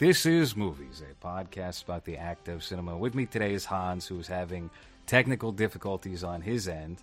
[0.00, 2.96] This is Movies, a podcast about the act of cinema.
[2.96, 4.70] With me today is Hans, who is having
[5.04, 7.02] technical difficulties on his end.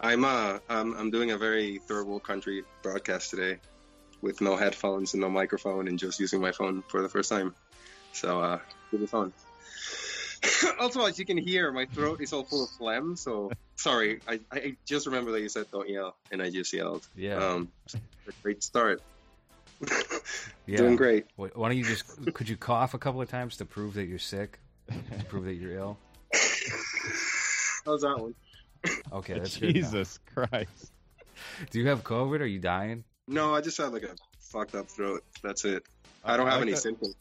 [0.00, 3.58] I'm uh I'm, I'm doing a very third world country broadcast today
[4.22, 7.52] with no headphones and no microphone and just using my phone for the first time.
[8.12, 8.60] So uh
[8.92, 9.32] give me phone.
[10.78, 14.20] also as you can hear my throat is all full of phlegm, so sorry.
[14.28, 17.08] I, I just remember that you said don't yell and I just yelled.
[17.16, 17.44] Yeah.
[17.44, 17.72] Um
[18.44, 19.02] great start.
[20.66, 20.76] Yeah.
[20.78, 21.26] Doing great.
[21.36, 22.04] Why why don't you just
[22.34, 24.58] could you cough a couple of times to prove that you're sick,
[24.90, 25.98] to prove that you're ill?
[27.84, 28.34] How's that one?
[29.12, 29.74] Okay, that's good.
[29.74, 30.92] Jesus Christ.
[31.70, 32.40] Do you have COVID?
[32.40, 33.04] Are you dying?
[33.26, 35.24] No, I just had like a fucked up throat.
[35.42, 35.84] That's it.
[36.24, 37.14] I don't I have like any that- symptoms,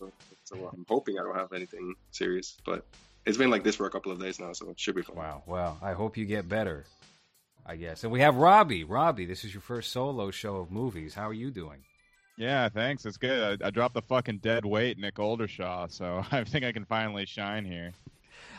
[0.44, 2.58] so I'm hoping I don't have anything serious.
[2.66, 2.86] But
[3.26, 5.16] it's been like this for a couple of days now, so it should be fine.
[5.16, 5.44] Wow.
[5.46, 6.86] Well, I hope you get better.
[7.66, 8.04] I guess.
[8.04, 8.84] And we have Robbie.
[8.86, 11.14] Robbie, this is your first solo show of movies.
[11.14, 11.80] How are you doing?
[12.38, 13.06] Yeah, thanks.
[13.06, 13.62] It's good.
[13.64, 17.26] I, I dropped the fucking dead weight, Nick Oldershaw, so I think I can finally
[17.26, 17.94] shine here.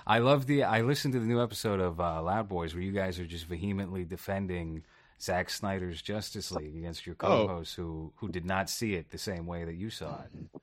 [0.07, 0.65] I love the.
[0.65, 3.47] I listened to the new episode of uh, Loud Boys where you guys are just
[3.47, 4.83] vehemently defending
[5.21, 7.47] Zack Snyder's Justice League against your Oh.
[7.47, 10.61] co-host who who did not see it the same way that you saw it.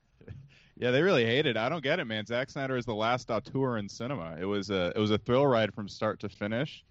[0.78, 1.56] Yeah, they really hate it.
[1.56, 2.26] I don't get it, man.
[2.26, 4.36] Zack Snyder is the last auteur in cinema.
[4.38, 6.84] It was a it was a thrill ride from start to finish,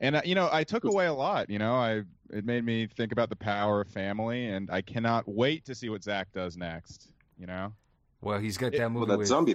[0.00, 1.48] and uh, you know I took away a lot.
[1.50, 5.28] You know, I it made me think about the power of family, and I cannot
[5.28, 7.08] wait to see what zack does next.
[7.38, 7.72] You know,
[8.20, 9.54] Well, he's got It- that Well, movie that with zombie.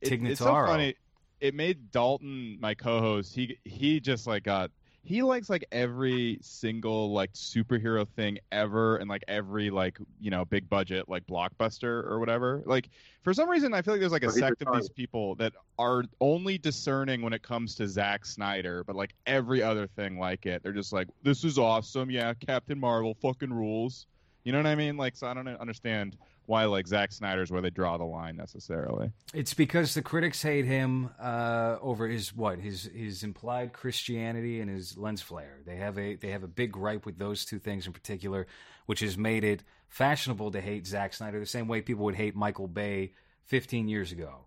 [0.00, 0.94] It- it's so funny.
[1.40, 4.70] It made Dalton, my co-host, he he just like got
[5.04, 10.44] he likes like every single like superhero thing ever and like every like you know
[10.44, 12.62] big budget like blockbuster or whatever.
[12.66, 12.88] Like
[13.22, 16.04] for some reason I feel like there's like a sect of these people that are
[16.20, 20.62] only discerning when it comes to Zack Snyder, but like every other thing like it,
[20.62, 22.08] they're just like this is awesome.
[22.08, 24.06] Yeah, Captain Marvel fucking rules.
[24.44, 24.96] You know what I mean?
[24.96, 26.16] Like so I don't understand
[26.46, 29.12] why like Zack Snyder's where they draw the line necessarily.
[29.32, 34.70] It's because the critics hate him uh, over his what his his implied Christianity and
[34.70, 35.60] his lens flare.
[35.64, 38.46] They have a they have a big gripe with those two things in particular,
[38.86, 42.34] which has made it fashionable to hate Zack Snyder the same way people would hate
[42.34, 43.12] Michael Bay
[43.44, 44.46] 15 years ago.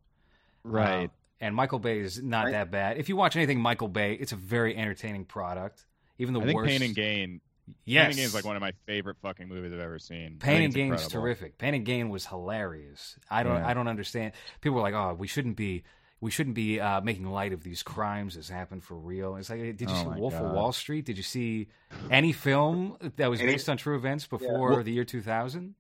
[0.64, 1.06] Right.
[1.06, 1.08] Uh,
[1.42, 2.52] and Michael Bay is not Right.
[2.54, 2.98] that bad.
[2.98, 5.86] If you watch anything Michael Bay, it's a very entertaining product.
[6.18, 6.70] Even the I think worst.
[6.70, 7.42] Pain and Gain.
[7.86, 10.40] Yes, Pain and Gain is like one of my favorite fucking movies I've ever seen.
[10.42, 11.10] I Pain and it's Gain's incredible.
[11.22, 11.58] terrific.
[11.58, 13.18] Pain and Gain was hilarious.
[13.30, 13.68] I don't Yeah.
[13.68, 14.34] I don't understand.
[14.62, 15.84] People were like, "Oh, we shouldn't be
[16.22, 19.60] we shouldn't be uh, making light of these crimes that's happened for real." It's like,
[19.60, 21.06] did you Oh see my Wolf of Wall Street?
[21.06, 21.68] Did you see
[22.10, 25.76] any film that was Any- based on true events before Well- the year 2000?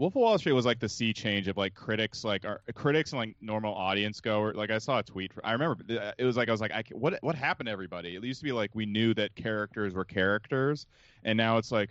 [0.00, 3.12] Wolf of Wall Street was like the sea change of like critics, like our, critics
[3.12, 4.54] and like normal audience goer.
[4.54, 5.30] Like I saw a tweet.
[5.44, 8.16] I remember uh, it was like I was like, I, what what happened to everybody?
[8.16, 10.86] It used to be like we knew that characters were characters,
[11.22, 11.90] and now it's like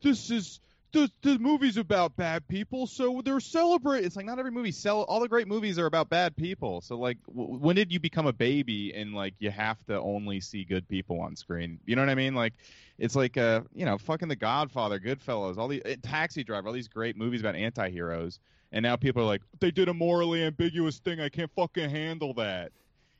[0.00, 0.60] this is
[0.92, 4.04] the the movie's about bad people, so they're celebrate.
[4.04, 5.02] It's like not every movie sell.
[5.02, 6.80] All the great movies are about bad people.
[6.80, 10.40] So like, w- when did you become a baby and like you have to only
[10.40, 11.78] see good people on screen?
[11.84, 12.34] You know what I mean?
[12.34, 12.54] Like,
[12.98, 16.74] it's like uh, you know, fucking The Godfather, Goodfellas, all the uh, Taxi Driver, all
[16.74, 18.40] these great movies about anti-heroes,
[18.72, 21.20] and now people are like, they did a morally ambiguous thing.
[21.20, 22.72] I can't fucking handle that.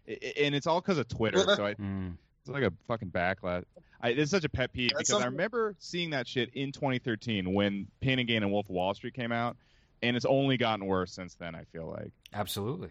[0.08, 1.44] I- I- And it's all because of Twitter.
[1.46, 2.16] Well, so I, Mm.
[2.48, 3.64] It's like a fucking backlash.
[4.00, 7.52] I, it's such a pet peeve That's because I remember seeing that shit in 2013
[7.52, 9.56] when Pain and Gain and Wolf of Wall Street came out,
[10.02, 11.54] and it's only gotten worse since then.
[11.54, 12.90] I feel like, Absolutely.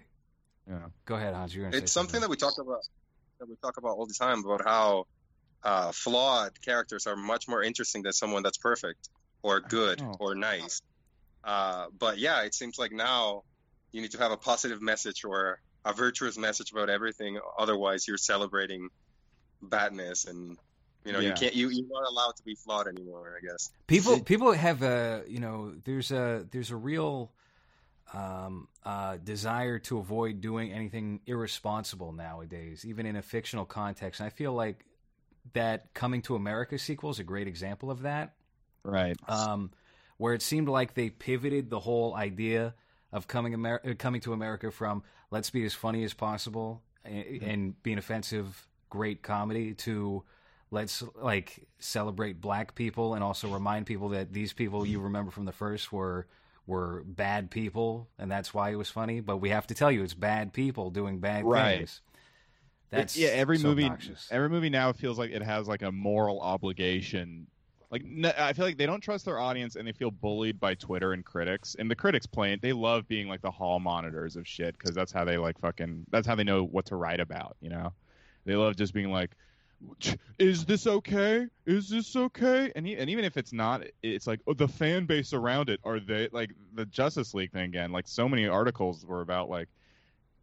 [0.68, 0.92] you know.
[1.06, 1.56] Go ahead, Hans.
[1.56, 2.82] You're gonna It's say something that we talk about
[3.40, 5.06] that we talk about all the time about how
[5.64, 9.10] uh, flawed characters are much more interesting than someone that's perfect
[9.44, 10.16] or good Oh.
[10.20, 10.82] or nice.
[11.44, 13.44] Uh, but yeah, it seems like now
[13.92, 17.40] you need to have a positive message or a virtuous message about everything.
[17.58, 18.90] Otherwise, you're celebrating
[19.68, 20.58] badness, and
[21.06, 21.56] you know you can't.
[21.56, 23.38] You you're not allowed to be flawed anymore.
[23.38, 23.72] I guess.
[23.88, 27.32] people people have a you know there's a there's a real
[28.14, 34.20] um, uh, desire to avoid doing anything irresponsible nowadays, even in a fictional context.
[34.22, 34.86] And I feel like
[35.54, 38.34] that Coming to America sequel is a great example of that,
[38.84, 39.18] Right.
[39.30, 39.72] um,
[40.18, 42.74] where it seemed like they pivoted the whole idea
[43.12, 47.42] of coming Amer- uh, coming to America from let's be as funny as possible and,
[47.42, 50.24] and be an offensive great comedy to
[50.72, 55.46] let's like celebrate black people and also remind people that these people you remember from
[55.46, 56.28] the first were
[56.66, 60.04] were bad people and that's why it was funny but we have to tell you
[60.04, 61.78] it's bad people doing bad Right.
[61.78, 62.02] things
[62.90, 64.28] that's yeah, every so movie, obnoxious.
[64.32, 67.48] every movie now feels like it has like a moral obligation.
[67.92, 68.04] Like
[68.38, 71.24] I feel like they don't trust their audience and they feel bullied by Twitter and
[71.24, 71.76] critics.
[71.80, 72.62] And the critics play it.
[72.62, 76.06] They love being like the hall monitors of shit because that's how they like fucking.
[76.12, 77.58] That's how they know what to write about.
[77.62, 77.94] You know,
[78.48, 79.32] they love just being like,
[80.40, 81.48] is this okay?
[81.66, 82.72] Is this okay?
[82.76, 85.80] And he, and even if it's not, it's like oh, the fan base around it
[85.84, 87.92] are they like the Justice League thing again?
[87.92, 89.70] Like so many articles were about like.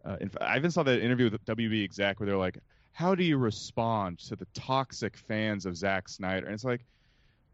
[0.05, 2.59] Uh, in, I even saw that interview with WB exec where they're like,
[2.93, 6.85] "How do you respond to the toxic fans of Zack Snyder?" And it's like,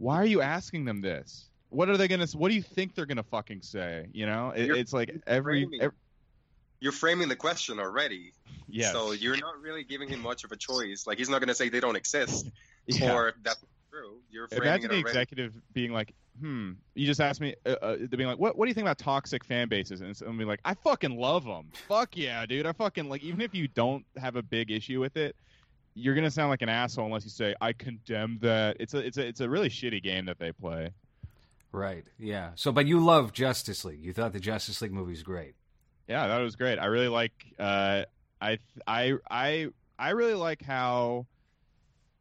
[0.01, 1.51] why are you asking them this?
[1.69, 2.27] What are they gonna?
[2.33, 4.07] What do you think they're gonna fucking say?
[4.13, 5.95] You know, it, it's like every, every
[6.81, 8.33] you're framing the question already.
[8.69, 8.93] Yeah.
[8.93, 11.07] So you're not really giving him much of a choice.
[11.07, 12.49] Like he's not going to say they don't exist
[12.87, 13.15] yeah.
[13.15, 14.17] or that's true.
[14.31, 15.09] You're framing Imagine it the already.
[15.09, 18.57] executive being like, "Hmm." You just asked me, uh, uh, being like, "What?
[18.57, 21.45] What do you think about toxic fan bases?" And I'm be like, "I fucking love
[21.45, 21.71] them.
[21.89, 22.67] Fuck yeah, dude.
[22.67, 23.23] I fucking like.
[23.23, 25.37] Even if you don't have a big issue with it."
[25.95, 28.77] You're gonna sound like an asshole unless you say I condemn that.
[28.79, 30.91] It's a it's a it's a really shitty game that they play.
[31.73, 32.05] Right.
[32.19, 32.51] Yeah.
[32.55, 34.03] So, but you love Justice League.
[34.03, 35.55] You thought the Justice League movie was great.
[36.11, 36.81] Yeah, that was great.
[36.81, 37.33] I really like.
[37.57, 38.03] Uh,
[38.41, 41.25] I I I I really like how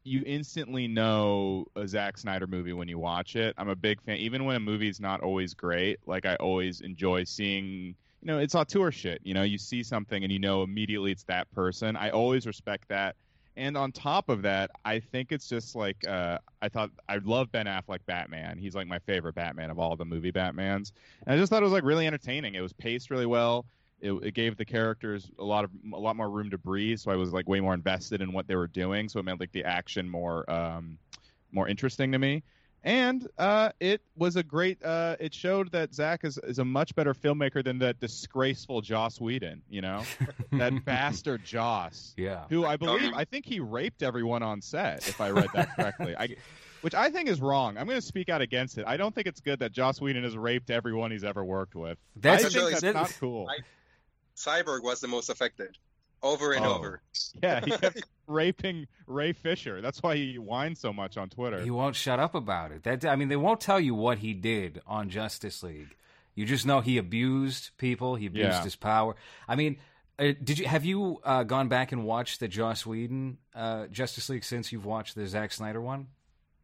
[0.03, 3.55] you instantly know a Zack Snyder movie when you watch it.
[3.57, 5.97] I'm a big fan, even when a movie's not always great.
[6.05, 7.95] Like I always enjoy seeing.
[8.21, 9.21] You know, it's auteur shit.
[9.23, 11.95] You know, you see something and you know immediately it's that person.
[11.95, 13.15] I always respect that.
[13.57, 17.51] And on top of that, I think it's just like uh, I thought I love
[17.51, 18.59] Ben Affleck Batman.
[18.59, 20.91] He's like my favorite Batman of all the movie Batmans.
[21.25, 22.53] And I just thought it was like really entertaining.
[22.53, 23.65] It was paced really well
[24.01, 26.99] it, it, gave the characters a lot of a lot more room to breathe.
[26.99, 29.09] So I was like way more invested in what they were doing.
[29.09, 30.97] So it made like the action more um,
[31.51, 32.43] more interesting to me.
[32.81, 34.81] And uh, it was a great.
[34.83, 39.19] Uh, it showed that Zack is, is a much better filmmaker than that disgraceful Joss
[39.19, 39.61] Whedon.
[39.69, 40.03] You know,
[40.53, 42.13] that bastard Joss.
[42.15, 42.45] Yeah.
[42.49, 45.07] Who I believe I think he raped everyone on set.
[45.09, 46.15] If I read that correctly.
[46.17, 46.35] I,
[46.81, 47.77] which I think is wrong.
[47.77, 48.85] I'm going to speak out against it.
[48.87, 51.97] I don't think it's good that Joss Whedon has raped everyone he's ever worked with.
[52.15, 53.47] That's, I think that's not cool.
[53.49, 53.57] I,
[54.39, 55.77] Cyborg was the most affected,
[56.23, 56.75] over and oh.
[56.75, 57.01] over.
[57.43, 59.81] Yeah, he kept raping Ray Fisher.
[59.81, 61.61] That's why he whines so much on Twitter.
[61.61, 62.83] He won't shut up about it.
[62.83, 65.95] That I mean, they won't tell you what he did on Justice League.
[66.35, 68.15] You just know he abused people.
[68.15, 68.63] He abused yeah.
[68.63, 69.15] his power.
[69.47, 69.77] I mean,
[70.17, 74.29] uh, did you have you uh, gone back and watched the Joss Whedon uh, Justice
[74.29, 76.07] League since you've watched the Zack Snyder one?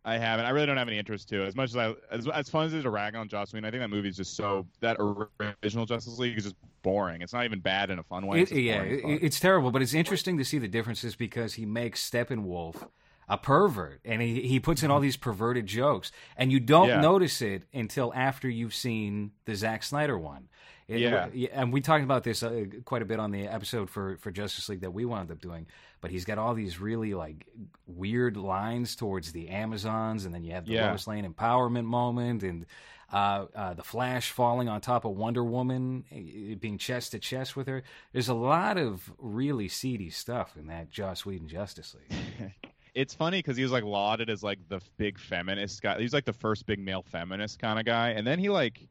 [0.06, 0.46] I haven't.
[0.46, 1.44] I really don't have any interest to.
[1.44, 3.66] As much as I, as, as fun as it is to rag on Joss Whedon,
[3.66, 7.24] I think that movie is just so that original Justice League is just boring.
[7.24, 8.42] It's not even bad in a fun way.
[8.42, 11.66] It's it, yeah, it, it's terrible, but it's interesting to see the differences because he
[11.66, 12.88] makes Steppenwolf
[13.28, 17.02] a pervert, and he he puts in all these perverted jokes, and you don't yeah.
[17.02, 20.50] notice it until after you've seen the Zack Snyder one.
[20.88, 24.18] It, yeah, and we talked about this uh, quite a bit on the episode for
[24.18, 25.66] for Justice League that we wound up doing.
[26.00, 27.48] But he's got all these really like
[27.88, 30.90] weird lines towards the Amazons, and then you have the yeah.
[30.90, 32.68] Lois Lane empowerment moment, and
[33.12, 37.56] uh, uh, the Flash falling on top of Wonder Woman, eh, being chest to chest
[37.56, 37.82] with her.
[38.14, 42.54] There's a lot of really seedy stuff in that Joss Whedon Justice League.
[42.94, 46.00] it's funny because he was like lauded as like the big feminist guy.
[46.00, 48.88] He's like the first big male feminist kind of guy, and then he like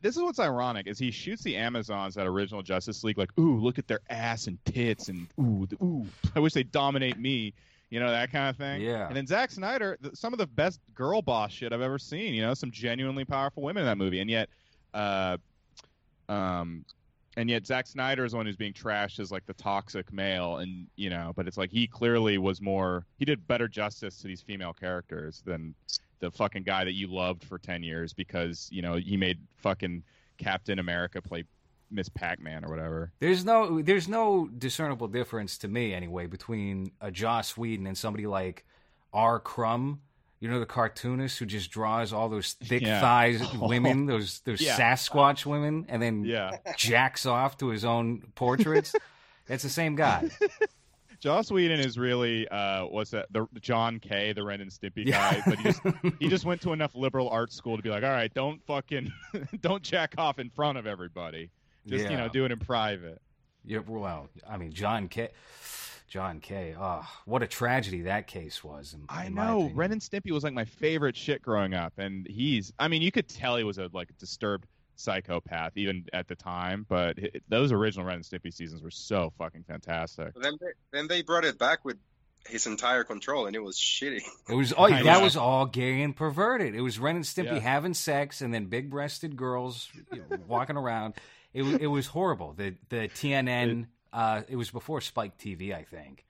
[0.00, 3.58] this is what's ironic is he shoots the Amazons at original Justice League like, ooh,
[3.58, 7.52] look at their ass and tits and ooh, the, ooh, I wish they dominate me,
[7.90, 8.80] you know that kind of thing.
[8.80, 9.06] Yeah.
[9.06, 12.34] And then Zack Snyder, some of the best girl boss shit I've ever seen.
[12.34, 14.48] You know, some genuinely powerful women in that movie, and yet,
[14.92, 15.36] uh,
[16.28, 16.84] um,
[17.36, 20.56] and yet Zack Snyder is the one who's being trashed as like the toxic male,
[20.56, 24.26] and you know, but it's like he clearly was more, he did better justice to
[24.26, 25.74] these female characters than
[26.24, 30.02] the fucking guy that you loved for 10 years because, you know, he made fucking
[30.38, 31.44] Captain America play
[31.90, 33.12] Miss Pac-Man or whatever.
[33.20, 38.26] There's no there's no discernible difference to me anyway between a Joss Whedon and somebody
[38.26, 38.64] like
[39.12, 39.38] R.
[39.38, 40.00] Crumb,
[40.40, 43.00] you know the cartoonist who just draws all those thick yeah.
[43.00, 44.76] thighs women, those those yeah.
[44.76, 46.56] Sasquatch women, and then yeah.
[46.76, 48.94] jacks off to his own portraits.
[49.46, 50.30] That's the same guy.
[51.24, 53.32] Joss Whedon is really uh, what's that?
[53.32, 55.80] The John K, the Ren and Stimpy guy, but he just
[56.20, 59.10] he just went to enough liberal arts school to be like, all right, don't fucking
[59.62, 61.48] don't jack off in front of everybody.
[61.86, 62.10] Just yeah.
[62.10, 63.22] you know, do it in private.
[63.64, 65.30] Yeah, well, I mean, John K.
[66.08, 66.76] John K.
[66.78, 68.92] Oh, what a tragedy that case was.
[68.92, 69.70] In, I in know.
[69.74, 72.70] Ren and Stimpy was like my favorite shit growing up, and he's.
[72.78, 74.66] I mean, you could tell he was a like disturbed
[74.96, 76.86] psychopath even at the time.
[76.88, 80.34] But it, those original Ren and Stimpy seasons were so fucking fantastic.
[80.40, 81.96] Then they, then they brought it back with
[82.46, 84.22] his entire control, and it was shitty.
[84.48, 86.74] It was oh, that was all gay and perverted.
[86.74, 87.60] It was Ren and Stimpy yeah.
[87.60, 91.14] having sex, and then big-breasted girls you know, walking around.
[91.52, 92.52] It it was horrible.
[92.54, 93.82] The the TNN.
[93.82, 96.24] It, uh, it was before Spike TV, I think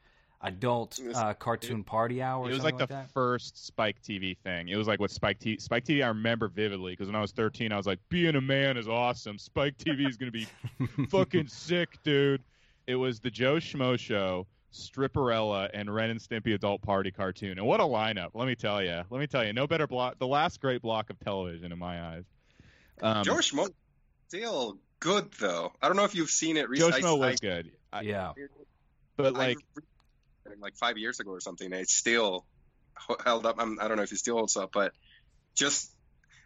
[0.44, 2.48] adult uh, cartoon it, party hour.
[2.48, 3.10] It was like, like the that?
[3.10, 4.68] first Spike TV thing.
[4.68, 5.60] It was like what Spike TV.
[5.60, 8.40] Spike TV I remember vividly because when I was 13, I was like, being a
[8.40, 9.38] man is awesome.
[9.38, 10.46] Spike TV is gonna be
[11.08, 12.42] fucking sick, dude.
[12.86, 14.46] It was the Joe Schmo show.
[14.72, 17.58] Stripperella, and Ren and Stimpy Adult Party cartoon.
[17.58, 18.30] And what a lineup!
[18.34, 19.02] Let me tell you.
[19.08, 19.52] Let me tell you.
[19.52, 20.18] No better block.
[20.18, 22.24] The last great block of television in my eyes.
[23.00, 23.68] Um, Joe Schmo
[24.26, 25.72] still good though.
[25.80, 27.00] I don't know if you've seen it recently.
[27.00, 27.70] Joe Schmo was good.
[27.92, 28.32] I, yeah,
[29.16, 29.58] but like
[30.60, 32.44] like five years ago or something, it's still
[33.24, 33.56] held up.
[33.58, 34.92] I'm, I do not know if it still holds up, but
[35.54, 35.90] just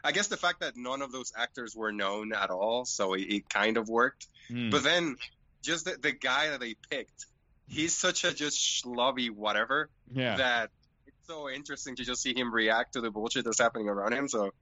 [0.04, 3.22] I guess the fact that none of those actors were known at all, so it,
[3.22, 4.26] it kind of worked.
[4.50, 4.70] Mm.
[4.70, 5.16] But then
[5.62, 7.26] just the, the guy that they picked,
[7.66, 10.36] he's such a just schlubby whatever yeah.
[10.36, 10.70] that
[11.06, 14.28] it's so interesting to just see him react to the bullshit that's happening around him.
[14.28, 14.52] So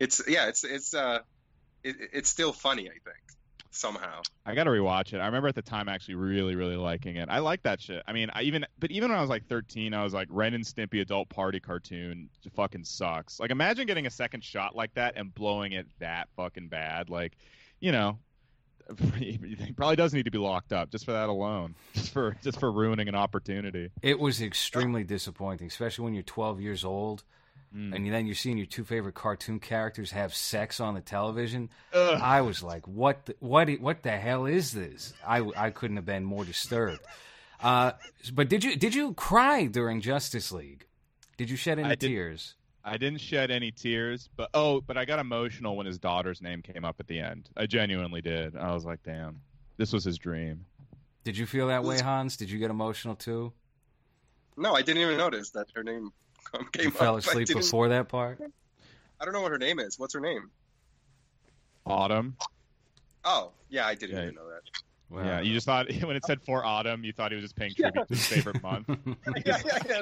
[0.00, 1.20] it's yeah, it's it's uh,
[1.84, 3.26] it, it's still funny, I think
[3.76, 4.22] somehow.
[4.44, 5.18] I got to rewatch it.
[5.18, 7.28] I remember at the time actually really, really liking it.
[7.30, 8.02] I like that shit.
[8.06, 10.54] I mean, I even, but even when I was like 13, I was like, Ren
[10.54, 13.38] and Stimpy adult party cartoon fucking sucks.
[13.38, 17.10] Like, imagine getting a second shot like that and blowing it that fucking bad.
[17.10, 17.36] Like,
[17.80, 18.18] you know,
[19.16, 19.38] he
[19.76, 22.70] probably does need to be locked up just for that alone, just for just for
[22.70, 23.90] ruining an opportunity.
[24.02, 27.24] It was extremely disappointing, especially when you're 12 years old
[27.74, 27.94] Mm.
[27.94, 31.70] And then you're seeing your two favorite cartoon characters have sex on the television.
[31.92, 32.20] Ugh.
[32.20, 33.26] I was like, "What?
[33.26, 33.68] The, what?
[33.80, 37.00] What the hell is this?" I, I couldn't have been more disturbed.
[37.60, 37.92] Uh,
[38.32, 40.86] but did you did you cry during Justice League?
[41.36, 42.54] Did you shed any I tears?
[42.84, 46.40] Did, I didn't shed any tears, but oh, but I got emotional when his daughter's
[46.40, 47.50] name came up at the end.
[47.56, 48.56] I genuinely did.
[48.56, 49.40] I was like, "Damn,
[49.76, 50.66] this was his dream."
[51.24, 52.36] Did you feel that way, Hans?
[52.36, 53.52] Did you get emotional too?
[54.56, 56.12] No, I didn't even notice that her name
[56.72, 58.40] came you fell asleep before that part.
[59.20, 59.98] I don't know what her name is.
[59.98, 60.50] What's her name?
[61.86, 62.36] Autumn.
[63.24, 64.22] Oh, yeah, I didn't yeah.
[64.24, 64.62] even know that.
[65.08, 65.24] Wow.
[65.24, 67.74] Yeah, you just thought when it said for autumn, you thought he was just paying
[67.74, 68.04] tribute yeah.
[68.04, 68.88] to his favorite month.
[69.46, 70.00] yeah, yeah, yeah.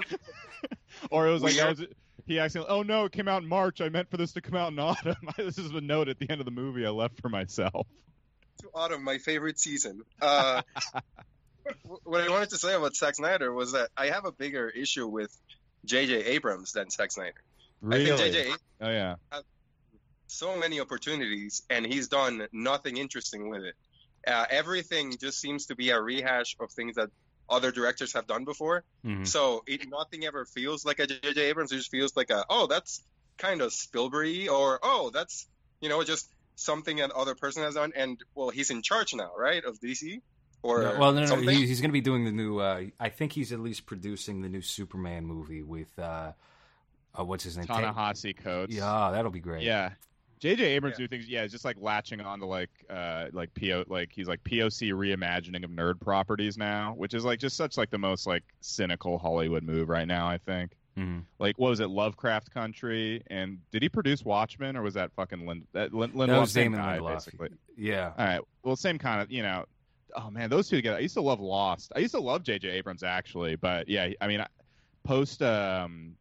[1.10, 1.84] or it was like was,
[2.26, 2.74] he accidentally.
[2.74, 3.80] Oh no, it came out in March.
[3.80, 5.16] I meant for this to come out in autumn.
[5.36, 7.86] this is a note at the end of the movie I left for myself.
[8.62, 10.02] To autumn, my favorite season.
[10.22, 10.62] Uh,
[12.04, 15.06] what I wanted to say about Zack Snyder was that I have a bigger issue
[15.06, 15.36] with
[15.84, 16.24] J.J.
[16.24, 17.34] Abrams than Zack Snyder.
[17.80, 18.12] Really?
[18.12, 18.52] I think J.J.
[18.80, 19.16] Oh yeah.
[20.26, 23.74] so many opportunities, and he's done nothing interesting with it.
[24.26, 27.10] Uh, everything just seems to be a rehash of things that
[27.48, 28.84] other directors have done before.
[29.04, 29.24] Mm-hmm.
[29.24, 31.40] So it, nothing ever feels like a J.J.
[31.42, 31.72] Abrams.
[31.72, 33.02] It just feels like a oh, that's
[33.36, 35.46] kind of Spielberg, or oh, that's
[35.80, 37.92] you know just something that other person has done.
[37.94, 40.20] And well, he's in charge now, right, of DC.
[40.64, 41.50] Or no, well, no, no, no.
[41.50, 42.58] He, he's going to be doing the new.
[42.58, 46.32] Uh, I think he's at least producing the new Superman movie with uh,
[47.18, 47.66] uh, what's his name?
[47.66, 48.74] Ta-Nehisi Coates.
[48.74, 49.62] Yeah, that'll be great.
[49.62, 49.90] Yeah,
[50.38, 50.64] J.J.
[50.64, 51.04] Abrams yeah.
[51.04, 51.28] do things.
[51.28, 54.92] Yeah, it's just like latching on to like uh like PO like he's like POC
[54.92, 59.18] reimagining of nerd properties now, which is like just such like the most like cynical
[59.18, 60.26] Hollywood move right now.
[60.26, 60.72] I think.
[60.96, 61.20] Mm-hmm.
[61.38, 63.22] Like what was it, Lovecraft Country?
[63.26, 65.66] And did he produce Watchmen, or was that fucking Lind?
[65.74, 67.12] That, Lind- that was Damon guy, Lindelof.
[67.12, 67.48] basically.
[67.76, 68.12] Yeah.
[68.16, 68.40] All right.
[68.62, 69.66] Well, same kind of you know
[70.14, 70.96] oh man, those two together.
[70.96, 71.92] I used to love Lost.
[71.94, 72.68] I used to love J.J.
[72.68, 74.44] Abrams actually, but yeah, I mean,
[75.04, 76.16] post um,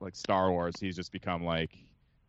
[0.00, 1.76] like Star Wars, he's just become like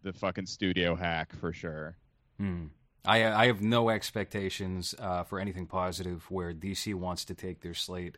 [0.04, 1.98] the fucking studio hack for sure.
[2.38, 2.68] Hmm.
[3.06, 7.74] I I have no expectations uh, for anything positive where DC wants to take their
[7.74, 8.18] slate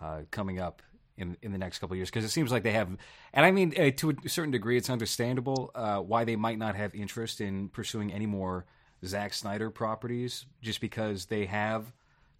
[0.00, 0.82] uh, coming up
[1.16, 2.88] in in the next couple of years because it seems like they have,
[3.32, 6.74] and I mean uh, to a certain degree, it's understandable uh, why they might not
[6.74, 8.64] have interest in pursuing any more
[9.04, 11.92] Zack Snyder properties, just because they have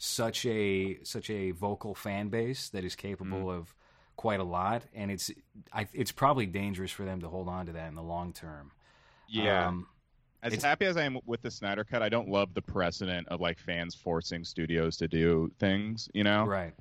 [0.05, 3.57] such a such a vocal fan base that is capable mm.
[3.57, 3.73] of
[4.17, 5.31] quite a lot, and it's
[5.73, 8.73] I, it's probably dangerous for them to hold on to that in the long term.
[9.29, 9.69] Yeah.
[9.69, 9.87] Um,
[10.43, 13.41] as happy as I am with the Snyder Cut, I don't love the precedent of
[13.41, 16.09] like fans forcing studios to do things.
[16.13, 16.75] You know, right?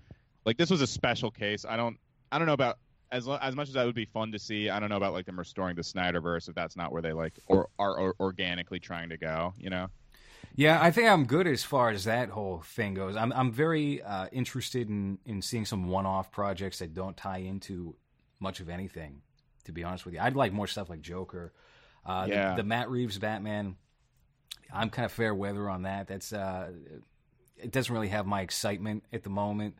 [0.44, 1.64] Like this was a special case.
[1.64, 1.98] I don't
[2.32, 2.80] I don't know about
[3.12, 4.72] as as much as that would be fun to see.
[4.72, 7.38] I don't know about like them restoring the Snyderverse if that's not where they like
[7.46, 9.54] or are or, organically trying to go.
[9.60, 9.90] You know.
[10.56, 13.16] Yeah, I think I'm good as far as that whole thing goes.
[13.16, 17.96] I'm I'm very uh, interested in in seeing some one-off projects that don't tie into
[18.40, 19.22] much of anything.
[19.66, 21.54] To be honest with you, I'd like more stuff like Joker.
[22.04, 22.50] Uh, yeah.
[22.52, 23.76] the, the, Matt Reeves Batman.
[24.74, 26.08] I'm kind of fair weather on that.
[26.08, 26.72] That's uh,
[27.58, 29.76] it doesn't really have my excitement at the moment.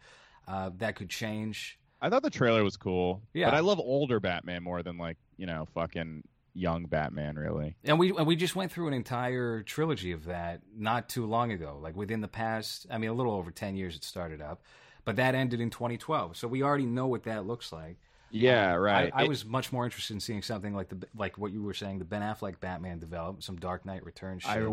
[0.48, 1.80] Uh, that could change.
[2.02, 3.22] I thought the trailer was cool.
[3.34, 7.76] Yeah, but I love older Batman more than like you know fucking young Batman, really.
[7.84, 11.52] And we and we just went through an entire trilogy of that not too long
[11.52, 12.88] ago, like within the past.
[12.90, 14.62] I mean, a little over ten years it started up,
[15.06, 16.38] but that ended in 2012.
[16.38, 17.98] So we already know what that looks like.
[18.32, 19.12] Yeah, right.
[19.14, 21.62] I, I it, was much more interested in seeing something like the like what you
[21.64, 24.44] were saying, the Ben Affleck Batman develop, some Dark Knight Returns.
[24.46, 24.66] I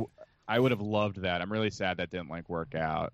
[0.46, 1.42] I would have loved that.
[1.42, 3.12] I'm really sad that didn't like work out.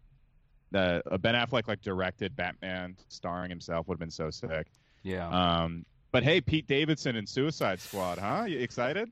[0.70, 4.68] The uh, Ben Affleck like directed Batman starring himself would have been so sick.
[5.02, 5.28] Yeah.
[5.28, 8.44] Um, but hey, Pete Davidson in Suicide Squad, huh?
[8.46, 9.10] You excited?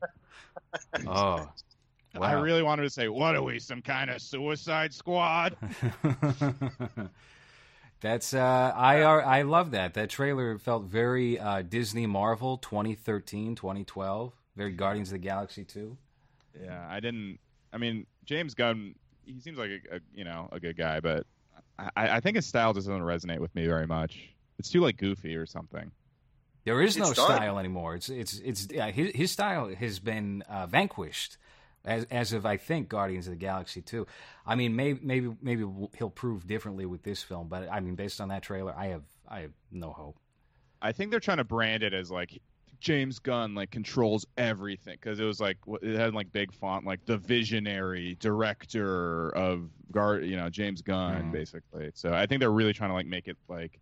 [1.05, 1.49] oh.
[2.15, 2.21] Wow.
[2.21, 5.57] I really wanted to say, what are we, some kind of Suicide Squad?
[7.99, 9.95] That's uh, I are, I love that.
[9.95, 15.97] That trailer felt very uh, Disney Marvel 2013, 2012, very Guardians of the Galaxy 2.
[16.63, 17.37] Yeah, I didn't.
[17.73, 18.95] I mean, James Gunn,
[19.25, 21.25] he seems like a, a you know a good guy, but
[21.77, 24.29] I, I think his style just doesn't resonate with me very much.
[24.57, 25.91] It's too like goofy or something.
[26.65, 27.95] There is no style anymore.
[27.95, 31.37] It's it's it's yeah, his, his style has been uh, vanquished
[31.83, 34.07] as as of I think Guardians of the Galaxy 2.
[34.45, 35.65] I mean, maybe maybe maybe
[35.97, 39.03] he'll prove differently with this film, but I mean, based on that trailer, I have
[39.27, 40.17] I have no hope.
[40.81, 42.41] I think they're trying to brand it as like
[42.79, 47.05] James Gunn like controls everything because it was like it had like big font like
[47.05, 51.31] the visionary director of guard you know James Gunn Mhm.
[51.31, 51.91] basically.
[51.93, 53.79] So I think they're really trying to like make it like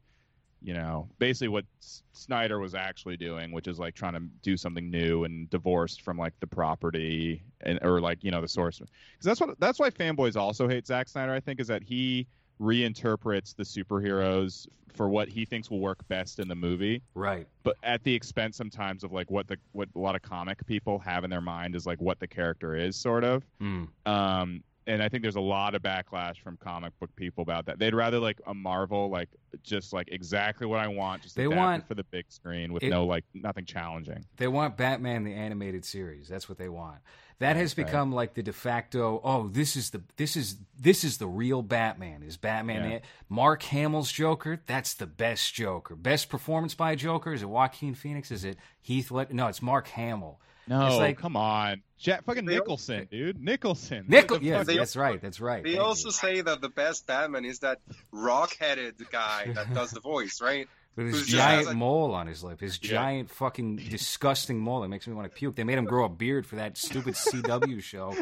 [0.61, 4.55] you know basically what S- Snyder was actually doing, which is like trying to do
[4.57, 8.77] something new and divorced from like the property and or like you know the source
[8.79, 8.89] because
[9.23, 11.33] that's what that's why fanboys also hate Zack Snyder.
[11.33, 12.27] I think is that he
[12.61, 17.47] reinterprets the superheroes for what he thinks will work best in the movie Right.
[17.63, 20.99] but at the expense sometimes of like what the what a lot of comic people
[20.99, 23.87] have in their mind is like what the character is sort of Mm.
[24.05, 27.77] um and i think there's a lot of backlash from comic book people about that
[27.79, 29.29] they'd rather like a marvel like
[29.63, 32.89] just like exactly what i want just They want- for the big screen with it-
[32.89, 36.27] no like nothing challenging They want Batman the animated series.
[36.27, 36.97] That's what they want.
[37.39, 39.19] That has become like the de facto.
[39.23, 42.21] Oh, this is the this is this is the real Batman.
[42.23, 42.99] Is Batman Yeah.
[43.29, 44.61] Mark Hamill's Joker?
[44.67, 45.95] That's the best Joker.
[45.95, 48.31] Best performance by a Joker is it Joaquin Phoenix?
[48.31, 49.33] Is it Heath Ledger?
[49.33, 50.39] No, it's Mark Hamill.
[50.67, 54.37] No It's like- come on Jack, fucking They- nicholson dude nicholson Nichol.
[54.37, 54.75] What the Yes, fuck?
[54.75, 55.21] That's right.
[55.21, 55.63] That's right.
[55.63, 56.11] They Thank also you.
[56.13, 57.79] say that the best Batman is that
[58.11, 60.67] rock-headed guy that does the voice, right?
[60.95, 62.89] with his who's giant has a- mole on his lip, his Yeah.
[62.91, 64.83] giant fucking disgusting mole.
[64.83, 65.55] It makes me want to puke.
[65.55, 68.13] They made him grow a beard for that stupid CW show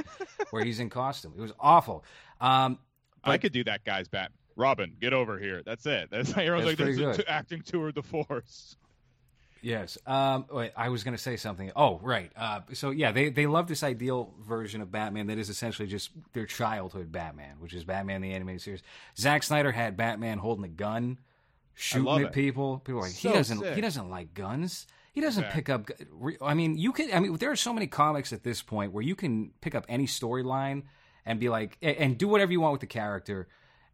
[0.51, 1.33] where he's in costume.
[1.37, 2.03] It was awful.
[2.41, 2.79] Um,
[3.23, 6.65] i could do that guy's bat robin get over here that's it that's everyone's That's
[6.65, 7.25] like this pretty is good.
[7.25, 8.77] t- acting toward the force
[9.61, 9.97] Yes.
[10.07, 11.71] Um, wait, I was going to say something.
[11.75, 12.31] Oh, right.
[12.35, 16.11] Uh, so yeah, they they love this ideal version of Batman that is essentially just
[16.33, 18.83] their childhood Batman, which is Batman the animated series.
[19.17, 21.17] Zack Snyder had Batman holding a gun,
[21.75, 22.31] shooting at it.
[22.33, 22.79] people.
[22.79, 23.75] People are like, he doesn't sick.
[23.75, 24.87] he doesn't like guns.
[25.11, 25.51] He doesn't Yeah.
[25.51, 25.89] pick up.
[26.41, 27.13] I mean, you can.
[27.13, 29.85] I mean, there are so many comics at this point where you can pick up
[29.89, 30.83] any storyline
[31.25, 33.47] and be like, and do whatever you want with the character,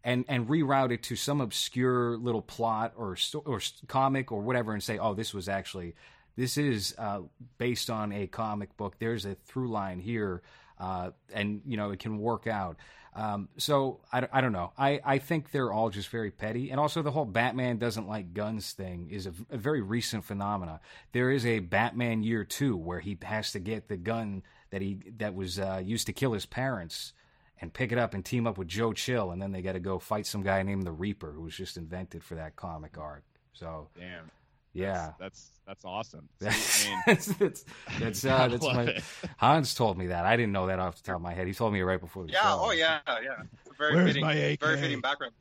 [0.06, 4.82] and and reroute it to some obscure little plot or or comic or whatever, and
[4.82, 5.96] say, oh, this was actually
[6.38, 7.22] this is uh,
[7.58, 9.00] based on a comic book.
[9.00, 10.44] There's a through line here,
[10.80, 12.78] uh, and you know it can work out.
[13.16, 14.74] Um, so I, I don't know.
[14.78, 18.34] I, I think they're all just very petty, and also the whole Batman doesn't like
[18.34, 20.82] guns thing is a, a very recent phenomena.
[21.14, 25.00] There is a Batman Year Two where he has to get the gun that he
[25.18, 27.14] that was uh, used to kill his parents
[27.62, 29.80] and pick it up and team up with Joe Chill, and then they got to
[29.80, 33.24] go fight some guy named the Reaper who was just invented for that comic art.
[33.54, 34.30] So damn
[34.76, 35.12] yeah.
[35.18, 37.66] that's that's awesome See, That's i mean that's that's
[38.00, 39.04] that's, uh, that's my it.
[39.38, 40.26] Hans told me that.
[40.26, 41.48] I didn't know that off the top of my head.
[41.48, 42.42] He told me right before the Yeah.
[42.44, 42.60] show.
[42.62, 43.00] Oh yeah.
[43.08, 43.44] Yeah.
[43.78, 44.24] Very Where's fitting.
[44.26, 44.60] my AK?
[44.60, 45.34] Very fitting background.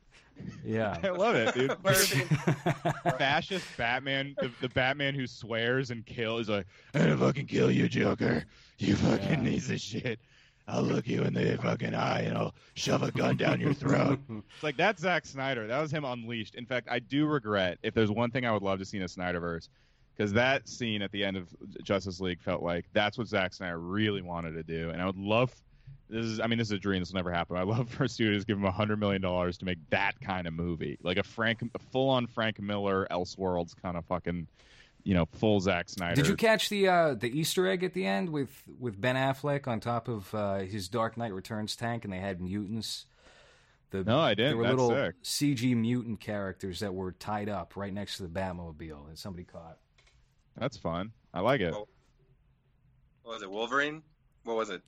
[0.65, 0.97] Yeah.
[1.03, 1.77] I love it, dude.
[1.83, 2.25] Very.
[3.17, 7.69] Fascist Batman, the, the Batman who swears and kills, is like, I'm gonna fucking kill
[7.71, 8.45] you, Joker.
[8.77, 9.49] You fucking Yeah.
[9.51, 10.19] piece of shit.
[10.67, 14.19] I'll look you in the fucking eye and I'll shove a gun down your throat.
[14.29, 15.67] It's like that's Zack Snyder.
[15.67, 16.55] That was him unleashed.
[16.55, 19.03] In fact, I do regret if there's one thing I would love to see in
[19.03, 19.69] a Snyderverse,
[20.15, 21.47] because that scene at the end of
[21.83, 25.17] Justice League felt like that's what Zack Snyder really wanted to do, and I would
[25.17, 25.53] love.
[26.09, 27.01] This is, I mean, this is a dream.
[27.01, 27.57] This will never happen.
[27.57, 30.53] I love for studios to give him hundred million dollars to make that kind of
[30.53, 34.47] movie, like a Frank, a full-on Frank Miller, Elseworlds kind of fucking,
[35.05, 36.15] you know, full Zack Snyder.
[36.15, 39.67] Did you catch the uh, the Easter egg at the end with with Ben Affleck
[39.67, 43.05] on top of uh, his Dark Knight Returns tank, and they had mutants.
[43.91, 44.49] The, No, I didn't.
[44.49, 45.15] There were That's little sick.
[45.23, 49.77] CG mutant characters that were tied up right next to the Batmobile that somebody caught.
[50.57, 51.11] That's fun.
[51.33, 51.71] I like it.
[51.71, 51.87] What
[53.25, 53.51] was it?
[53.51, 54.01] Wolverine?
[54.43, 54.81] What was it?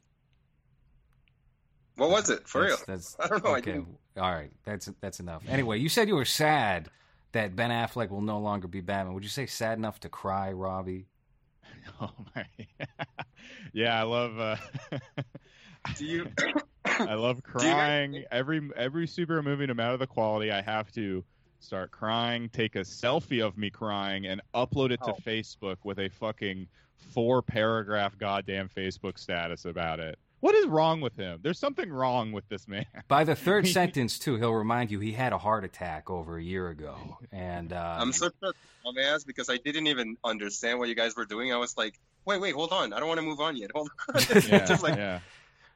[1.96, 2.48] What was it?
[2.48, 2.78] For real?
[2.88, 4.52] That's, that's I don't know, Okay, didn't- all right.
[4.66, 5.44] That's that's enough.
[5.48, 6.90] Anyway, you said you were sad
[7.34, 9.14] that Ben Affleck will no longer be Batman.
[9.14, 11.08] Would you say sad enough to cry, Robbie?
[12.02, 12.46] Oh my.
[13.74, 14.38] yeah, I love.
[14.40, 14.58] Uh,
[15.96, 16.28] Do you?
[16.86, 18.24] I love you guys crying.
[18.30, 21.24] Every every superhero movie, no matter the quality, I have to
[21.60, 25.18] start crying, take a selfie of me crying, and upload it to Oh.
[25.26, 26.68] Facebook with a fucking
[27.14, 30.20] four paragraph goddamn Facebook status about it.
[30.40, 31.40] What is wrong with him?
[31.42, 32.86] There's something wrong with this man.
[33.08, 36.44] By the third sentence, too, he'll remind you he had a heart attack over a
[36.44, 38.52] year ago, and uh, I'm such a
[38.86, 41.52] dumbass because I didn't even understand what you guys were doing.
[41.52, 42.94] I was like, wait, wait, hold on.
[42.94, 43.72] I don't want to move on yet.
[43.74, 44.22] Hold on.
[44.48, 45.20] Yeah, Just like, yeah.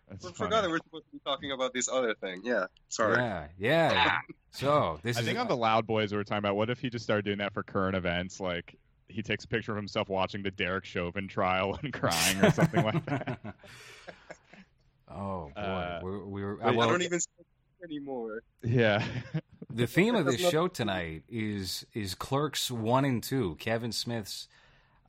[0.09, 2.41] That's I forgot that we're supposed to be talking about this other thing.
[2.43, 3.15] Yeah, sorry.
[3.17, 4.17] Yeah, yeah.
[4.51, 6.57] so this is I is think on the Loud Boys we were talking about.
[6.57, 8.41] What if he just started doing that for current events?
[8.41, 12.51] Like he takes a picture of himself watching the Derek Chauvin trial and crying or
[12.51, 13.39] something like that.
[15.15, 17.19] Oh boy, Uh, we're, we're but uh, I don't even
[17.83, 18.43] anymore.
[18.63, 19.03] Yeah.
[19.69, 23.55] the theme of this show tonight is is Clerks one and two.
[23.59, 24.47] Kevin Smith's,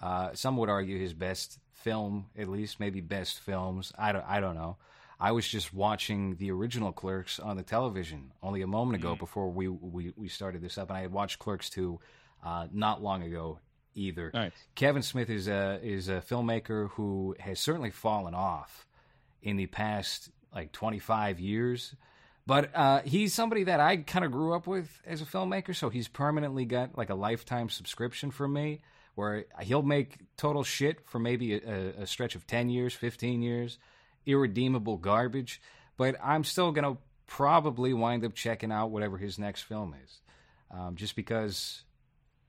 [0.00, 3.92] uh, some would argue his best film, at least maybe best films.
[3.98, 4.76] I don't, I don't know.
[5.20, 9.18] I was just watching the original Clerks on the television only a moment ago Mm.
[9.20, 12.00] before we, we we started this up, and I had watched Clerks two
[12.44, 13.58] uh, not long ago
[13.94, 14.30] either.
[14.34, 14.52] nice.
[14.74, 18.86] Kevin Smith is a is a filmmaker who has certainly fallen off
[19.42, 21.94] in the past like 25 years.
[22.46, 25.90] But uh, he's somebody that I kind of grew up with as a filmmaker, so
[25.90, 28.80] he's permanently got like a lifetime subscription from me,
[29.14, 33.78] where he'll make total shit for maybe a, a stretch of 10 years, 15 years,
[34.26, 35.60] irredeemable garbage.
[35.96, 40.20] But I'm still gonna probably wind up checking out whatever his next film is,
[40.70, 41.84] um, just because,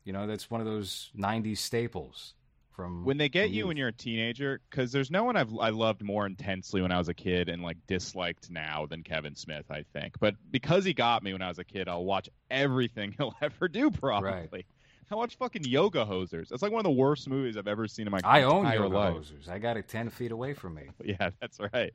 [0.06, 2.34] you know, that's one of those '90s staples.
[2.76, 5.54] From When they get from you when you're a teenager, because there's no one I've
[5.60, 9.36] I loved more intensely when I was a kid and like disliked now than Kevin
[9.36, 10.16] Smith, I think.
[10.20, 13.68] But because he got me when I was a kid, I'll watch everything he'll ever
[13.68, 13.92] do.
[13.92, 14.66] Probably.
[15.12, 16.52] I watched fucking Yoga Hosers.
[16.52, 18.66] it's like one of the worst movies I've ever seen in my career I own
[18.72, 19.14] yoga life.
[19.16, 19.48] hosers.
[19.48, 20.84] I got it ten feet away from me.
[21.04, 21.94] Yeah, that's right.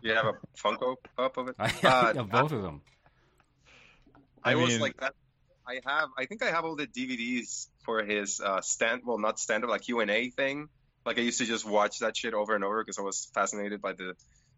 [0.00, 1.56] You have a Funko Pop of it.
[1.58, 2.82] I Uh, have both of them.
[4.44, 5.14] I, I was like that.
[5.66, 6.08] I have.
[6.18, 9.02] I think I have all the DVDs for his uh, stand.
[9.04, 10.68] Well, not stand up, like Q and A thing.
[11.04, 13.80] Like I used to just watch that shit over and over because I was fascinated
[13.80, 14.14] by the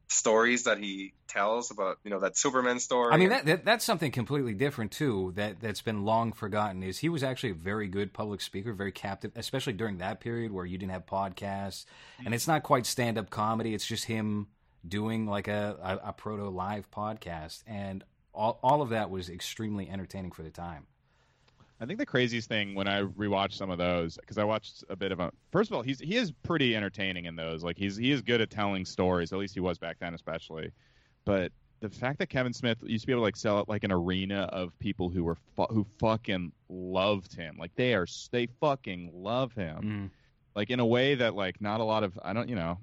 [0.08, 1.98] stories that he tells about.
[2.04, 3.12] You know that Superman story.
[3.12, 5.32] I mean, that, that that's something completely different too.
[5.36, 6.82] That that's been long forgotten.
[6.82, 10.52] Is he was actually a very good public speaker, very captive, especially during that period
[10.52, 11.84] where you didn't have podcasts,
[12.24, 13.74] and it's not quite stand up comedy.
[13.74, 14.48] It's just him
[14.86, 19.88] doing like a, a, a proto live podcast, and all all of that was extremely
[19.88, 20.86] entertaining for the time.
[21.80, 24.96] I think the craziest thing when I rewatched some of those because I watched a
[24.96, 25.30] bit of a.
[25.50, 27.64] First of all, he's he is pretty entertaining in those.
[27.64, 29.32] Like he's he is good at telling stories.
[29.32, 30.70] At least he was back then, especially.
[31.24, 33.84] But the fact that Kevin Smith used to be able to like sell out like
[33.84, 37.56] an arena of people who were fu- who fucking loved him.
[37.58, 39.82] Like they are they fucking love him.
[39.82, 40.10] Mm.
[40.54, 42.78] Like in a way that like not a lot of I don't you know.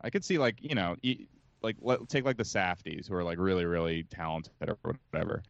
[0.00, 1.26] I could see like you know e-
[1.62, 5.42] like let, take like the Safdies who are like really really talented or whatever.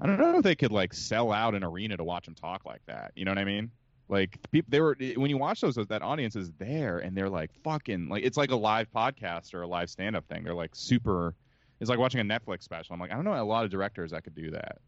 [0.00, 2.64] I don't know if they could like sell out an arena to watch him talk
[2.64, 3.12] like that.
[3.14, 3.70] You know what I mean?
[4.08, 7.50] Like people, they were when you watch those, that audience is there and they're like
[7.62, 10.42] fucking like it's like a live podcast or a live stand up thing.
[10.42, 11.34] They're like super.
[11.80, 12.92] It's like watching a Netflix special.
[12.92, 14.78] I'm like, I don't know a lot of directors that could do that.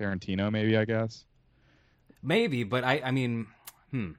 [0.00, 1.24] Tarantino, maybe I guess.
[2.22, 3.46] Maybe, but I, I mean,
[3.90, 4.12] hmm.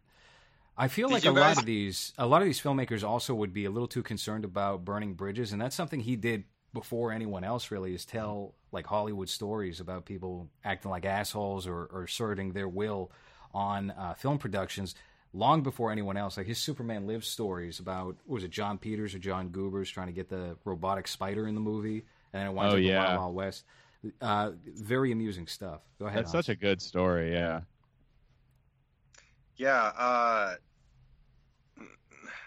[0.78, 3.34] I feel Did like you a lot of these, a lot of these filmmakers also
[3.34, 6.44] would be a little too concerned about burning bridges, and that's something he did
[6.74, 7.72] before anyone else.
[7.72, 12.68] Really, is tell like Hollywood stories about people acting like assholes or, or asserting their
[12.70, 13.12] will
[13.54, 14.94] on uh, film productions.
[15.34, 19.16] Long before anyone else, like his Superman Lives stories about what was it Jon Peters
[19.16, 22.54] or John Goobers trying to get the robotic spider in the movie, and then it
[22.54, 23.04] winds Oh, up in yeah.
[23.18, 23.64] Wild Wild West.
[24.22, 25.82] Uh, very amusing stuff.
[26.00, 26.26] Go ahead.
[26.26, 27.34] That's such a good story.
[27.34, 27.62] Yeah.
[29.58, 29.92] yeah.
[29.98, 30.56] Uh,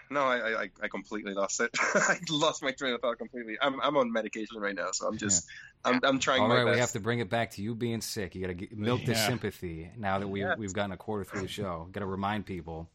[0.09, 1.69] no, I, I I completely lost it.
[1.93, 3.57] I lost my train of thought completely.
[3.61, 5.45] I'm I'm on medication right now, so I'm just
[5.85, 6.73] I'm I'm trying All my right, best.
[6.75, 8.35] we have to bring it back to you being sick.
[8.35, 9.27] You got to milk the Yeah.
[9.27, 10.57] sympathy now that we Yes.
[10.57, 11.87] we've gotten a quarter through the show.
[11.91, 12.89] Got to remind people.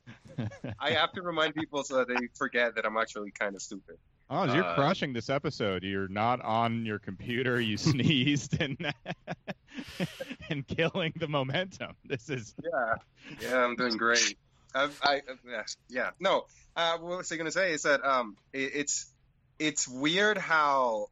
[0.78, 3.96] I have to remind people so that they forget that I'm actually kind of stupid.
[4.28, 5.82] Oh, you're Uh, crushing this episode.
[5.82, 7.60] You're not on your computer.
[7.60, 8.76] You sneezed and
[10.50, 11.92] and killing the momentum.
[12.04, 12.94] This is Yeah,
[13.40, 14.36] yeah, I'm doing great.
[14.74, 16.46] I, I, yeah, yeah, no.
[16.76, 19.12] Uh, what was I gonna say is that um, it, it's
[19.58, 21.06] it's weird how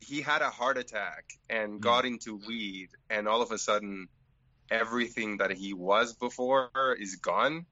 [0.00, 1.78] he had a heart attack and hmm.
[1.78, 4.08] got into weed, and all of a sudden,
[4.70, 7.66] everything that he was before is gone.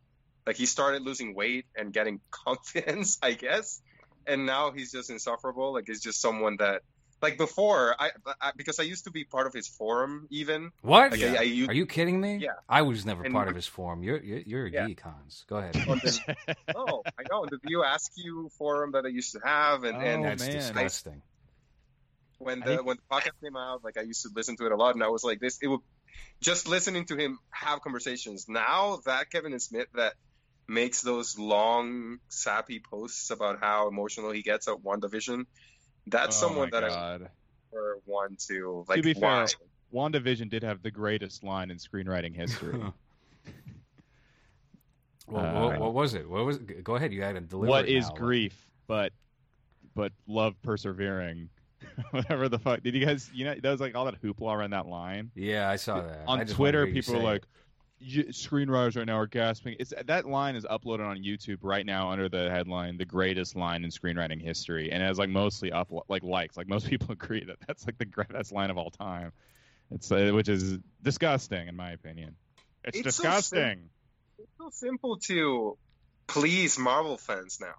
[0.46, 3.80] Like he started losing weight and getting confidence, I guess,
[4.26, 5.72] and now he's just insufferable.
[5.72, 6.82] Like he's just someone that,
[7.22, 8.10] like before, I,
[8.40, 10.70] I because I used to be part of his forum even.
[10.82, 11.12] What?
[11.12, 12.36] Like I, I used, Are you kidding me?
[12.36, 12.50] Yeah.
[12.68, 14.02] I was never And- part of his forum.
[14.02, 14.88] You're you're, you're a Yeah.
[14.88, 15.44] geek, Hans.
[15.48, 15.76] Go ahead.
[15.88, 20.20] oh, oh I know the View Askew forum that I used to have, and, and
[20.20, 20.52] Oh, That's man.
[20.56, 21.22] disgusting.
[22.38, 24.72] When the think- when the podcast came out, like I used to listen to it
[24.72, 25.80] a lot, and I was like, this it would
[26.40, 28.46] just listening to him have conversations.
[28.48, 30.14] Now that Kevin Smith that
[30.68, 35.44] makes those long sappy posts about how emotional he gets at WandaVision,
[36.06, 37.30] that's Oh someone my that I God.
[37.72, 38.96] never want to like.
[38.96, 39.46] To be wow.
[39.46, 39.56] fair,
[39.92, 42.82] WandaVision did have the greatest line in screenwriting history.
[45.26, 46.28] Well, Uh, what, what was it?
[46.28, 46.56] What was?
[46.58, 46.84] It?
[46.84, 47.12] Go ahead.
[47.12, 47.70] You had to deliver.
[47.70, 48.14] what it is now.
[48.14, 48.66] grief?
[48.86, 49.12] But
[49.94, 51.48] but love persevering.
[52.10, 52.82] Whatever the fuck.
[52.82, 53.30] Did you guys?
[53.34, 55.30] You know, that was like all that hoopla around that line.
[55.34, 56.24] Yeah, I saw that.
[56.26, 57.42] On Twitter, wanted to hear you people were like,
[58.02, 62.28] "Screenwriters right now are gasping." It's that line is uploaded on YouTube right now under
[62.28, 66.22] the headline "The Greatest Line in Screenwriting History," and it has like mostly up like
[66.22, 66.56] likes.
[66.56, 69.32] Like most people agree that that's like the greatest line of all time.
[69.90, 72.36] It's uh, which is disgusting in my opinion.
[72.84, 73.90] It's, It's so disgusting.
[74.38, 75.78] It's so simple to
[76.26, 77.74] please Marvel fans now.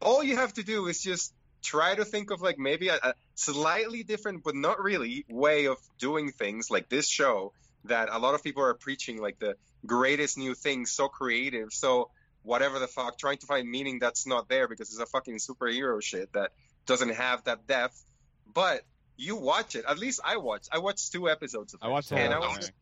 [0.00, 1.32] All you have to do is just
[1.66, 5.78] try to think of like maybe a, a slightly different, but not really, way of
[5.98, 7.52] doing things like this show
[7.84, 12.10] that a lot of people are preaching like the greatest new thing, so creative, so
[12.42, 16.02] whatever the fuck, trying to find meaning that's not there because it's a fucking superhero
[16.02, 16.52] shit that
[16.86, 18.04] doesn't have that depth.
[18.52, 18.82] But
[19.16, 19.84] you watch it.
[19.88, 20.68] At least I watched.
[20.72, 21.86] I watched two episodes of it.
[21.86, 22.74] I watched and I was thing.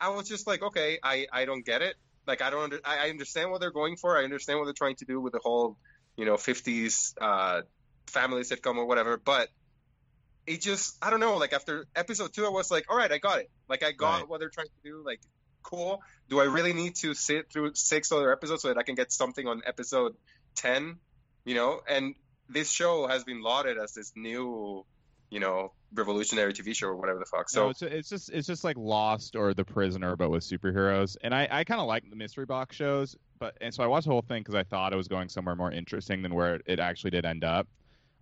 [0.00, 1.94] I was just like, okay, I, I don't get it.
[2.26, 4.16] Like, I don't under, I, I understand what they're going for.
[4.16, 5.76] I understand what they're trying to do with the whole,
[6.16, 7.62] you know, 50s uh,
[8.06, 9.16] family sitcom or whatever.
[9.16, 9.48] But
[10.46, 11.36] it just, I don't know.
[11.36, 13.50] Like, after episode two, I was like, all right, I got it.
[13.68, 14.28] Like, I got Right.
[14.28, 15.02] what they're trying to do.
[15.04, 15.20] Like,
[15.62, 16.02] cool.
[16.28, 19.12] Do I really need to sit through six other episodes so that I can get
[19.12, 20.14] something on episode
[20.56, 20.96] 10?
[21.44, 22.14] You know, and
[22.48, 24.84] this show has been lauded as this new,
[25.30, 27.48] you know, revolutionary TV show or whatever the fuck.
[27.48, 31.16] So, no, it's, it's just it's just like Lost or The Prisoner, but with superheroes.
[31.22, 34.06] And I, I kind of like the mystery box shows, but and so I watched
[34.06, 36.78] the whole thing because I thought it was going somewhere more interesting than where it
[36.80, 37.66] actually did end up,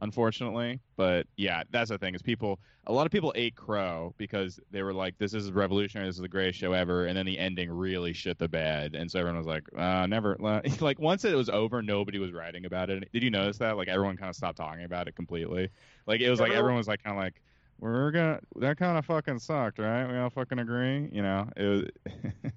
[0.01, 0.81] unfortunately.
[0.97, 2.59] But yeah, that's the thing is people.
[2.87, 6.09] A lot of people ate crow because they were like, "This is revolutionary.
[6.09, 9.11] This is the greatest show ever," and then the ending really shit the bed, and
[9.11, 10.37] so everyone was like, uh, "Never."
[10.81, 13.11] like once it was over, nobody was writing about it.
[13.13, 13.77] Did you notice that?
[13.77, 15.69] Like everyone kind of stopped talking about it completely.
[16.07, 17.43] Like it was like Everyone- was like kind of like
[17.81, 20.07] we're gonna that kind of fucking sucked, right?
[20.11, 21.49] We all fucking agree, you know.
[21.57, 21.85] It was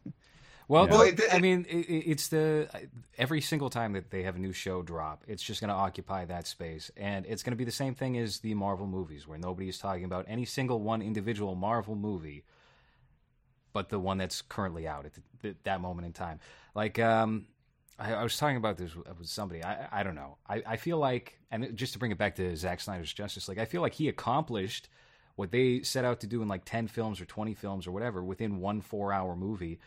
[0.71, 0.91] Well, Yeah.
[0.91, 2.69] Well, the- it- I mean, it, it- it's the
[3.17, 6.23] every single time that they have a new show drop, it's just going to occupy
[6.25, 9.37] that space, and it's going to be the same thing as the Marvel movies, where
[9.37, 12.45] nobody is talking about any single one individual Marvel movie,
[13.73, 16.39] but the one that's currently out at the, that moment in time.
[16.73, 17.47] Like, um,
[17.99, 19.61] I, I was talking about this with somebody.
[19.65, 20.37] I, I don't know.
[20.47, 23.59] I, I feel like, and just to bring it back to Zack Snyder's Justice League,
[23.59, 24.87] I feel like he accomplished
[25.35, 28.23] what they set out to do in like ten films or twenty films or whatever
[28.23, 29.79] within one four-hour movie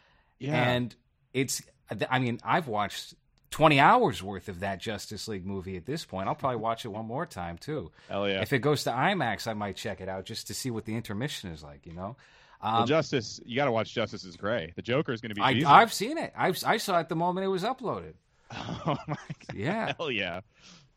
[0.52, 0.94] and
[1.32, 1.62] it's
[2.10, 3.14] i mean i've watched
[3.50, 6.88] 20 hours worth of that justice league movie at this point i'll probably watch it
[6.88, 8.40] one more time too hell yeah.
[8.40, 10.94] if it goes to imax i might check it out just to see what the
[10.94, 12.16] intermission is like you know
[12.62, 14.72] well, um, Justice, you got to watch Justice is Gray.
[14.74, 15.42] The Joker is going to be.
[15.42, 18.14] I, I've seen it I've, i saw it the moment it was uploaded
[18.50, 19.54] oh my god!
[19.54, 20.40] yeah Hell yeah!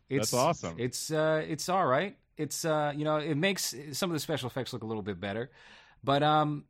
[0.10, 0.76] it's That's awesome.
[0.78, 4.48] it's uh it's all right it's uh you know it makes some of the special
[4.48, 5.52] effects look a little bit better
[6.04, 6.64] but um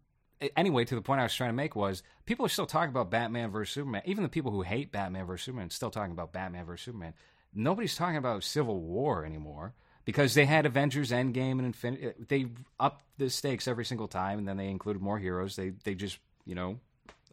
[0.55, 3.09] anyway to the point i was trying to make was people are still talking about
[3.09, 4.01] batman versus superman.
[4.05, 7.13] Even the people who hate batman versus superman still talking about batman versus superman.
[7.53, 9.73] Nobody's talking about civil war anymore
[10.05, 12.47] because they had avengers endgame and infinity they
[12.79, 15.55] upped the stakes every single time and then they included more heroes.
[15.55, 16.79] They they just you know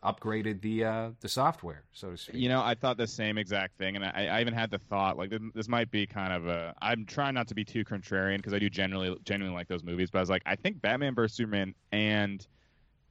[0.04, 2.36] upgraded the uh the software so to speak.
[2.36, 5.16] You know, I thought the same exact thing, and I, I even had the thought
[5.16, 6.74] like this, this might be kind of a.
[6.82, 10.10] I'm trying not to be too contrarian because I do generally genuinely like those movies,
[10.10, 12.46] but I was like, I think Batman vs Superman and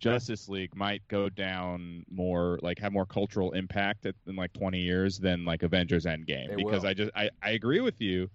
[0.03, 4.79] Justice League might go down more like have more cultural impact at- in like 20
[4.79, 6.89] years than like Avengers Endgame They because will.
[6.89, 8.29] I just I, I agree with you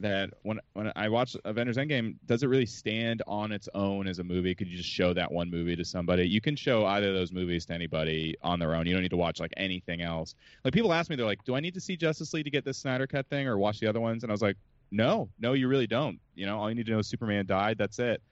[0.00, 4.18] that when when I watch Avengers Endgame, does it really stand on its own as
[4.18, 4.54] a movie?
[4.54, 6.26] Could you just show that one movie to somebody?
[6.26, 8.86] You can show either of those movies to anybody on their own.
[8.86, 10.34] You don't need to watch like anything else.
[10.64, 12.64] Like people ask me, they're like, "Do I need to see Justice League to get
[12.64, 14.56] this Snyder Cut thing, or watch the other ones?" And I was like,
[14.90, 16.18] "No, no, you really don't.
[16.34, 17.76] You know, all you need to know is Superman died.
[17.78, 18.22] That's it."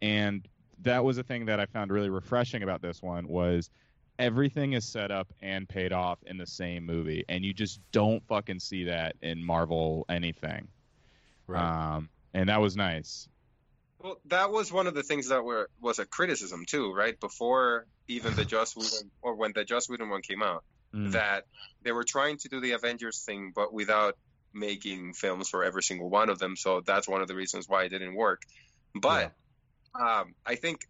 [0.00, 0.46] And
[0.82, 3.70] that was a thing that I found really refreshing about this one was
[4.18, 8.22] everything is set up and paid off in the same movie, and you just don't
[8.26, 10.68] fucking see that in Marvel anything.
[11.46, 13.28] right Um, and that was nice.
[13.98, 17.18] Well, that was one of the things that were was a criticism too, right?
[17.20, 20.64] Before even the Joss Whedon or when the Joss Whedon one came out,
[20.94, 21.12] Mm.
[21.12, 21.46] that
[21.80, 24.18] they were trying to do the Avengers thing, but without
[24.52, 26.54] making films for every single one of them.
[26.54, 28.42] So that's one of the reasons why it didn't work.
[28.94, 29.32] But
[29.94, 30.86] um, I think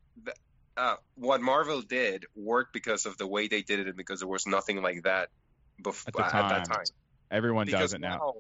[0.76, 4.28] uh, what Marvel did worked because of the way they did it, and because there
[4.28, 5.28] was nothing like that
[5.82, 6.84] before At at, that time.
[7.30, 8.34] Everyone because does it now.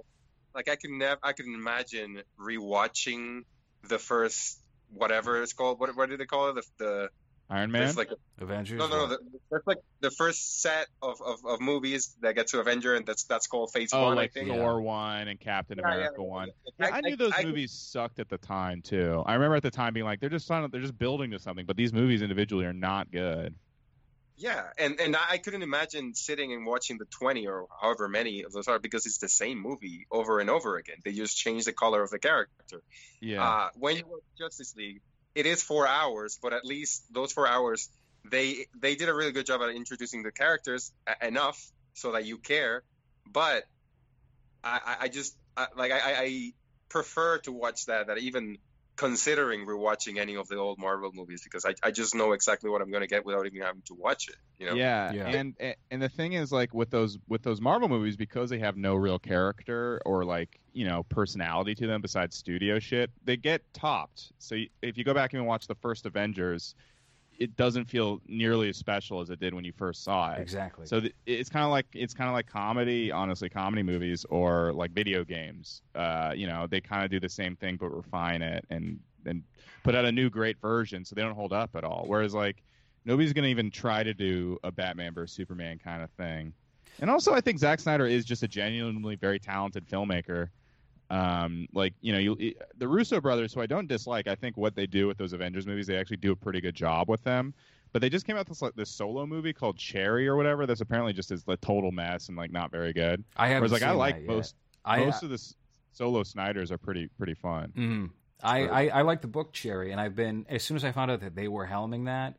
[0.54, 3.44] like I can never, I can imagine rewatching
[3.88, 4.58] the first
[4.92, 5.80] whatever it's called.
[5.80, 6.54] What what do they call it?
[6.54, 7.08] The, the
[7.52, 7.82] Iron Man.
[7.82, 8.10] there's like
[8.40, 9.02] avengers no no no.
[9.02, 9.10] what?
[9.10, 13.04] The, there's like the first set of, of, of movies that get to Avenger, and
[13.04, 14.16] that's that's called Phase oh, One.
[14.16, 14.48] like I think.
[14.48, 16.24] Thor one and Captain Yeah, yeah, America yeah.
[16.24, 16.48] one.
[16.48, 19.22] I- Yeah, I knew those I- movies sucked at the time too.
[19.26, 21.76] I remember at the time being like, they're just they're just building to something, but
[21.76, 23.54] these movies individually are not good.
[24.36, 28.52] Yeah, and and I couldn't imagine sitting and watching the twenty or however many of
[28.52, 30.96] those are because it's the same movie over and over again.
[31.04, 32.82] They just change the color of the character.
[33.20, 33.44] Yeah.
[33.44, 35.02] Uh, when you watch Justice League,
[35.34, 37.88] it is four hours, but at least those four hours,
[38.30, 41.60] they they did a really good job at introducing the characters enough
[41.94, 42.82] so that you care.
[43.30, 43.64] But
[44.64, 46.52] I, I, just I, like I- I
[46.88, 48.58] prefer to watch that that even
[48.96, 52.82] considering rewatching any of the old Marvel movies because I, I just know exactly what
[52.82, 54.36] I'm going to get without even having to watch it.
[54.58, 54.74] You know?
[54.74, 55.28] Yeah, Yeah.
[55.28, 55.56] and
[55.90, 58.94] and the thing is, like with those with those Marvel movies, because they have no
[58.94, 64.32] real character or like you know personality to them besides studio shit, they get topped.
[64.38, 66.74] So if you go back and watch the first Avengers,
[67.38, 70.40] it doesn't feel nearly as special as it did when you first saw it.
[70.40, 70.86] Exactly.
[70.86, 74.72] So th- it's kind of like it's kind of like comedy, honestly, comedy movies or
[74.72, 75.82] like video games.
[75.94, 79.42] Uh, you know, they kind of do the same thing but refine it and and
[79.82, 82.04] put out a new great version, so they don't hold up at all.
[82.06, 82.62] Whereas like
[83.04, 86.52] nobody's gonna even try to do a Batman versus Superman kind of thing.
[87.00, 90.48] And also, I think Zack Snyder is just a genuinely very talented filmmaker.
[91.12, 94.74] Um, like you know, you, the Russo brothers, who I don't dislike, I think what
[94.74, 97.52] they do with those Avengers movies, they actually do a pretty good job with them.
[97.92, 100.64] But they just came out with this like this solo movie called Cherry or whatever.
[100.64, 103.22] That's apparently just is a total mess and like not very good.
[103.36, 104.54] I Whereas like I like most
[104.86, 105.54] I, most of the
[105.92, 107.72] solo Snyders are pretty pretty fun.
[107.76, 108.10] Mhm.
[108.42, 111.10] I, I, I like the book Cherry, and I've been as soon as I found
[111.10, 112.34] out that they were helming that,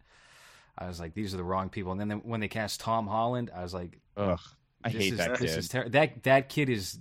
[0.77, 1.91] I was like, these are the wrong people.
[1.91, 4.39] And then when they cast Tom Holland, I was like, Ugh,
[4.83, 5.59] I hate is, that This kid.
[5.59, 6.97] is ter- that that kid is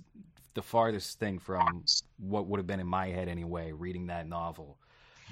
[0.53, 1.85] the farthest thing from
[2.17, 3.71] what would have been in my head anyway.
[3.71, 4.77] Reading that novel,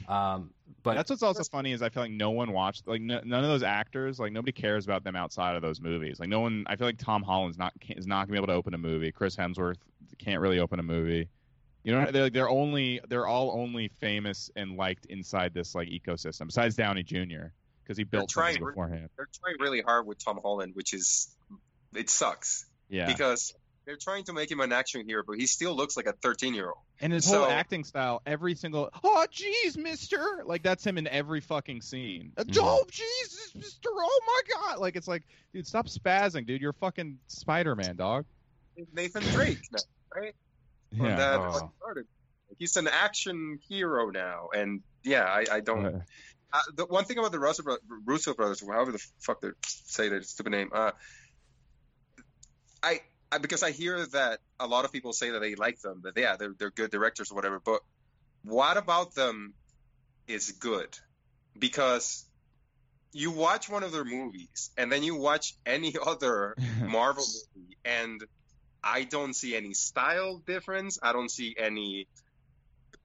[0.07, 0.51] um,
[0.83, 3.43] but That's what's also funny is I feel like no one watched like n- none
[3.43, 6.19] of those actors like nobody cares about them outside of those movies.
[6.19, 8.47] Like no one, I feel like Tom Holland's not can't, is not gonna be able
[8.47, 9.11] to open a movie.
[9.11, 9.77] Chris Hemsworth
[10.17, 11.29] can't really open a movie.
[11.83, 16.47] You know, they're they're only they're all only famous and liked inside this like ecosystem.
[16.47, 17.47] Besides Downey Jr.
[17.83, 19.09] because he built trying something re- beforehand.
[19.17, 21.35] They're trying really hard with Tom Holland, which is
[21.95, 23.53] it sucks Yeah, because
[23.85, 26.53] they're trying to make him an action hero, but he still looks like a 13
[26.53, 26.77] year old.
[26.99, 31.07] and his so- whole acting style, every single oh jeez, Mister, like that's him in
[31.07, 32.31] every fucking scene.
[32.37, 32.57] Mhm.
[32.61, 36.61] Oh Jesus, Mister, oh my God, like it's like, dude, stop spazzing, dude.
[36.61, 38.25] You're fucking Spider Man, dog.
[38.93, 39.79] Nathan Drake, now,
[40.15, 40.35] right?
[40.95, 41.15] When Yeah.
[41.17, 41.71] that Oh.
[41.79, 42.05] started.
[42.59, 45.85] He's an action hero now, and yeah, I, I don't.
[45.85, 45.99] Uh,
[46.53, 49.51] Uh, the one thing about the Russo, bro- Russo brothers, or however the fuck they
[49.65, 50.91] say their stupid name, uh,
[52.83, 52.99] I,
[53.31, 56.17] I because I hear that a lot of people say that they like them, that
[56.17, 57.59] yeah, they're they're good directors or whatever.
[57.63, 57.81] But
[58.43, 59.53] what about them
[60.27, 60.97] is good?
[61.57, 62.25] Because
[63.13, 68.23] you watch one of their movies, and then you watch any other Marvel movie, and
[68.83, 70.99] I don't see any style difference.
[71.01, 72.07] I don't see any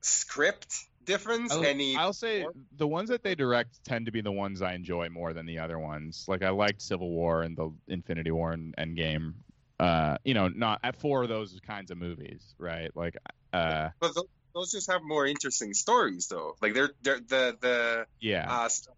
[0.01, 1.53] script difference.
[1.53, 4.75] I'll, any I'll say the ones that they direct tend to be the ones I
[4.75, 6.25] enjoy more than the other ones.
[6.29, 9.35] Like I liked Civil War and the Infinity War and Endgame.
[9.79, 12.91] Uh, you know, not at four of those kinds of movies, right?
[12.95, 13.17] Like,
[13.53, 16.57] uh, But those, those just have more interesting stories, though.
[16.63, 18.47] Like they're they're the the yeah.
[18.51, 18.97] uh, st-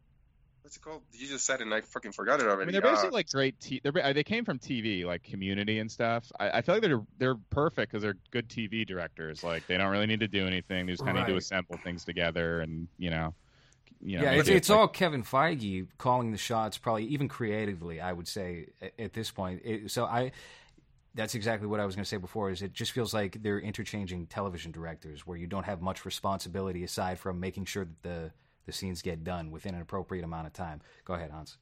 [0.62, 1.02] what's it called?
[1.12, 2.50] You just said it, and I fucking forgot it already.
[2.50, 2.66] I already.
[2.72, 3.58] mean, they're basically Uh, like great.
[3.58, 6.30] T- they're they came from TV, like Community and stuff.
[6.38, 9.42] I, I feel like they're they're perfect because they're good TV directors.
[9.42, 10.86] Like they don't really need to do anything.
[10.86, 13.34] They just kind of need to assemble things together, and you know,
[14.00, 14.22] you know.
[14.24, 18.00] yeah, make it's, it's like- all Kevin Feige calling the shots, probably even creatively.
[18.00, 19.62] I would say at, at this point.
[19.64, 20.30] It, so I,
[21.14, 22.50] that's exactly what I was going to say before.
[22.50, 26.84] Is it just feels like they're interchanging television directors, where you don't have much responsibility
[26.84, 28.32] aside from making sure that the
[28.66, 30.80] the scenes get done within an appropriate amount of time.
[31.04, 31.56] Go ahead, Hans.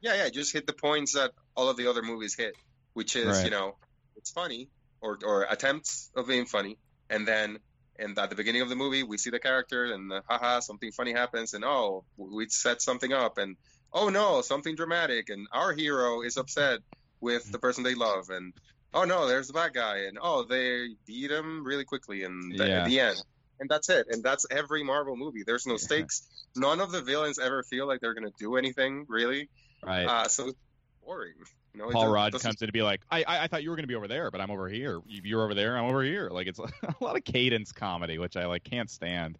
[0.00, 2.54] yeah, yeah, just hit the points that all of the other movies hit,
[2.94, 3.44] which is Right.
[3.46, 3.76] you know
[4.16, 4.68] it's funny
[5.00, 6.78] or or attempts of being funny,
[7.08, 7.58] and then.
[7.98, 10.90] And at the beginning of the movie, we see the character, and uh, haha, something
[10.90, 13.56] funny happens, and oh, we set something up, and
[13.92, 16.80] oh no, something dramatic, and our hero is upset
[17.20, 18.52] with the person they love, and
[18.94, 22.68] oh no, there's the bad guy, and oh, they beat him really quickly, and th-
[22.68, 22.80] Yeah.
[22.82, 23.22] at the end,
[23.60, 25.42] and that's it, and that's every Marvel movie.
[25.46, 26.26] There's no stakes.
[26.56, 29.48] None of the villains ever feel like they're gonna do anything really,
[29.84, 30.04] right.
[30.06, 30.58] uh, so it's
[31.04, 31.34] boring.
[31.72, 33.70] You know, Paul just Rudd comes in to be like, I, I I thought you
[33.70, 35.00] were going to be over there, but I'm over here.
[35.06, 36.28] You're over there, I'm over here.
[36.28, 39.38] Like it's a lot of cadence comedy, which I like can't stand.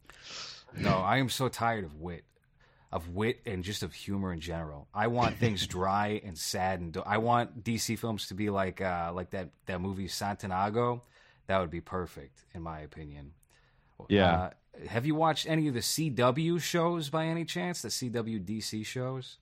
[0.76, 2.22] No, I am so tired of wit,
[2.92, 4.88] of wit and just of humor in general.
[4.92, 9.12] I want things dry and sad, and I want DC films to be like uh,
[9.14, 11.03] like that that movie Santiago.
[11.47, 13.32] That would be perfect, in my opinion.
[14.09, 14.32] Yeah.
[14.34, 14.51] Uh,
[14.88, 17.82] have you watched any of the CW shows by any chance?
[17.82, 19.38] The CW DC shows?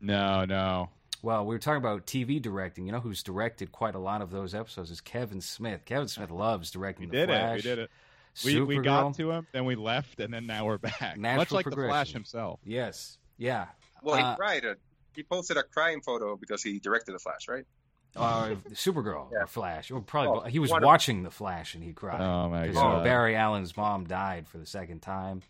[0.00, 0.90] No, no.
[1.22, 2.86] Well, we were talking about TV directing.
[2.86, 5.84] You know who's directed quite a lot of those episodes is Kevin Smith.
[5.86, 7.32] Kevin Smith loves directing We the did it.
[7.32, 7.56] Flash.
[7.56, 7.90] We did it.
[8.44, 11.16] We, we got to him, then we left, and then now we're back.
[11.16, 12.60] Natural Much like the Flash himself.
[12.64, 13.18] Yes.
[13.36, 13.66] Yeah.
[14.02, 14.64] Well, Uh, right.
[14.64, 14.74] Uh,
[15.14, 17.64] he posted a crying photo because he directed the Flash, right?
[18.16, 19.42] Uh, Supergirl Yeah.
[19.42, 20.88] or Flash, or probably Oh, he was wonderful.
[20.88, 22.20] watching the Flash and he cried.
[22.20, 23.00] Oh my 'Cause, god.
[23.00, 25.42] uh, Barry Allen's mom died for the second time.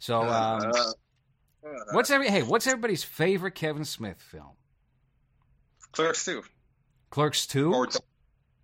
[0.00, 0.28] So, um,
[0.72, 0.92] Uh,
[1.64, 2.42] uh, what's every hey?
[2.42, 4.50] What's everybody's favorite Kevin Smith film?
[5.92, 6.42] Clerks two
[7.10, 7.72] Clerks two.
[7.72, 7.88] or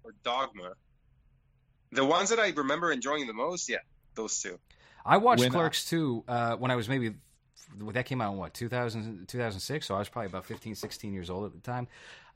[0.02, 0.72] or Dogma?
[1.92, 3.78] The ones that I remember enjoying the most, yeah,
[4.14, 4.58] those two.
[5.04, 7.14] I watched When I- Clerks 2 uh, when I was maybe
[7.92, 11.30] that came out in what 2000, 2006 so I was probably about 15 16 years
[11.30, 11.86] old at the time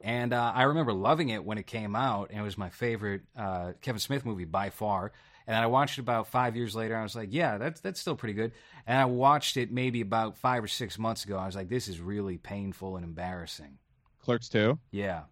[0.00, 3.22] and uh, I remember loving it when it came out and it was my favorite
[3.36, 5.10] uh, Kevin Smith movie by far
[5.46, 8.00] and I watched it about 5 years later and I was like yeah that's that's
[8.00, 8.52] still pretty good
[8.86, 11.88] and I watched it maybe about 5 or 6 months ago I was like this
[11.88, 13.76] is really painful and embarrassing
[14.20, 14.78] Clerks two.
[14.92, 15.22] yeah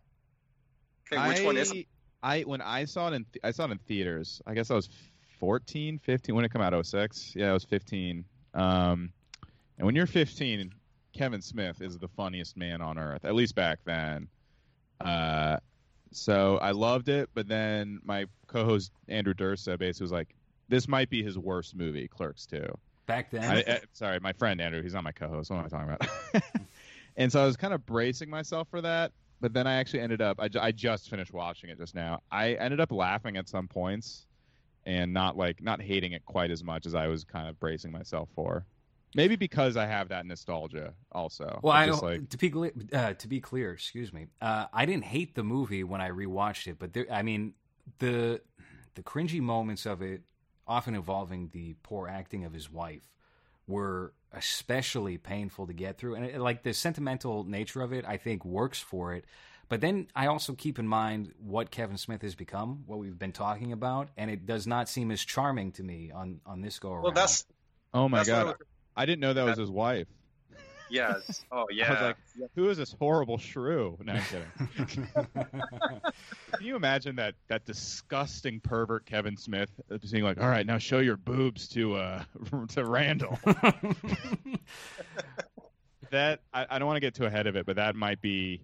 [1.10, 1.70] Okay, which I, one is?
[1.72, 1.86] it?
[2.22, 4.40] I when I saw it in th- I saw it in theaters.
[4.46, 4.88] I guess I was
[5.40, 7.32] 14, 15 when it came out 06.
[7.34, 8.24] Yeah, I was 15.
[8.54, 9.12] Um,
[9.78, 10.72] and when you're 15,
[11.12, 14.28] Kevin Smith is the funniest man on earth, at least back then.
[15.00, 15.56] Uh,
[16.12, 20.34] so I loved it, but then my co-host Andrew Dursa basically was like,
[20.68, 22.64] "This might be his worst movie, Clerks 2.
[23.06, 24.82] back then I, I, sorry, my friend Andrew.
[24.82, 25.50] He's not my co-host.
[25.50, 26.42] What am I talking about?
[27.16, 29.10] and so I was kind of bracing myself for that,
[29.42, 30.40] but then I actually ended up.
[30.40, 32.20] I, ju- I just finished watching it just now.
[32.30, 34.26] I ended up laughing at some points,
[34.86, 37.90] and not like not hating it quite as much as I was kind of bracing
[37.92, 38.64] myself for.
[39.14, 41.60] Maybe because I have that nostalgia also.
[41.62, 42.52] Well, I just like to be
[42.94, 44.28] uh, to be clear, excuse me.
[44.40, 47.54] Uh, I didn't hate the movie when I rewatched it, but there, I mean
[47.98, 48.40] the
[48.94, 50.22] the cringy moments of it,
[50.66, 53.10] often involving the poor acting of his wife,
[53.66, 56.14] were especially painful to get through.
[56.14, 59.24] And it, like the sentimental nature of it, I think works for it.
[59.68, 63.32] But then I also keep in mind what Kevin Smith has become, what we've been
[63.32, 66.92] talking about, and it does not seem as charming to me on on this go
[66.92, 67.02] around.
[67.04, 67.46] Well, that's
[67.94, 70.06] oh my that's what I god, was- I didn't know that was his wife.
[70.92, 71.10] Yeah.
[71.10, 71.86] it's- Oh yeah.
[71.88, 72.00] I was
[72.40, 73.98] like, who is this horrible shrew?
[74.02, 75.08] No, I'm kidding.
[76.52, 80.78] Can you imagine that that disgusting pervert Kevin Smith uh, being like, "All right, now
[80.78, 82.22] show your boobs to uh
[82.68, 83.38] to Randall."
[86.10, 88.62] that I, I don't want to get too ahead of it, but that might be,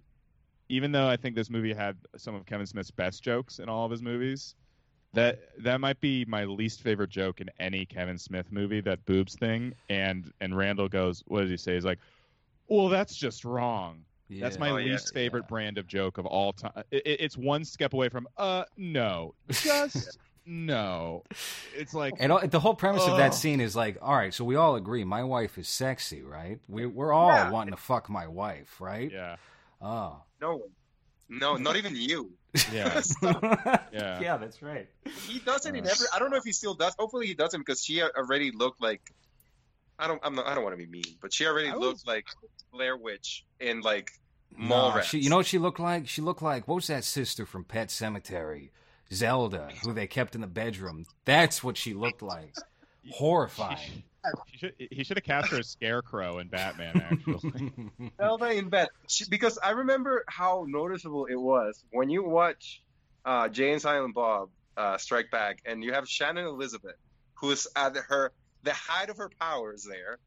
[0.69, 3.85] even though I think this movie had some of Kevin Smith's best jokes in all
[3.85, 4.55] of his movies,
[5.13, 8.81] that that might be my least favorite joke in any Kevin Smith movie.
[8.81, 11.99] That boobs thing, and and Randall goes, "What does he say?" He's like,
[12.69, 14.91] "Well, that's just wrong." That's my Oh, yeah.
[14.91, 16.83] least favorite brand of joke of all time.
[16.91, 21.23] It, it- it's one step away from uh no, just no.
[21.75, 24.43] It's like And all, the whole premise of that scene is like, all right, so
[24.45, 26.59] we all agree my wife is sexy, right?
[26.67, 27.49] We, we're all Yeah.
[27.49, 29.11] wanting to fuck my wife, right?
[29.11, 29.37] yeah,
[29.81, 30.21] Oh.
[30.41, 30.63] no.
[31.31, 32.31] No, not even you.
[32.73, 33.77] yeah, yeah.
[34.21, 34.37] yeah.
[34.37, 34.87] that's right.
[35.27, 35.89] He does it in Uh.
[35.91, 36.07] every.
[36.13, 36.95] I don't know if he still does.
[36.97, 39.01] Hopefully, he doesn't because she already looked like.
[39.99, 40.19] I don't.
[40.23, 42.25] I'm not, I don't want to be mean, but she already I was- looked like
[42.71, 44.11] Blair Witch in like
[44.57, 46.07] No, she, you know what she looked like?
[46.07, 48.69] She looked like, what was that sister from Pet Sematary?
[49.11, 51.05] Zelda, who they kept in the bedroom.
[51.25, 52.53] That's what she looked like.
[53.11, 54.03] Horrifying.
[54.47, 57.01] He should, he should have cast her as Scarecrow in Batman.
[57.01, 57.71] Actually,
[58.17, 58.89] Zelda in bed.
[59.07, 62.83] She, because I remember how noticeable it was when you watch
[63.25, 66.97] uh, Jay and Silent Bob uh, Strike Back, and you have Shannon Elizabeth,
[67.35, 68.31] who is at her
[68.63, 70.17] the height of her powers there,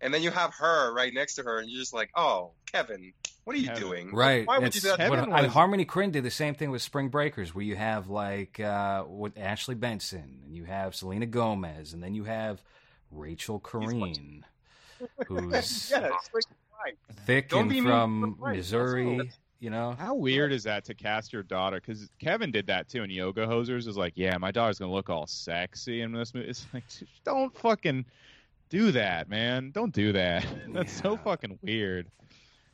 [0.00, 3.12] and then you have her right next to her, and you're just like, oh, Kevin,
[3.44, 3.82] what are you Kevin.
[3.82, 4.14] doing?
[4.14, 4.46] Right.
[4.46, 4.98] Why would It's- you do that?
[4.98, 7.76] Kevin what- and was- Harmony Korine did the same thing with Spring Breakers, where you
[7.76, 12.62] have like uh, with Ashley Benson, and you have Selena Gomez, and then you have
[13.10, 14.42] Rachel Korine,
[15.26, 16.12] who's Yeah, like,
[16.84, 16.96] right.
[17.26, 19.30] thick Don't and be mean from to the wife, Missouri.
[19.62, 21.76] You know, how weird is that to cast your daughter?
[21.80, 23.86] Because Kevin did that too in Yoga Hosers.
[23.86, 26.48] Is like, yeah, my daughter's gonna look all sexy in this movie.
[26.48, 26.82] It's like,
[27.24, 28.04] don't fucking
[28.70, 29.70] do that, man.
[29.70, 30.44] Don't do that.
[30.70, 32.08] That's so fucking weird.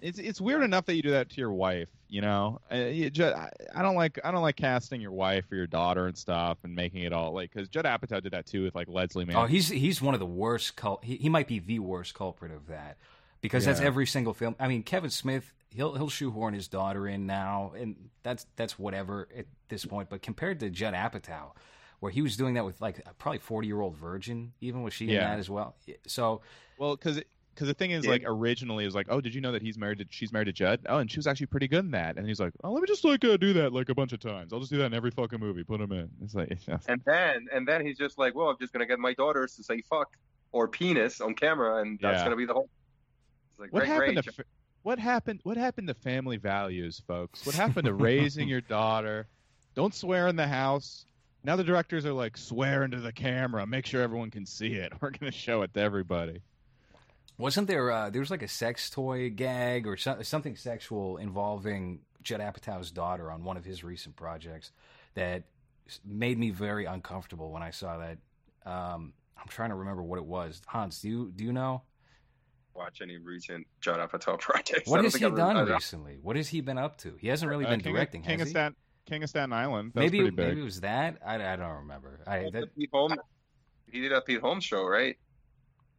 [0.00, 1.90] It's it's weird enough that you do that to your wife.
[2.08, 3.34] You know, you ju-
[3.74, 6.74] I don't like I don't like casting your wife or your daughter and stuff and
[6.74, 9.36] making it all like because Judd Apatow did that too with like Leslie Mann.
[9.36, 10.74] oh, he's he's one of the worst.
[10.74, 12.96] Cul- he, he might be the worst culprit of that
[13.42, 14.56] because that's every single film.
[14.58, 19.28] I mean, Kevin Smith, he'll he'll shoehorn his daughter in now, and that's that's whatever
[19.36, 20.08] at this point.
[20.10, 21.52] But compared to Judd Apatow,
[22.00, 24.94] where he was doing that with like a probably forty year old virgin, even was
[24.94, 25.76] she in that as well?
[26.06, 26.40] So
[26.78, 27.20] Well, because
[27.54, 28.12] because the thing is, Yeah.
[28.12, 30.44] like originally it was like, oh, did you know that he's married to she's married
[30.46, 30.80] to Judd?
[30.88, 32.16] Oh, and she was actually pretty good in that.
[32.16, 34.20] And he's like, oh, let me just like uh, do that like a bunch of
[34.20, 34.52] times.
[34.52, 35.64] I'll just do that in every fucking movie.
[35.64, 36.08] Put him in.
[36.22, 36.78] It's like, yeah.
[36.86, 39.64] And then and then he's just like, well, I'm just gonna get my daughters to
[39.64, 40.16] say fuck
[40.52, 42.24] or penis on camera, and that's Yeah.
[42.24, 42.70] gonna be the whole.
[43.50, 44.24] It's like, what great, happened great.
[44.24, 44.44] to fa-
[44.82, 45.40] what happened?
[45.42, 47.44] What happened to family values, folks?
[47.44, 49.26] What happened to raising your daughter?
[49.74, 51.04] Don't swear in the house.
[51.44, 53.66] Now the directors are like, swear into the camera.
[53.66, 54.92] Make sure everyone can see it.
[55.00, 56.42] We're gonna show it to everybody.
[57.38, 57.90] Wasn't there?
[57.90, 62.90] Uh, there was like a sex toy gag or so, something sexual involving Judd Apatow's
[62.90, 64.72] daughter on one of his recent projects
[65.14, 65.44] that
[66.04, 68.18] made me very uncomfortable when I saw that.
[68.66, 70.60] Um, I'm trying to remember what it was.
[70.66, 71.82] Hans, do you do you know?
[72.78, 74.88] Watch any recent Judd Apatow projects?
[74.88, 76.18] What has he done recently?
[76.22, 77.16] What has he been up to?
[77.18, 78.52] He hasn't really Uh, been King directing, of, King has of he?
[78.52, 78.76] Staten,
[79.06, 79.92] King of Staten Island.
[79.94, 80.46] That maybe was big.
[80.48, 81.18] maybe it was that.
[81.26, 82.20] I, I don't remember.
[82.26, 83.16] I that, Pete Holmes.
[83.90, 85.16] He did a Pete Holmes show, right?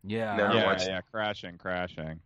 [0.05, 0.37] yeah.
[0.37, 0.53] No.
[0.53, 2.21] yeah, yeah, crashing, crashing.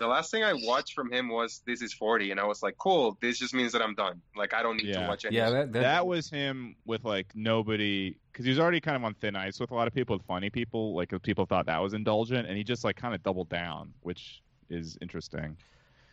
[0.00, 2.74] The last thing I watched from him was This Is 40, and I was like,
[2.78, 4.22] cool, this just means that I'm done.
[4.34, 5.02] Like, I don't need Yeah.
[5.02, 8.58] to watch any Yeah, that, that, That was him with like nobody because he was
[8.58, 10.94] already kind of on thin ice with a lot of people, with funny people.
[10.94, 14.40] Like people thought that was indulgent, and he just like kind of doubled down, which
[14.70, 15.54] is interesting.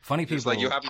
[0.01, 0.83] funny people like you have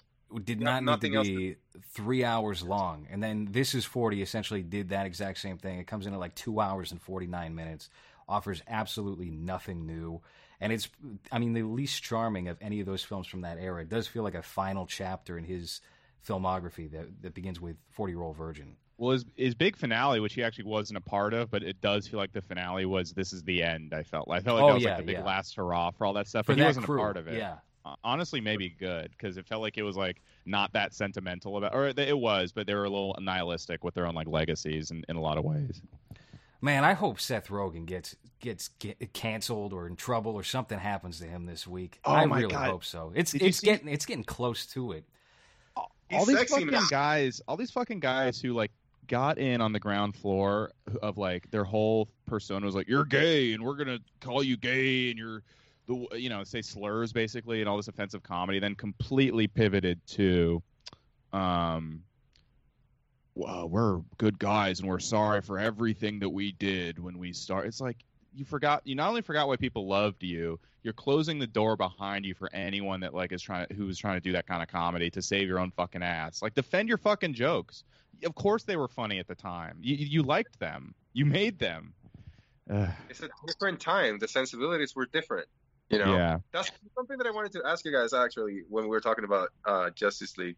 [0.43, 1.55] did not need to nothing else be
[1.93, 3.07] three hours long.
[3.11, 5.77] And then This is 40 essentially did that exact same thing.
[5.77, 7.91] It comes in at like two hours and 49 minutes,
[8.27, 10.19] offers absolutely nothing new.
[10.59, 10.89] And it's,
[11.31, 13.81] I mean, the least charming of any of those films from that era.
[13.83, 15.81] It does feel like a final chapter in his
[16.27, 18.75] filmography that, that begins with 40 Year Old Virgin.
[18.97, 22.07] Well, his his big finale, which he actually wasn't a part of, but it does
[22.07, 23.93] feel like the finale was this is the end.
[23.93, 25.23] I felt like I felt like Oh, that was yeah, like the big yeah.
[25.23, 26.47] last hurrah for all that stuff.
[26.47, 26.97] For but he wasn't crew.
[26.97, 27.37] a part of it.
[27.37, 27.57] Yeah.
[28.03, 31.87] Honestly maybe good because it felt like it was like not that sentimental about or
[31.87, 35.15] it was but they were a little nihilistic with their own like legacies in, in
[35.15, 35.81] a lot of ways
[36.61, 41.19] Man, I hope Seth Rogen gets gets get canceled or in trouble or something happens
[41.19, 41.99] to him this week.
[42.05, 42.69] Oh I my really God.
[42.69, 43.11] hope so.
[43.15, 45.05] It's Did it's getting it's getting close to it.
[46.09, 46.87] He's all these fucking now.
[46.89, 48.71] guys all these fucking guys who like
[49.07, 53.53] got in on the ground floor of like their whole persona was like you're gay
[53.53, 55.43] and we're gonna call you gay and you're
[55.87, 60.61] the you know say slurs basically and all this offensive comedy then completely pivoted to
[61.33, 62.01] um
[63.37, 67.67] well, we're good guys and we're sorry for everything that we did when we start.
[67.67, 67.97] It's like
[68.33, 68.81] you forgot.
[68.85, 72.49] You not only forgot why people loved you, you're closing the door behind you for
[72.53, 75.47] anyone that like is trying who's trying to do that kind of comedy to save
[75.47, 76.41] your own fucking ass.
[76.41, 77.83] Like defend your fucking jokes.
[78.25, 79.77] Of course they were funny at the time.
[79.81, 80.93] You you liked them.
[81.13, 81.93] You made them.
[82.69, 84.19] Ugh, It's a different time.
[84.19, 85.47] The sensibilities were different.
[85.89, 86.39] You know, Yeah.
[86.51, 89.49] that's something that I wanted to ask you guys actually when we were talking about
[89.65, 90.57] uh, Justice League.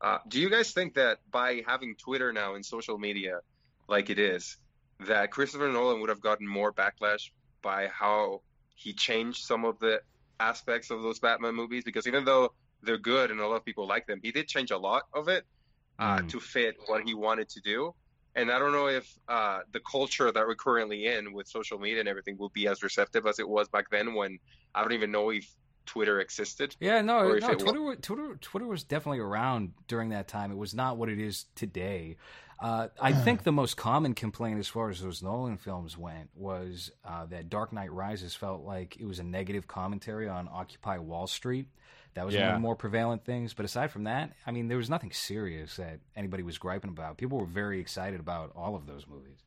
[0.00, 3.40] Uh, do you guys think that by having Twitter now and social media
[3.88, 4.56] like it is,
[5.06, 7.30] that Christopher Nolan would have gotten more backlash
[7.62, 8.42] by how
[8.74, 10.00] he changed some of the
[10.38, 11.84] aspects of those Batman movies?
[11.84, 12.50] Because even though
[12.82, 15.28] they're good and a lot of people like them, he did change a lot of
[15.28, 15.44] it
[15.98, 16.28] uh, Mm.
[16.28, 17.92] to fit what he wanted to do.
[18.34, 22.00] And I don't know if uh, the culture that we're currently in with social media
[22.00, 24.38] and everything will be as receptive as it was back then when
[24.74, 25.48] I don't even know if
[25.88, 26.76] Twitter existed.
[26.78, 27.54] Yeah, no, no.
[27.54, 30.52] Twitter, wa- Twitter, Twitter was definitely around during that time.
[30.52, 32.16] It was not what it is today.
[32.60, 36.90] Uh, I think the most common complaint, as far as those Nolan films went, was
[37.04, 41.26] uh, that Dark Knight Rises felt like it was a negative commentary on Occupy Wall
[41.28, 41.68] Street.
[42.14, 43.54] That was one of the more prevalent things.
[43.54, 47.16] But aside from that, I mean, there was nothing serious that anybody was griping about.
[47.16, 49.38] People were very excited about all of those movies.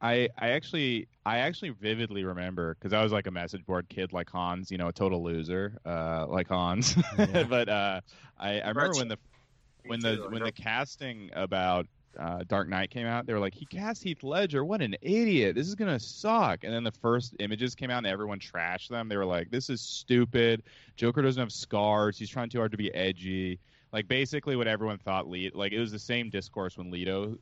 [0.00, 4.12] I I actually I actually vividly remember because I was like a message board kid
[4.12, 6.96] like Hans, you know, a total loser, uh, like Hans.
[7.18, 7.42] Yeah.
[7.48, 8.00] but uh,
[8.38, 9.18] I, I remember when the
[9.86, 11.86] when the when the casting about
[12.18, 14.64] uh, Dark Knight came out, they were like, he cast Heath Ledger.
[14.64, 15.54] What an idiot!
[15.54, 16.64] This is gonna suck.
[16.64, 19.08] And then the first images came out, and everyone trashed them.
[19.08, 20.62] They were like, this is stupid.
[20.96, 22.18] Joker doesn't have scars.
[22.18, 23.58] He's trying too hard to be edgy.
[23.92, 25.26] Like basically what everyone thought.
[25.26, 27.38] Le- like it was the same discourse when Leto's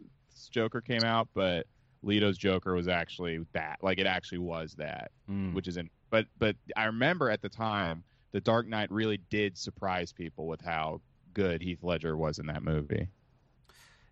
[0.50, 1.66] Joker came out, but
[2.04, 3.78] Leto's Joker was actually that.
[3.82, 5.54] Like it actually was that, Mm.
[5.54, 5.90] which isn't.
[6.10, 10.60] But but I remember at the time, the Dark Knight really did surprise people with
[10.60, 11.00] how
[11.32, 13.08] good Heath Ledger was in that movie.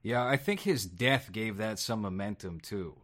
[0.03, 2.97] Yeah, I think his death gave that some momentum too.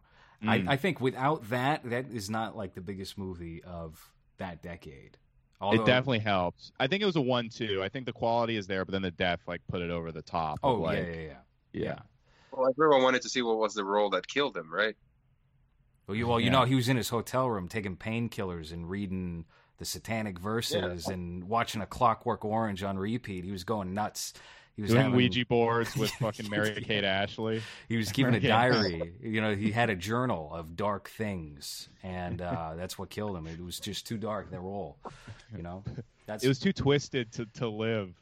[0.43, 0.67] Mm.
[0.67, 5.17] I, I think without that, that is not like the biggest movie of that decade.
[5.61, 6.71] Although, it definitely helps.
[6.79, 7.81] I think it was a one-two.
[7.83, 10.21] I think the quality is there, but then the death like put it over the
[10.21, 10.59] top.
[10.63, 11.83] Oh like, yeah, yeah, yeah.
[11.83, 11.99] yeah.
[12.51, 14.95] Well, everyone wanted to see what was the role that killed him, right?
[16.07, 16.51] Well, you, well, you Yeah.
[16.53, 19.45] know, he was in his hotel room taking painkillers and reading
[19.77, 23.43] the satanic verses and watching a Clockwork Orange on repeat.
[23.43, 24.33] He was going nuts.
[24.75, 27.61] He was Doing having, Ouija boards with fucking Mary Kate Ashley.
[27.87, 29.13] He was keeping a diary.
[29.21, 33.45] You know, he had a journal of dark things, and uh, that's what killed him.
[33.47, 34.97] It was just too dark that role.
[35.55, 35.83] You know,
[36.25, 38.15] that's It was too twisted to, to live.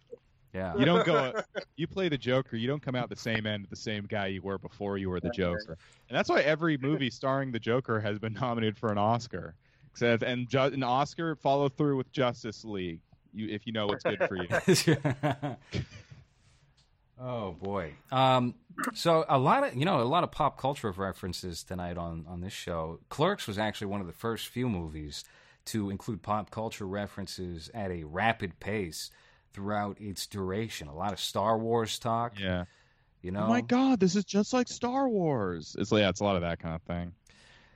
[0.54, 0.76] Yeah.
[0.78, 1.34] You don't go.
[1.76, 2.56] You play the Joker.
[2.58, 5.12] You don't come out the same end, of the same guy you were before you
[5.12, 5.78] were the Joker.
[6.10, 9.54] And that's why every movie starring the Joker has been nominated for an Oscar.
[9.92, 13.02] Except and ju- an Oscar follow through with Justice League.
[13.32, 15.56] You if you know what's good for you.
[17.22, 17.94] oh boy.
[18.12, 18.56] Um,
[18.94, 22.42] so a lot of you know a lot of pop culture references tonight on on
[22.42, 23.00] this show.
[23.10, 25.24] Clerks was actually one of the first few movies
[25.66, 29.12] to include pop culture references at a rapid pace
[29.58, 30.88] throughout its duration.
[30.88, 32.40] A lot of Star Wars talk.
[32.40, 32.66] Yeah.
[33.24, 33.46] You know?
[33.46, 35.76] Oh my god, this is just like Star Wars.
[35.80, 37.12] It's yeah, it's a lot of that kind of thing.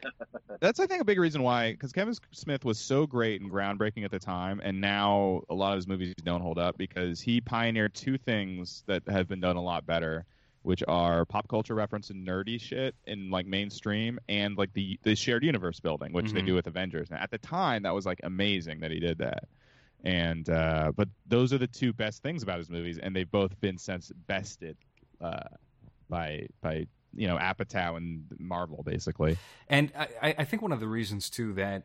[0.60, 4.06] That's I think a big reason why because Kevin Smith was so great and groundbreaking
[4.06, 7.42] at the time, and now a lot of his movies don't hold up because he
[7.42, 10.26] pioneered two things that have been done a lot better,
[10.62, 15.16] which are pop culture reference and nerdy shit in like mainstream, and like the the
[15.16, 16.46] shared universe building, which they Mhm.
[16.48, 17.10] do with Avengers.
[17.10, 19.46] And at the time, that was like amazing that he did that.
[20.04, 23.60] And uh, but those are the two best things about his movies, and they've both
[23.62, 24.76] been since bested
[25.22, 25.43] uh,
[26.10, 29.38] by by you know Apatow and Marvel basically.
[29.68, 31.84] And I, I- think one of the reasons too that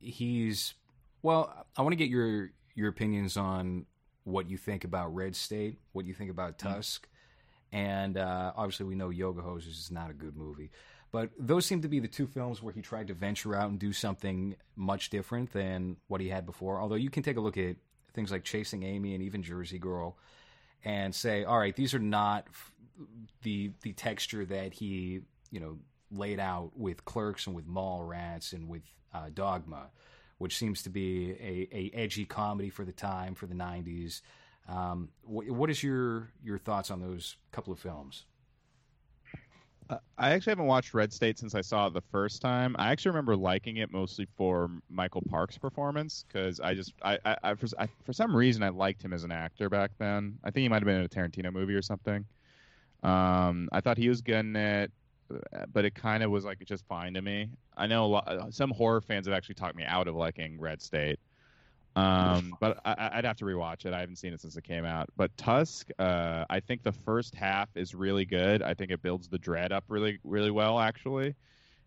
[0.00, 0.74] he's
[1.22, 3.86] well, I want to get your your opinions on
[4.24, 7.08] what you think about Red State, what you think about Tusk,
[7.72, 10.70] and uh, obviously we know Yoga Hosers is not a good movie,
[11.14, 13.78] but those seem to be the two films where he tried to venture out and
[13.78, 16.80] do something much different than what he had before.
[16.80, 17.76] Although you can take a look at
[18.14, 20.18] things like Chasing Amy and even Jersey Girl,
[20.84, 22.48] and say, all right, these are not
[23.42, 25.20] the the texture that he
[25.52, 25.78] you know
[26.10, 28.82] laid out with Clerks and with Mallrats and with
[29.14, 29.90] uh, Dogma,
[30.38, 34.20] which seems to be a, a edgy comedy for the time for the '90s.
[34.68, 38.24] Um, wh- what is your your thoughts on those couple of films?
[39.90, 42.74] Uh, I actually haven't watched Red State since I saw it the first time.
[42.78, 47.36] I actually remember liking it mostly for Michael Parks' performance because I just I, I,
[47.42, 50.38] I, for, I for some reason I liked him as an actor back then.
[50.42, 52.24] I think he might have been in a Tarantino movie or something.
[53.02, 54.90] Um, I thought he was good in it,
[55.30, 57.50] uh, but it kind of was like just fine to me.
[57.76, 60.80] I know lot, uh, some horror fans have actually talked me out of liking Red
[60.80, 61.18] State.
[61.96, 63.92] Um, but I, I'd have to rewatch it.
[63.92, 65.08] I haven't seen it since it came out.
[65.16, 68.62] But Tusk, uh, I think the first half is really good.
[68.62, 71.34] I think it builds the dread up really, really well, actually,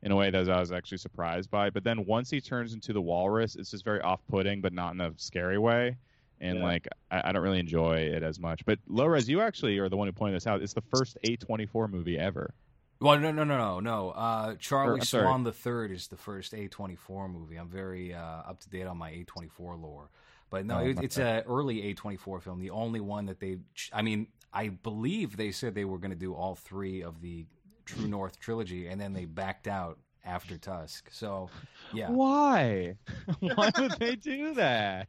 [0.04, 1.70] in a way that I was actually surprised by.
[1.70, 5.02] But then once he turns into the walrus, it's just very off-putting, but not in
[5.02, 5.98] a scary way.
[6.40, 6.64] And Yeah.
[6.64, 8.64] like, I, I don't really enjoy it as much.
[8.66, 10.62] But Lores, you actually are the one who pointed this out.
[10.62, 12.54] It's the first A24 movie ever.
[13.00, 14.10] Well, no, no, no, no, no.
[14.12, 17.56] Uh, Charlie Or, Swan the Third is the first A24 movie.
[17.58, 20.10] I'm very uh, up to date on my A24 lore,
[20.50, 22.60] but no, Oh, it, it's an early A24 film.
[22.60, 23.58] The only one that they,
[23.94, 27.46] I mean, I believe they said they were going to do all three of the
[27.86, 31.10] True North trilogy, and then they backed out after Tusk.
[31.12, 31.50] So,
[31.94, 32.10] yeah.
[32.10, 32.96] Why?
[33.40, 35.08] Why would they do that?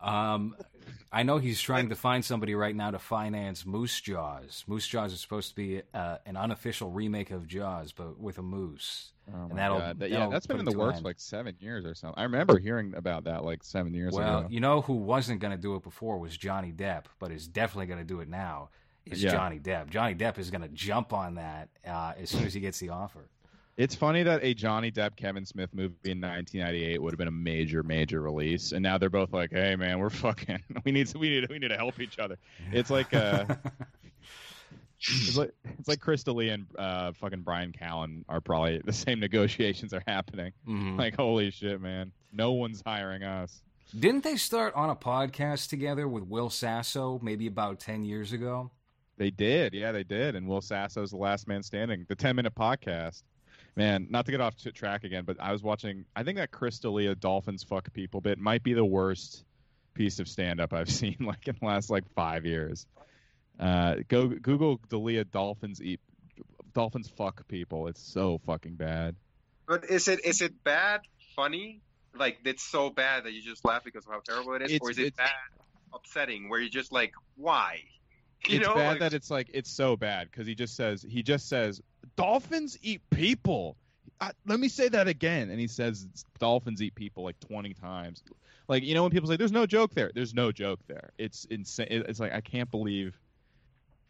[0.00, 0.54] Um,
[1.10, 4.64] I know he's trying to find somebody right now to finance Moose Jaws.
[4.66, 8.42] Moose Jaws is supposed to be uh, an unofficial remake of Jaws, but with a
[8.42, 9.12] moose.
[9.34, 9.96] Oh And that'll- God.
[10.02, 12.18] Yeah, that'll that's been in the works for like seven years or something.
[12.18, 14.48] I remember hearing about that like seven years Well, ago.
[14.50, 17.86] you know who wasn't going to do it before was Johnny Depp, but is definitely
[17.86, 18.68] going to do it now.
[19.06, 19.30] Is Yeah.
[19.32, 19.88] Johnny Depp?
[19.90, 22.90] Johnny Depp is going to jump on that uh, as soon as he gets the
[22.90, 23.28] offer.
[23.78, 27.30] It's funny that a Johnny Depp Kevin Smith movie in 1998 would have been a
[27.30, 30.58] major major release, and now they're both like, "Hey man, we're fucking.
[30.84, 32.36] We need to, we need we need to help each other."
[32.72, 33.44] It's like uh,
[35.00, 39.20] it's like it's like Chris D'Elia and uh, fucking Bryan Callen are probably the same
[39.20, 40.52] negotiations are happening.
[40.66, 40.98] Mhm.
[40.98, 43.62] Like, holy shit, man, no one's hiring us.
[43.98, 48.72] Didn't they start on a podcast together with Will Sasso maybe about ten years ago?
[49.18, 50.34] They did, yeah, they did.
[50.36, 52.06] And Will Sasso's the last man standing.
[52.08, 53.24] The 10 minute podcast.
[53.78, 56.04] Man, not to get off t- track again, but I was watching.
[56.16, 59.44] I think that Chris D'Elia Dolphins fuck people bit might be the worst
[59.94, 62.86] piece of stand up I've seen like in the last like five years.
[63.60, 66.00] Uh, go Google D'Elia Dolphins eat
[66.74, 67.86] Dolphins fuck people.
[67.86, 69.14] It's so fucking bad.
[69.68, 71.02] But is it is it bad,
[71.36, 71.80] funny?
[72.16, 74.80] Like it's so bad that you just laugh because of how terrible it is, It's-
[74.82, 75.30] or is it bad,
[75.94, 77.82] upsetting, where you're just like, why?
[78.46, 81.04] You it's know, bad like, that it's like it's so bad because he just says
[81.08, 81.80] he just says
[82.16, 83.76] dolphins eat people.
[84.20, 86.06] I, let me say that again, and he says
[86.38, 88.22] dolphins eat people like twenty times.
[88.68, 91.10] Like you know when people say there's no joke there, there's no joke there.
[91.18, 91.86] It's insane.
[91.90, 93.18] It's like I can't believe.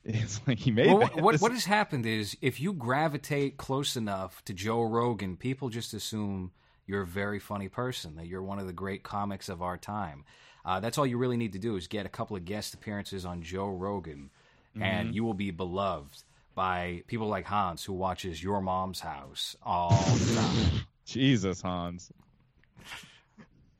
[0.04, 1.14] It's like he made Well, that.
[1.16, 5.36] what, what This- what has happened is if you gravitate close enough to Joe Rogan,
[5.36, 6.52] people just assume
[6.88, 10.24] you're a very funny person, that you're one of the great comics of our time.
[10.64, 13.24] Uh, that's all you really need to do is get a couple of guest appearances
[13.24, 14.30] on Joe Rogan,
[14.74, 14.82] Mm-hmm.
[14.82, 16.22] and you will be beloved
[16.54, 20.80] by people like Hans, who watches Your Mom's House all the time.
[21.06, 22.12] Jesus Hans.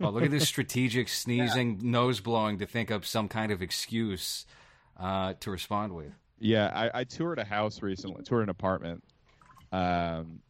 [0.01, 4.47] well, look at this strategic sneezing, nose blowing to think up some kind of excuse
[4.99, 6.13] uh, to respond with.
[6.41, 9.05] Yeah, I, I toured a house recently, toured an apartment
[9.71, 10.41] um,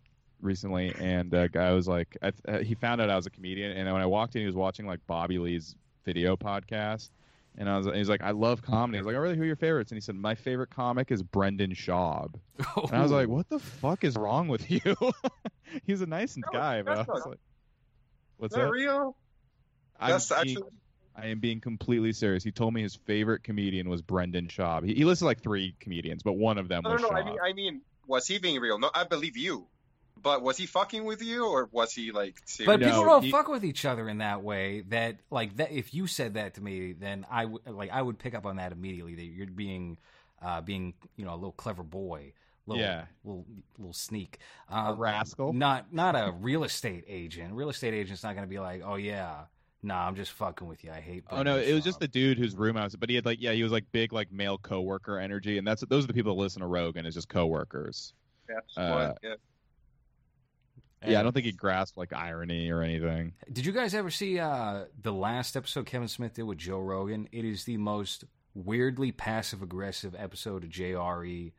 [0.41, 3.73] recently, and a guy was like, I, uh, he found out I was a comedian,
[3.73, 5.75] and when I walked in, he was watching like Bobby Lee's
[6.05, 7.11] video podcast,
[7.57, 8.99] and I was, he was like, I love comedy.
[8.99, 9.37] I was like, oh, really?
[9.37, 9.91] Who are your favorites?
[9.91, 12.35] And he said, my favorite comic is Brendan Schaub,
[12.77, 14.95] and I was like, what the fuck is wrong with you?
[15.85, 17.39] He's a nice guy, but I was like,
[18.39, 18.71] What's Is that that?
[18.71, 19.17] real?
[19.99, 20.71] I'm That's being- actually
[21.19, 22.45] I am being completely serious.
[22.45, 24.87] He told me his favorite comedian was Brendan Schaub.
[24.87, 27.17] He, he listed like three comedians, but one of them no, was no, no.
[27.17, 28.79] I mean, I mean, was he being real?
[28.79, 29.67] No, I believe you.
[30.23, 32.67] But was he fucking with you, or was he like serious?
[32.67, 34.83] But No, people don't he- fuck with each other in that way.
[34.89, 35.73] That like that.
[35.73, 38.57] If you said that to me, then I would like I would pick up on
[38.57, 39.15] that immediately.
[39.15, 39.99] That you're being,
[40.43, 42.33] uh, being you know a little clever boy,
[42.67, 43.05] little Yeah.
[43.25, 43.47] little
[43.79, 44.39] little sneak.
[44.71, 45.53] a Uh, rascal.
[45.53, 47.53] not not a real estate agent.
[47.55, 49.45] Real estate agent's not going to be like, oh yeah,
[49.83, 50.91] nah, I'm just fucking with you.
[50.91, 51.25] I hate.
[51.31, 52.97] Oh no, it was just the dude whose room I was.
[52.97, 55.83] But he had like, yeah, he was like big, like male coworker energy, and that's
[55.89, 58.13] those are the people that listen to Rogan is just coworkers.
[58.49, 59.35] That's uh, what- yeah.
[61.07, 63.33] Yeah, I don't think he grasped like irony or anything.
[63.53, 67.29] Did you guys ever see uh, the last episode Kevin Smith did with Joe Rogan?
[67.31, 68.25] It is the most
[68.55, 71.53] weirdly passive aggressive episode of JRE.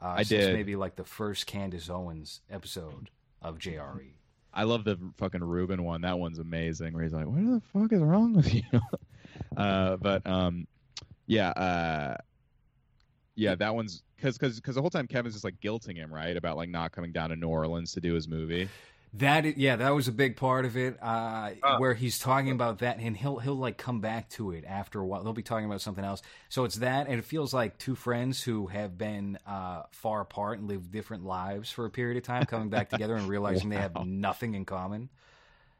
[0.00, 0.54] Uh, I since did.
[0.54, 3.10] maybe like the first Candace Owens episode
[3.42, 3.58] of.
[3.58, 4.12] JRE.
[4.52, 6.02] I love the fucking Ruben one.
[6.02, 6.94] That one's amazing.
[6.94, 8.62] Where he's like, "What the fuck is wrong with you?"
[9.56, 10.66] uh, but um,
[11.26, 12.16] yeah, uh,
[13.36, 16.36] yeah, that one's because because because the whole time Kevin's just like guilting him, right,
[16.36, 18.68] about like not coming down to New Orleans to do his movie.
[19.18, 20.98] That yeah, that was a big part of it.
[21.00, 21.78] Uh, Ah.
[21.78, 25.06] where he's talking about that, and he'll he'll like come back to it after a
[25.06, 25.22] while.
[25.22, 26.20] They'll be talking about something else.
[26.48, 30.58] So it's that, and it feels like two friends who have been uh, far apart
[30.58, 33.76] and lived different lives for a period of time coming back together and realizing they
[33.76, 35.10] have nothing in common.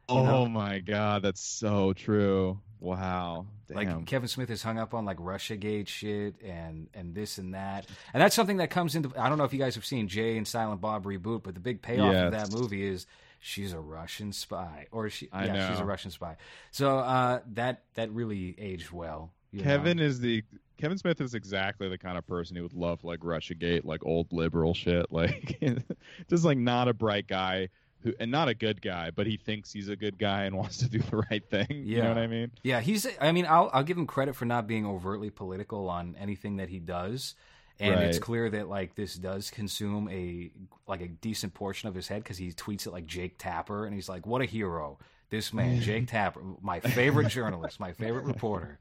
[0.08, 0.46] Oh know?
[0.46, 2.60] my god, that's so true.
[2.84, 3.76] Wow, damn.
[3.76, 7.54] Like Kevin Smith is hung up on like Russia Gate shit and and this and
[7.54, 9.10] that, and that's something that comes into.
[9.16, 11.60] I don't know if you guys have seen Jay and Silent Bob reboot, but the
[11.60, 13.06] big payoff of that movie is
[13.40, 15.84] she's a Russian spy, or she I yeah she's a.
[15.84, 16.36] Russian spy.
[16.72, 19.32] So uh, that that really aged well.
[19.50, 19.64] you know?
[19.64, 20.44] Kevin is the
[20.76, 24.04] Kevin Smith is exactly the kind of person who would love like Russia Gate, like
[24.04, 25.58] old liberal shit, like
[26.28, 27.70] just like not a bright guy
[28.04, 30.78] who and not a good guy, but he thinks he's a good guy and wants
[30.78, 31.66] to do the right thing.
[31.70, 32.02] You Yeah.
[32.04, 32.50] know what I mean?
[32.62, 33.06] Yeah, he's.
[33.20, 36.68] I mean, I'll I'll give him credit for not being overtly political on anything that
[36.68, 37.34] he does,
[37.80, 40.50] and it's clear that like this does consume a
[40.86, 43.94] like a decent portion of his head because he tweets it like Jake Tapper, and
[43.94, 44.98] he's like, "What a hero."
[45.30, 48.78] This man, Jake Tapper, my favorite journalist, my favorite reporter.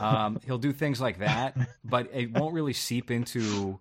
[0.00, 3.78] Um, he'll do things like that, but it won't really seep into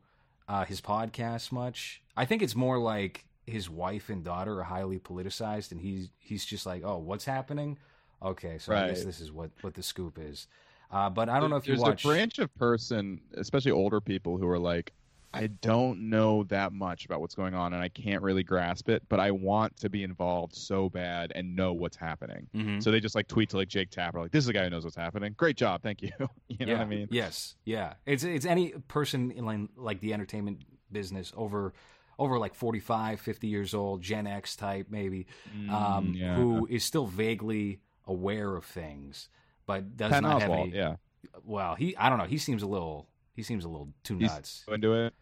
[0.48, 2.02] uh, his podcast much.
[2.18, 6.46] I think it's more like his wife and daughter are highly politicized, and he's he's
[6.46, 7.78] just like, oh, what's happening?
[8.22, 10.48] Okay, so I guess this is what what the scoop is.
[10.92, 12.04] Uh, but I don't know if you There's watch.
[12.04, 14.92] a branch of person, especially older people, who are like,
[15.34, 19.04] I don't know that much about what's going on, and I can't really grasp it,
[19.10, 22.48] but I want to be involved so bad and know what's happening.
[22.56, 22.82] Mhm.
[22.82, 24.72] So they just like tweet to like Jake Tapper, like, "This is a guy who
[24.72, 25.34] knows what's happening.
[25.38, 26.12] Great job, thank you."
[26.48, 26.78] you know yeah.
[26.80, 27.08] what I mean?
[27.12, 27.94] Yes, yeah.
[28.08, 31.74] It's it's any person in like, like the entertainment business over
[32.20, 35.26] over like 45, 50 years old, Gen X type maybe,
[35.70, 36.36] um, Mm, yeah.
[36.36, 39.30] who is still vaguely aware of things,
[39.66, 40.76] but does Patton not have Oswalt, any.
[40.76, 40.96] yeah,
[41.44, 42.26] Well, he I don't know.
[42.26, 44.66] He seems a little he seems a little too He's- nuts.
[44.68, 45.14] into it,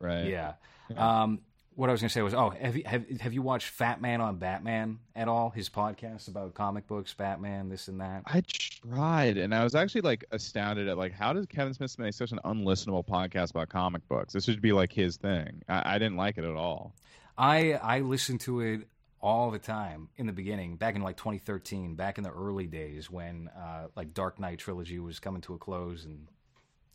[0.00, 0.24] right?
[0.26, 0.54] Yeah.
[0.90, 1.22] Yeah.
[1.22, 1.40] Um,
[1.78, 4.00] what I was going to say was, oh, have you have have you watched Fat
[4.00, 5.50] Man on Batman at all?
[5.50, 8.22] His podcast about comic books, Batman, this and that.
[8.26, 12.14] I tried, and I was actually like astounded at like how does Kevin Smith make
[12.14, 14.32] such an unlistenable podcast about comic books?
[14.32, 15.62] This should be like his thing.
[15.68, 16.94] I, I didn't like it at all.
[17.38, 18.88] I I listened to it
[19.20, 23.08] all the time in the beginning, back in like 2013, back in the early days
[23.08, 26.26] when uh, like Dark Knight trilogy was coming to a close, and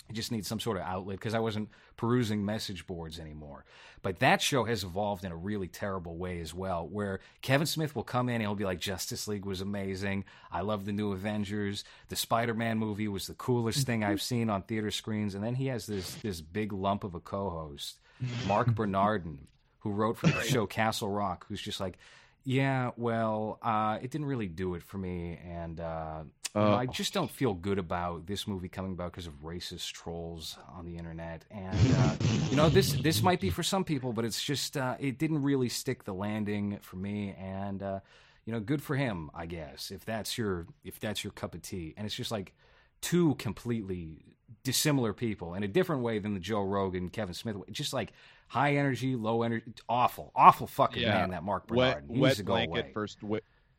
[0.10, 3.66] I just need some sort of outlet because I wasn't perusing message boards anymore.
[4.02, 7.96] But that show has evolved in a really terrible way as well, where Kevin Smith
[7.96, 10.26] will come in and he'll be like, "Justice League was amazing.
[10.52, 11.86] I love the new Avengers.
[12.10, 15.68] The Spider-Man movie was the coolest thing I've seen on theater screens." And then he
[15.68, 18.00] has this this big lump of a co-host,
[18.46, 19.48] Marc Bernardin,
[19.80, 21.98] who wrote for the show Castle Rock, who's just like,
[22.44, 26.24] "Yeah, well, uh, it didn't really do it for me, and." Uh,
[26.56, 26.74] Oh.
[26.74, 30.86] I just don't feel good about this movie coming about because of racist trolls on
[30.86, 32.16] the internet, and uh,
[32.52, 35.42] you know this this might be for some people, but it's just uh, it didn't
[35.42, 38.00] really stick the landing for me, and uh,
[38.46, 41.64] you know, good for him, I guess, if that's your if that's your cup of
[41.64, 42.54] tea, and it's just like
[43.02, 44.24] two completely
[44.64, 48.14] dissimilar people in a different way than the Joe Rogan, Kevin Smith, just like
[48.48, 51.18] high energy, low energy, awful, awful fucking Yeah.
[51.22, 52.22] man, that Mark Wet, Bernard.
[52.22, 52.92] Wet to go blanket away.
[52.94, 53.18] first.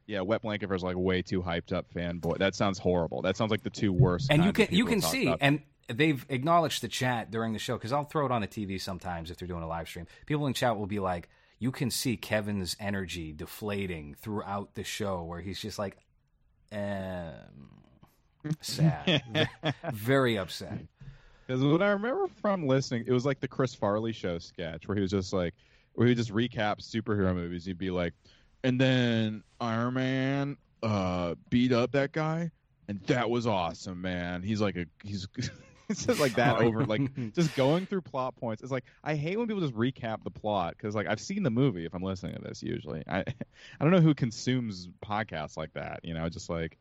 [0.07, 2.39] Yeah, wet blanket versus like way too hyped up fanboy.
[2.39, 3.23] That sounds horrible.
[3.23, 4.31] That sounds like the two worst.
[4.31, 5.39] and you can you can see about.
[5.41, 8.81] and they've acknowledged the chat during the show because i'll throw it on the tv
[8.81, 11.29] sometimes if they're doing a live stream people in chat will be like
[11.59, 15.99] you can see kevin's energy deflating throughout the show where he's just like
[16.73, 17.83] um,
[18.63, 19.23] sad
[19.93, 20.79] very upset
[21.47, 24.95] Because what I remember from listening, it was like the Chris Farley show sketch where
[24.95, 25.55] he was just like,
[25.93, 27.67] where he would just recap superhero movies.
[27.67, 28.15] He'd be like,
[28.65, 32.51] and then Iron Man uh, beat up that guy,
[32.89, 34.43] and that was awesome, man.
[34.43, 35.29] He's like a he's.
[35.91, 37.03] it's just like that over like
[37.35, 40.75] just going through plot points it's like i hate when people just recap the plot
[40.75, 43.25] because like i've seen the movie if i'm listening to this usually i i
[43.83, 46.79] don't know who consumes podcasts like that you know just like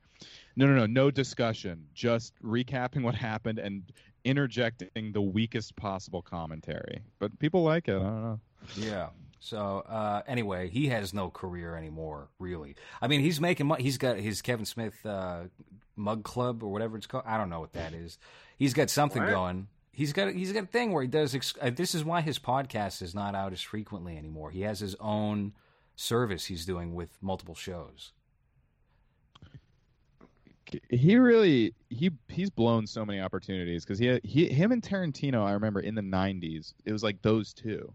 [0.56, 3.92] no no no no discussion just recapping what happened and
[4.24, 8.40] interjecting the weakest possible commentary but people like it i don't know
[8.78, 9.10] Yeah.
[9.44, 12.78] So uh, anyway, he has no career anymore, really.
[13.02, 13.84] I mean, he's making money.
[13.84, 15.44] He's got his Kevin Smith uh,
[15.98, 17.26] mug club or whatever it's called.
[17.28, 18.18] I don't know what that is.
[18.58, 19.32] He's got something What?
[19.32, 19.68] going.
[19.92, 21.36] He's got he's got a thing where he does.
[21.36, 24.50] Ex- uh, this is why his podcast is not out as frequently anymore.
[24.50, 25.52] He has his own
[25.98, 28.14] service he's doing with multiple shows.
[30.90, 35.52] he really he he's blown so many opportunities because he he him and Tarantino I
[35.52, 37.94] remember in the '90s it was like those two,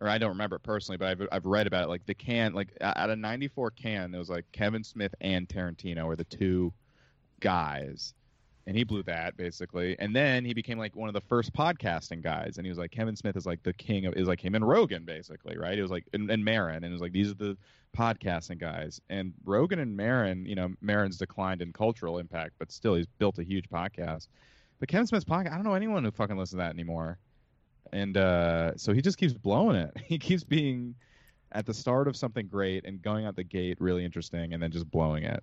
[0.00, 2.54] or I don't remember it personally, but I've I've read about it like the Cannes
[2.54, 6.72] like at a '94 Cannes it was like Kevin Smith and Tarantino were the two
[7.40, 8.14] guys,
[8.66, 12.22] and he blew that basically, and then he became like one of the first podcasting
[12.22, 14.54] guys, and he was like Kevin Smith is like the king of is like him
[14.54, 15.78] and Rogan basically right?
[15.78, 17.56] It was like and, and Marin, and it was like these are the
[17.96, 19.00] podcasting guys.
[19.10, 23.38] And Rogan and Marin, you know, Marin's declined in cultural impact, but still he's built
[23.38, 24.28] a huge podcast.
[24.78, 27.18] But Kevin Smith's podcast, I don't know anyone who fucking listens to that anymore.
[27.92, 29.96] And uh, so he just keeps blowing it.
[30.04, 30.94] He keeps being
[31.52, 34.70] at the start of something great and going out the gate really interesting and then
[34.70, 35.42] just blowing it.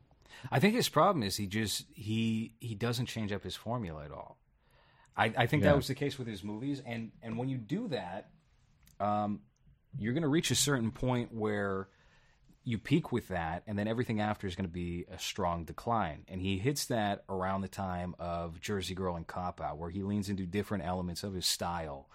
[0.52, 4.12] I think his problem is he just he he doesn't change up his formula at
[4.12, 4.38] all.
[5.16, 5.72] I, I think Yeah.
[5.72, 8.30] that was the case with his movies, and and when you do that,
[9.00, 9.42] um,
[9.98, 11.88] you're going to reach a certain point where
[12.68, 16.26] you peak with that, and then everything after is going to be a strong decline.
[16.28, 20.04] And he hits that around the time of Jersey Girl and Cop Out, where he
[20.04, 22.10] leans into different elements of his style.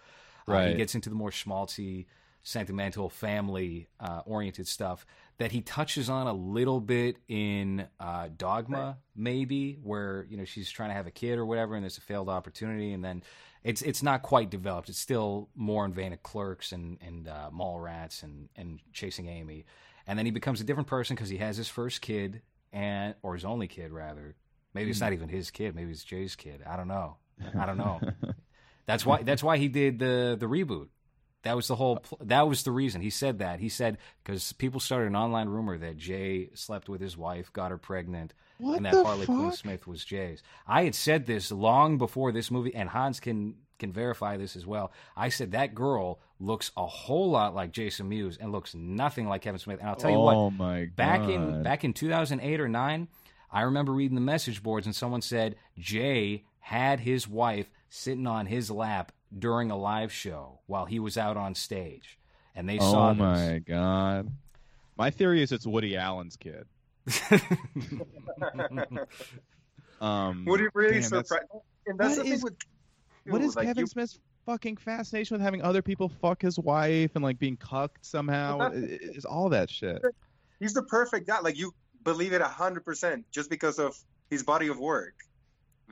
[0.47, 2.05] Uh, he gets into the more schmaltzy,
[2.43, 5.07] sentimental, family uh, oriented stuff
[5.39, 10.71] that he touches on a little bit in uh, Dogma, maybe, where you know she's
[10.71, 13.23] trying to have a kid or whatever, and there's a failed opportunity, and then
[13.65, 14.91] it's it's not quite developed.
[14.91, 19.65] It's still more in vein of Clerks and and uh, Mallrats and and Chasing Amy,
[20.07, 22.43] and then he becomes a different person because he has his first kid
[22.73, 24.35] and or his only kid rather.
[24.75, 25.07] Maybe it's hmm.
[25.07, 25.75] not even his kid.
[25.75, 26.63] Maybe it's Jay's kid.
[26.67, 27.17] I don't know.
[27.59, 28.01] I don't know.
[28.87, 29.23] That's why.
[29.23, 30.89] That's why he did the the reboot.
[31.43, 31.97] That was the whole.
[31.97, 33.61] Pl- that was the reason he said that.
[33.61, 37.71] He said because people started an online rumor that Jay slept with his wife, got
[37.71, 39.53] her pregnant, What and that Harley Quinn?
[39.53, 40.43] Smith was Jay's.
[40.67, 44.67] I had said this long before this movie, and Hans can can verify this as
[44.67, 44.93] well.
[45.17, 49.43] I said that girl looks a whole lot like Jason Mewes and looks nothing like
[49.43, 49.81] Kevin Smith.
[49.81, 50.97] And I'll tell you what, oh my god!
[50.97, 53.09] back in back in 2008 or 9
[53.51, 58.47] i remember reading the message boards and someone said jay had his wife sitting on
[58.47, 62.19] his lap during a live show while he was out on stage
[62.55, 63.19] and they saw oh this.
[63.21, 64.31] my god!
[64.97, 66.65] My theory is it's Woody Allen's kid.
[70.01, 71.43] Um, Would it really damn, surprise?
[71.87, 72.55] And that's What the thing is- with
[73.27, 77.13] What is like, Kevin you- Smith's fucking fascination with having other people fuck his wife
[77.15, 78.59] and like being cucked somehow?
[78.59, 80.03] Well, that's- It- It's all that shit.
[80.59, 81.41] He's the perfect guy.
[81.41, 81.73] Like you
[82.05, 83.97] believe it hundred percent just because of
[84.31, 85.15] his body of work.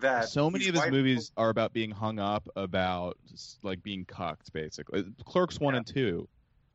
[0.00, 3.18] That So many of his wife- movies are about being hung up about
[3.62, 5.00] like being cucked, basically.
[5.00, 5.78] Uh, Clerks one Yeah.
[5.78, 6.28] and two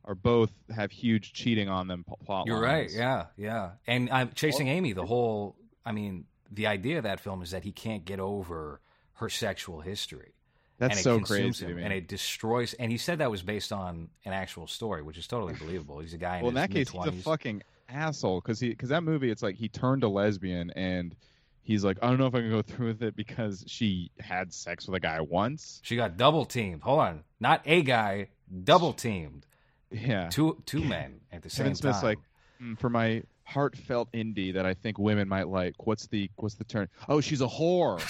[0.04, 4.30] are both have huge cheating on them pl- plot you're right yeah yeah and i'm
[4.34, 8.04] chasing amy the whole i mean the idea of that film is that he can't
[8.04, 8.80] get over
[9.14, 10.32] her sexual history
[10.78, 11.82] That's and it so crazy him, to me.
[11.84, 15.26] and it destroys and he said that was based on an actual story which is
[15.26, 18.40] totally believable he's a guy in well, in his that case, he's a fucking asshole
[18.40, 21.14] because he because that movie, it's like he turned a lesbian and
[21.62, 24.52] he's like, I don't know if I can go through with it because she had
[24.52, 25.80] sex with a guy once.
[25.82, 26.82] She got double teamed.
[26.82, 28.28] Hold on, not a guy,
[28.64, 29.46] double teamed.
[29.90, 32.06] Yeah, Two two men at the same Kevin Smith's time.
[32.08, 32.18] like,
[32.60, 35.86] "Mm, for my heartfelt indie that I think women might like.
[35.86, 36.88] What's the what's the term?
[37.08, 38.00] Oh, she's a whore.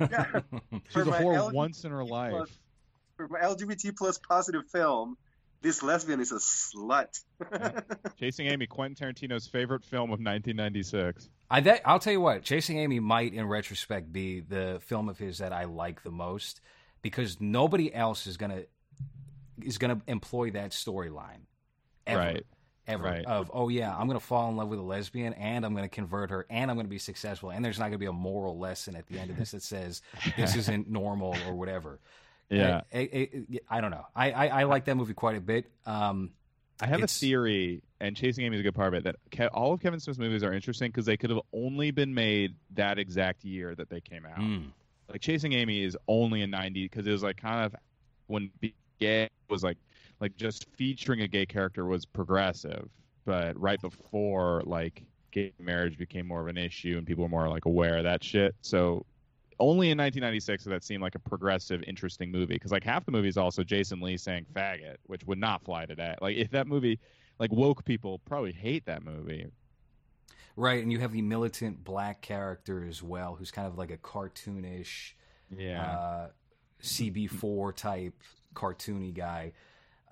[0.10, 0.40] Yeah.
[0.88, 2.58] She's For a whore LGBT once in her plus- life.
[3.16, 5.16] for my LGBT plus positive film,
[5.62, 7.20] this lesbian is a slut.
[8.20, 11.28] Chasing Amy, Quentin Tarantino's favorite film of 1996.
[11.50, 15.18] I that, I'll tell you what, Chasing Amy might, in retrospect, be the film of
[15.18, 16.60] his that I like the most
[17.02, 18.62] because nobody else is gonna
[19.62, 21.40] is gonna employ that storyline.
[22.06, 22.46] Ever, Right.
[22.88, 23.24] Ever Right.
[23.24, 26.30] of oh yeah, I'm gonna fall in love with a lesbian and I'm gonna convert
[26.30, 29.06] her and I'm gonna be successful and there's not gonna be a moral lesson at
[29.08, 30.02] the end of this that says
[30.36, 31.98] this isn't normal or whatever.
[32.48, 32.82] Yeah.
[32.94, 33.00] I, I,
[33.52, 34.06] I- I don't know.
[34.14, 35.66] I, I, I like that movie quite a bit.
[35.84, 36.30] Um,
[36.80, 39.50] I have a theory, and Chasing Amy is a good part of it, that Ke-
[39.52, 42.98] all of Kevin Smith's movies are interesting because they could have only been made that
[42.98, 44.38] exact year that they came out.
[44.38, 44.66] mm,
[45.10, 47.74] Like Chasing Amy is only in 90 because it was like kind of
[48.26, 48.50] when
[49.00, 49.78] gay was like
[50.20, 52.88] like just featuring a gay character was progressive.
[53.24, 55.02] but right before like
[55.32, 58.22] gay marriage became more of an issue and people were more like aware of that
[58.22, 58.54] shit.
[58.62, 59.04] So
[59.58, 63.10] only in 1996 did that seem like a progressive, interesting movie because like half the
[63.12, 66.14] movie is also Jason Lee saying "faggot," which would not fly today.
[66.20, 66.98] Like if that movie,
[67.38, 69.46] like woke people probably hate that movie.
[70.58, 73.98] Right, and you have the militant black character as well, who's kind of like a
[73.98, 75.12] cartoonish,
[75.54, 75.82] Yeah.
[75.90, 76.28] uh,
[76.82, 78.14] CB4 type
[78.54, 79.52] cartoony guy.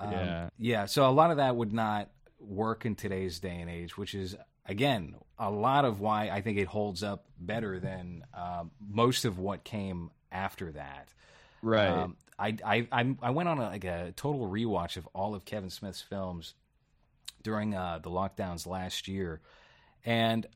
[0.01, 0.49] Um, Yeah.
[0.59, 0.85] yeah.
[0.87, 4.37] So a lot of that would not work in today's day and age, which is
[4.67, 9.39] again a lot of why I think it holds up better than um, most of
[9.39, 11.09] what came after that.
[11.63, 11.89] right.
[11.89, 15.45] Um, I, I I I went on a, like a total rewatch of all of
[15.45, 16.55] Kevin Smith's films
[17.43, 19.41] during uh, the lockdowns last year,
[20.05, 20.47] and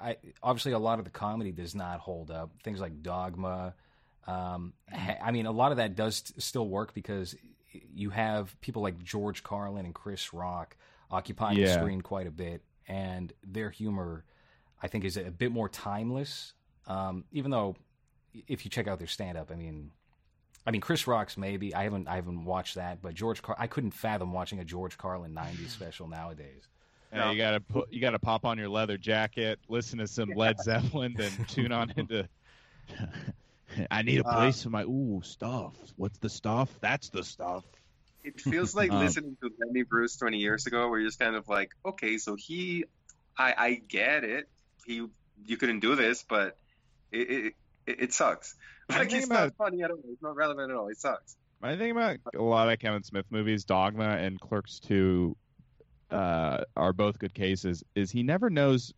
[0.00, 2.50] I obviously a lot of the comedy does not hold up.
[2.62, 3.74] Things like Dogma.
[4.26, 7.34] Um, I mean, a lot of that does t- still work because
[7.94, 10.76] you have people like George Carlin and Chris Rock
[11.10, 14.24] occupying the screen quite a bit, and their humor,
[14.82, 16.52] I think, is a bit more timeless.
[16.86, 17.76] Um, even though,
[18.46, 19.90] if you check out their stand up, I mean,
[20.66, 21.74] I mean, Chris Rock's maybe.
[21.74, 24.98] I haven't I haven't watched that, but George Car- I couldn't fathom watching a George
[24.98, 26.68] Carlin '90s special nowadays.
[27.12, 30.60] Yeah, you gotta put you gotta pop on your leather jacket, listen to some Led
[30.62, 32.28] Zeppelin, then tune on into.
[33.90, 35.74] I need a Uh, place for my ooh stuff.
[35.96, 36.70] What's the stuff?
[36.80, 37.64] That's the stuff.
[38.24, 41.36] It feels like Um, listening to Lenny Bruce 20 years ago, where you're just kind
[41.36, 42.84] of like, okay, so he,
[43.38, 44.48] I, I get it.
[44.86, 45.06] He,
[45.44, 46.56] you couldn't do this, but
[47.12, 47.54] it,
[47.86, 48.54] it, it, sucks.
[48.88, 49.98] Like it's about- not funny at all.
[50.10, 50.88] It's not relevant at all.
[50.88, 51.36] It sucks.
[51.60, 55.36] My thing about a lot of Kevin Smith movies, Dogma and Clerks Two,
[56.10, 57.82] uh, are both good cases.
[57.94, 58.92] Is he never knows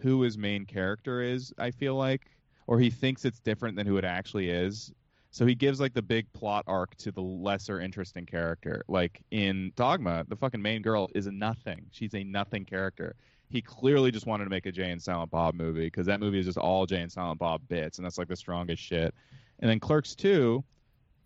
[0.00, 1.52] who his main character is?
[1.58, 2.22] I feel like,
[2.66, 4.92] or he thinks it's different than who it actually is.
[5.30, 8.82] So he gives like the big plot arc to the lesser interesting character.
[8.88, 11.86] Like in Dogma, the fucking main girl is a nothing.
[11.90, 13.14] She's a nothing character.
[13.50, 16.40] He clearly just wanted to make a Jay and Silent Bob movie because that movie
[16.40, 19.14] is just all Jay and Silent Bob bits, and that's like the strongest shit.
[19.60, 20.64] And then Clerks Two,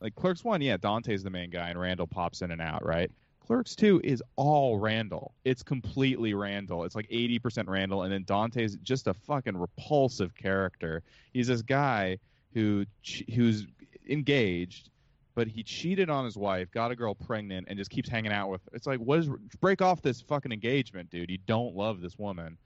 [0.01, 3.11] like Clerks One, yeah, Dante's the main guy, and Randall pops in and out, right?
[3.51, 5.35] Clerks Two is all Randall.
[5.45, 6.85] It's completely Randall.
[6.85, 11.03] It's like eighty percent Randall, and then Dante's just a fucking repulsive character.
[11.33, 12.19] He's this guy
[12.55, 12.87] who
[13.35, 13.67] who's
[14.09, 14.91] engaged,
[15.35, 18.51] but he cheated on his wife, got a girl pregnant, and just keeps hanging out
[18.51, 18.61] with.
[18.73, 19.29] It's like, what is
[19.61, 21.29] break off this fucking engagement, dude?
[21.29, 22.57] You don't love this woman.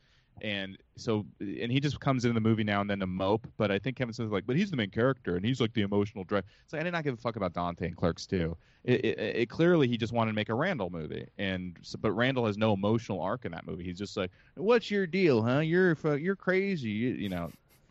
[0.42, 3.46] And so, and he just comes into the movie now and then to mope.
[3.56, 5.82] But I think Kevin Smith's like, but he's the main character, and he's like the
[5.82, 6.44] emotional drive.
[6.64, 8.56] It's like I did not give a fuck about Dante and Clerks Two.
[8.84, 12.12] It, it, it clearly he just wanted to make a Randall movie, and so, but
[12.12, 13.84] Randall has no emotional arc in that movie.
[13.84, 15.60] He's just like, what's your deal, huh?
[15.60, 17.50] You're you're crazy, you, you know.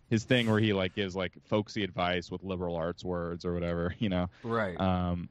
[0.10, 3.96] His thing where he like gives like folksy advice with liberal arts words or whatever,
[4.00, 4.30] you know.
[4.44, 4.80] Right.
[4.80, 5.28] Um,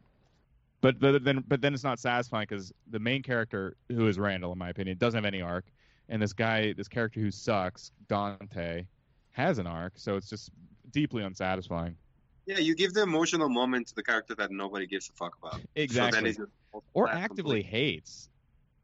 [0.80, 4.52] but but then but then it's not satisfying because the main character, who is Randall,
[4.52, 5.64] in my opinion, doesn't have any arc,
[6.12, 8.84] and this guy, this character who sucks, Dante,
[9.30, 9.94] has an arc.
[9.96, 10.50] So it's just
[10.90, 11.96] deeply unsatisfying.
[12.44, 15.62] Yeah, you give the emotional moment to the character that nobody gives a fuck about.
[15.74, 16.34] Exactly.
[16.34, 16.40] just
[16.92, 18.28] or actively hates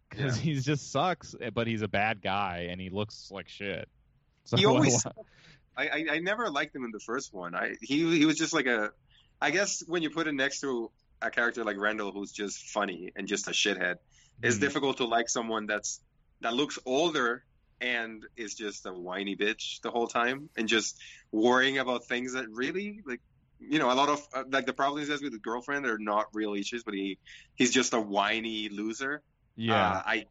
[0.08, 0.42] because Yeah.
[0.54, 3.88] he just sucks, but he's a bad guy and he looks like shit.
[4.44, 5.04] So He always.
[5.76, 7.54] I, I I never liked him in the first one.
[7.54, 8.90] I he he was just like a.
[9.40, 13.12] I guess when you put it next to a character like Randall, who's just funny
[13.14, 13.96] and just a shithead,
[14.42, 14.60] it's Mhm.
[14.60, 16.00] difficult to like someone that's
[16.40, 17.44] that looks older
[17.80, 20.98] and is just a whiny bitch the whole time and just
[21.30, 23.20] worrying about things that really like
[23.60, 25.98] you know a lot of uh, like the problems he has with his girlfriend are
[25.98, 27.18] not real issues but he
[27.54, 29.22] he's just a whiny loser.
[29.56, 29.74] Yeah.
[29.74, 30.26] uh, i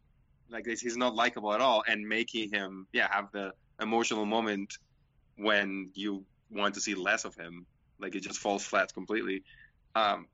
[0.49, 4.78] like this he's not likable at all and making him yeah have the emotional moment
[5.38, 7.66] when you want to see less of him.
[7.99, 9.43] Like it just falls flat completely.
[9.95, 10.28] Um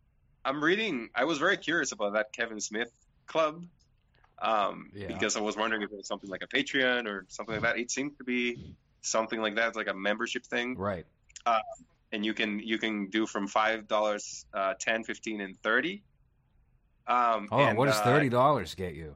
[0.46, 2.92] i'm reading i was very curious about that kevin smith
[3.28, 3.64] club
[4.44, 5.08] um Yeah.
[5.08, 7.78] because i was wondering if it was something like a patreon or something like that
[7.80, 8.60] it seems to be
[9.02, 11.06] something like that it's like a membership thing right.
[12.12, 16.04] and you can you can do from five dollars uh 10 15 and 30
[17.08, 17.76] um Hold on.
[17.76, 19.16] What does uh, thirty dollars get you?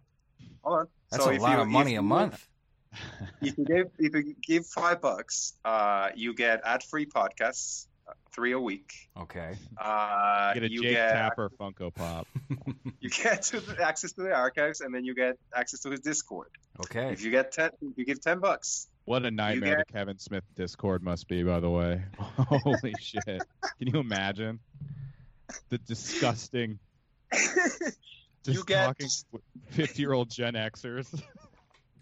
[0.63, 2.47] hold on That's So a if lot you- of money a month.
[3.41, 7.89] if you give if you give five bucks, uh, you get ad free podcasts, uh,
[8.33, 9.09] three a week.
[9.19, 9.55] Okay.
[9.77, 12.27] Uh, get a you Jake get Tapper Funko Pop.
[12.99, 15.99] you get to the, access to the archives, and then you get access to his
[16.01, 16.49] Discord.
[16.81, 17.11] Okay.
[17.11, 18.87] If you get ten, you give ten bucks.
[19.05, 22.03] What a nightmare get- the Kevin Smith Discord must be, by the way.
[22.19, 23.23] Holy shit.
[23.25, 23.41] Can
[23.93, 24.59] you imagine?
[25.69, 26.79] The disgusting
[27.33, 27.97] just
[28.45, 29.07] You get- talking
[29.69, 31.21] fifty year old Gen Xers.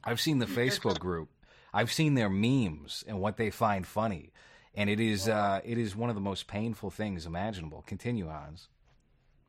[0.04, 1.30] I've seen the Facebook group.
[1.74, 4.32] I've seen their memes and what they find funny,
[4.76, 7.84] and it is uh, it is one of the most painful things imaginable.
[7.88, 8.68] Continue, Hans.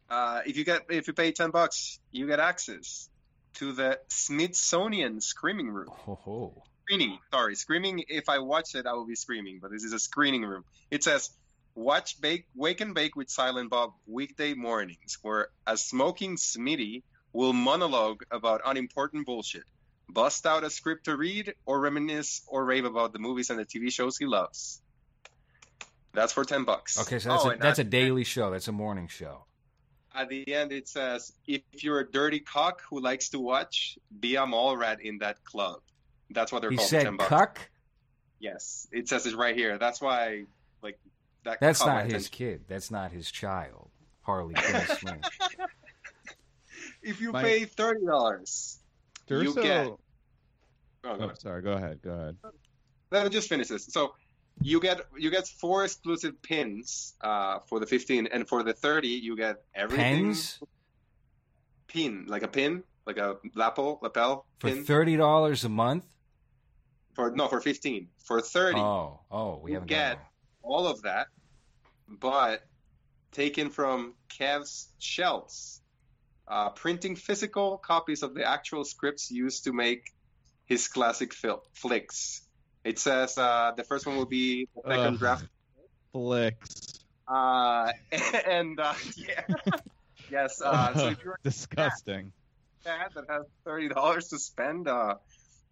[0.09, 3.09] Uh, if you get if you pay ten bucks, you get access
[3.55, 5.89] to the Smithsonian Screaming Room.
[5.91, 6.63] Ho.
[6.85, 8.05] Screening, sorry, screaming.
[8.09, 9.59] If I watch it, I will be screaming.
[9.61, 10.65] But this is a screening room.
[10.91, 11.31] It says,
[11.75, 17.03] "Watch Bake, Wake and Bake with Silent Bob weekday mornings, where a smoking Smitty
[17.33, 19.65] will monologue about unimportant bullshit,
[20.09, 23.65] bust out a script to read, or reminisce or rave about the movies and the
[23.65, 24.81] TV shows he loves."
[26.17, 26.99] That's for ten bucks.
[26.99, 28.51] Okay, so that's Oh, a that's a daily show.
[28.51, 29.45] That's a morning show.
[30.15, 34.37] At the end, it says, "If you're a dirty cock who likes to watch, be
[34.37, 35.81] a mall rat in that club."
[36.31, 36.89] That's what they're He called.
[36.89, 37.29] said 10 bucks.
[37.29, 37.71] cuck.
[38.41, 39.79] Yes, it says it right here.
[39.79, 40.45] That's why,
[40.83, 40.99] like,
[41.45, 41.61] that.
[41.61, 42.31] That's not his attention.
[42.33, 42.65] kid.
[42.67, 43.91] That's not his child.
[44.23, 45.25] Harley Quinn Smith.
[47.03, 48.79] If you My- pay thirty dollars,
[49.29, 49.63] you Durso.
[49.63, 49.87] get.
[49.89, 49.99] Oh,
[51.19, 51.63] go Oh, sorry.
[51.63, 52.01] Go ahead.
[52.03, 52.37] Go ahead.
[53.11, 53.85] Let me just finish this.
[53.87, 54.15] So,
[54.63, 59.09] you get you get four exclusive pins uh, for the fifteen, and for the thirty,
[59.09, 60.25] you get everything.
[60.27, 60.61] Pins?
[61.89, 64.85] Pin, like a pin, like a lapel, lapel for pin.
[64.85, 66.05] thirty dollars a month.
[67.15, 68.09] for no, for fifteen.
[68.25, 68.79] For thirty.
[68.81, 70.19] Oh, oh, we haven't get-
[70.63, 71.29] all of that,
[72.09, 72.63] but
[73.31, 75.81] taken from Kev's shelves,
[76.49, 80.13] uh, printing physical copies of the actual scripts used to make
[80.65, 82.43] his classic fil- flicks.
[82.87, 85.19] It says uh, the first one will be the second Ugh.
[85.19, 85.45] draft,
[86.13, 87.01] Flicks.
[87.27, 87.91] uh,
[88.47, 89.43] and uh, yeah,
[90.31, 90.63] yes.
[90.65, 92.33] Uh, so if you're Disgusting.
[92.85, 95.17] that that has thirty dollars to spend, uh,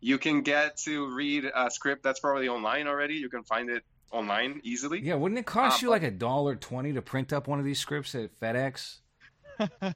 [0.00, 3.14] you can get to read a script that's probably online already.
[3.14, 5.00] You can find it online easily.
[5.00, 7.64] Yeah, wouldn't it cost Uh, you like a dollar twenty to print up one of
[7.64, 8.96] these scripts at FedEx?
[9.60, 9.94] You're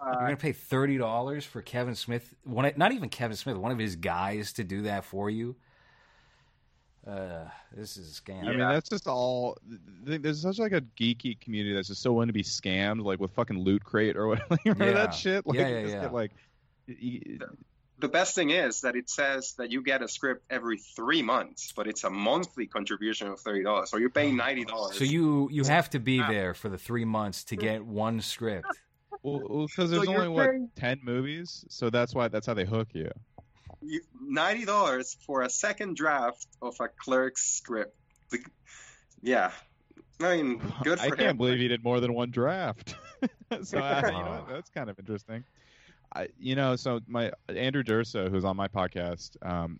[0.00, 2.34] gonna pay thirty dollars for Kevin Smith.
[2.44, 3.56] One, not even Kevin Smith.
[3.56, 5.56] One of his guys to do that for you.
[7.06, 7.44] Uh,
[7.74, 8.44] this is a scam.
[8.44, 9.56] I mean, that's just all.
[10.04, 13.30] There's such like a geeky community that's just so willing to be scammed, like with
[13.32, 14.56] fucking Loot Crate or whatever.
[14.64, 14.92] Remember Yeah.
[14.92, 15.46] that shit?
[15.46, 16.00] Like, Yeah, yeah, yeah.
[16.02, 16.32] Get, like,
[16.88, 17.20] y-
[17.98, 21.72] the best thing is that it says that you get a script every three months,
[21.76, 23.90] but it's a monthly contribution of thirty dollars.
[23.90, 24.96] So you're paying ninety dollars.
[24.98, 28.66] so you you have to be there for the three months to get one script.
[29.22, 32.54] well, because So there's you're only what paying- ten movies, so that's why that's how
[32.54, 33.10] they hook you.
[34.20, 37.96] Ninety dollars for a second draft of a clerk's script.
[38.30, 38.44] The-
[39.22, 39.50] yeah,
[40.20, 41.16] I mean, good for I him.
[41.16, 42.94] can't believe he did more than one draft.
[43.62, 45.44] so I, you know, that's kind of interesting.
[46.14, 49.78] I, you know, so my Andrew Durso, who's on my podcast, um,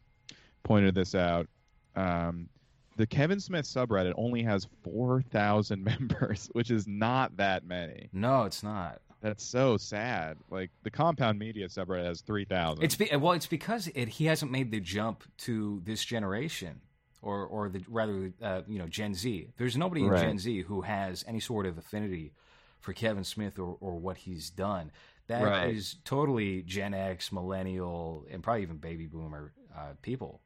[0.63, 1.49] pointed this out.
[1.97, 2.49] Um,
[2.97, 8.09] the Kevin Smith subreddit only has four thousand members, which is not that many.
[8.13, 9.01] No, it's not.
[9.21, 10.39] That's so sad.
[10.51, 12.85] Like the Compound Media subreddit has three thousand.
[12.85, 16.81] It's be, well, it's because it, he hasn't made the jump to this generation,
[17.21, 19.49] or or the rather, uh, you know, Gen Z.
[19.59, 20.23] There's nobody in Right.
[20.23, 22.33] Gen Z who has any sort of affinity
[22.81, 24.91] for Kevin Smith or, or what he's done.
[25.27, 26.05] That is Right.
[26.07, 30.41] totally Gen X, millennial, and probably even baby boomer uh, people.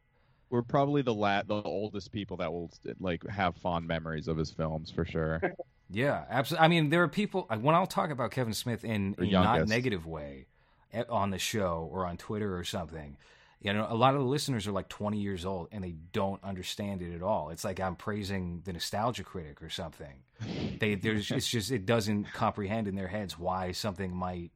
[0.50, 4.50] We're probably the la- the oldest people that will like have fond memories of his
[4.50, 5.40] films for sure.
[5.90, 6.64] Yeah, absolutely.
[6.64, 10.06] I mean, there are people when I'll talk about Kevin Smith in a not negative
[10.06, 10.46] way
[11.08, 13.16] on the show or on Twitter or something.
[13.60, 16.42] You know, a lot of the listeners are like 20 years old and they don't
[16.44, 17.48] understand it at all.
[17.48, 20.22] It's like I'm praising the nostalgia critic or something.
[20.80, 24.50] They there's it's just it doesn't comprehend in their heads why something might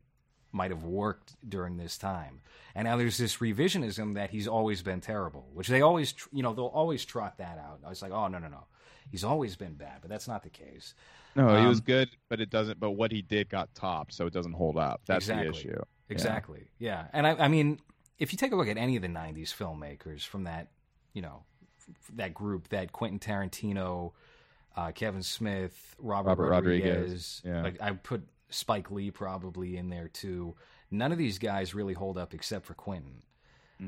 [0.52, 2.40] might have worked during this time.
[2.74, 6.52] And now there's this revisionism that he's always been terrible, which they always you know
[6.52, 7.80] they'll always trot that out.
[7.86, 8.66] I was like, oh no no no,
[9.10, 10.94] he's always been bad, but that's not the case.
[11.38, 12.78] No, he was Um, good, but it doesn't.
[12.80, 15.00] But what he did got topped, so it doesn't hold up.
[15.06, 15.44] That's Exactly.
[15.50, 15.82] the issue.
[16.10, 16.68] Exactly.
[16.78, 17.06] Yeah.
[17.12, 17.80] And I, I mean,
[18.18, 20.68] if you take a look at any of the '90s filmmakers from that,
[21.12, 21.44] you know,
[22.14, 24.12] that group, that Quentin Tarantino,
[24.76, 27.62] uh, Kevin Smith, Robert, Robert Rodriguez, Rodriguez, yeah.
[27.62, 30.54] like I put Spike Lee probably in there too.
[30.90, 33.22] None of these guys really hold up except for Quentin.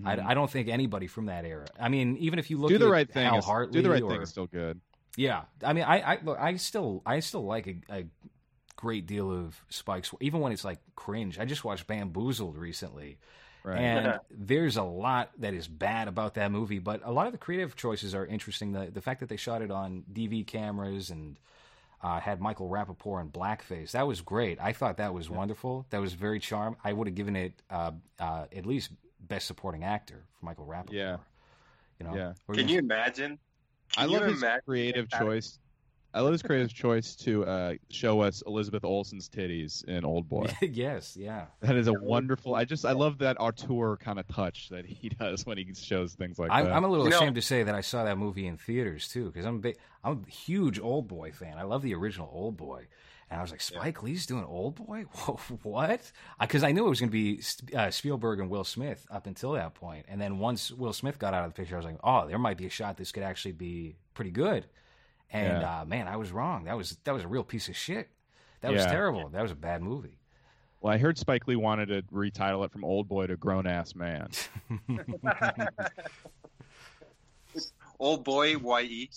[0.05, 1.67] I, I don't think anybody from that era.
[1.81, 2.79] I mean, even if you look Mm-hmm.
[2.79, 3.27] do at the right thing.
[3.27, 4.81] Hal is- Hartley, do the right or, thing is still good.
[5.17, 8.05] Yeah, I mean, I, I look, I still, I still like a, a
[8.77, 11.39] great deal of Spike's, even when it's like cringe.
[11.39, 13.19] I just watched Bamboozled recently,
[13.63, 13.79] Right.
[13.79, 17.39] and there's a lot that is bad about that movie, but a lot of the
[17.39, 18.73] creative choices are interesting.
[18.73, 21.39] The the fact that they shot it on DV cameras and
[22.03, 24.59] uh, had Michael Rapaport in blackface, that was great.
[24.61, 25.85] I thought that was wonderful.
[25.91, 26.77] That was very charm.
[26.83, 30.93] I would have given it uh, uh, at least best supporting actor for Michael Rapaport.
[30.93, 31.17] Yeah.
[31.99, 32.33] You know, Yeah.
[32.55, 33.39] Can you imagine?
[33.97, 35.59] I love his creative that- choice.
[36.13, 40.53] I love his creative choice to uh, show us Elizabeth Olsen's titties in Old Boy.
[40.61, 41.45] yes, yeah.
[41.61, 42.57] That is a wonderful.
[42.57, 46.15] I just I love that auteur kind of touch that he does when he shows
[46.15, 46.73] things like I'm, that.
[46.75, 49.07] I'm a little You know- ashamed to say that I saw that movie in theaters
[49.07, 51.57] too, because I'm a big, I'm a huge Old Boy fan.
[51.59, 52.89] I love the original Old Boy,
[53.31, 55.03] And I was like, Spike Lee's doing Old Boy?
[55.63, 56.11] what?
[56.41, 57.41] Because I knew it was going to be
[57.77, 60.07] uh, Spielberg and Will Smith up until that point.
[60.09, 62.39] And then once Will Smith got out of the picture, I was like, oh, there
[62.39, 64.67] might be a shot this could actually be pretty good.
[65.31, 65.81] And Yeah.
[65.83, 66.65] uh, man, I was wrong.
[66.65, 68.09] That was that was a real piece of shit.
[68.63, 69.29] That was terrible.
[69.29, 70.19] That was a bad movie.
[70.81, 73.95] Well, I heard Spike Lee wanted to retitle it from Old Boy to Grown Ass
[73.95, 74.29] Man.
[77.99, 79.11] Old boy, ye.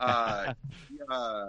[0.00, 0.52] Uh,
[1.08, 1.46] uh,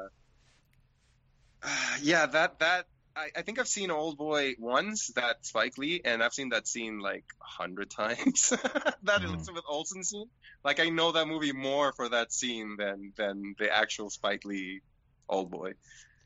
[2.02, 2.86] yeah, that that
[3.16, 5.08] I, I think I've seen Old Boy once.
[5.16, 8.50] That Spike Lee, and I've seen that scene like a hundred times.
[8.50, 9.34] that Mhm.
[9.34, 10.30] Elizabeth Olsen scene.
[10.64, 14.82] Like I know that movie more for that scene than than the actual Spike Lee
[15.30, 15.74] Old Boy.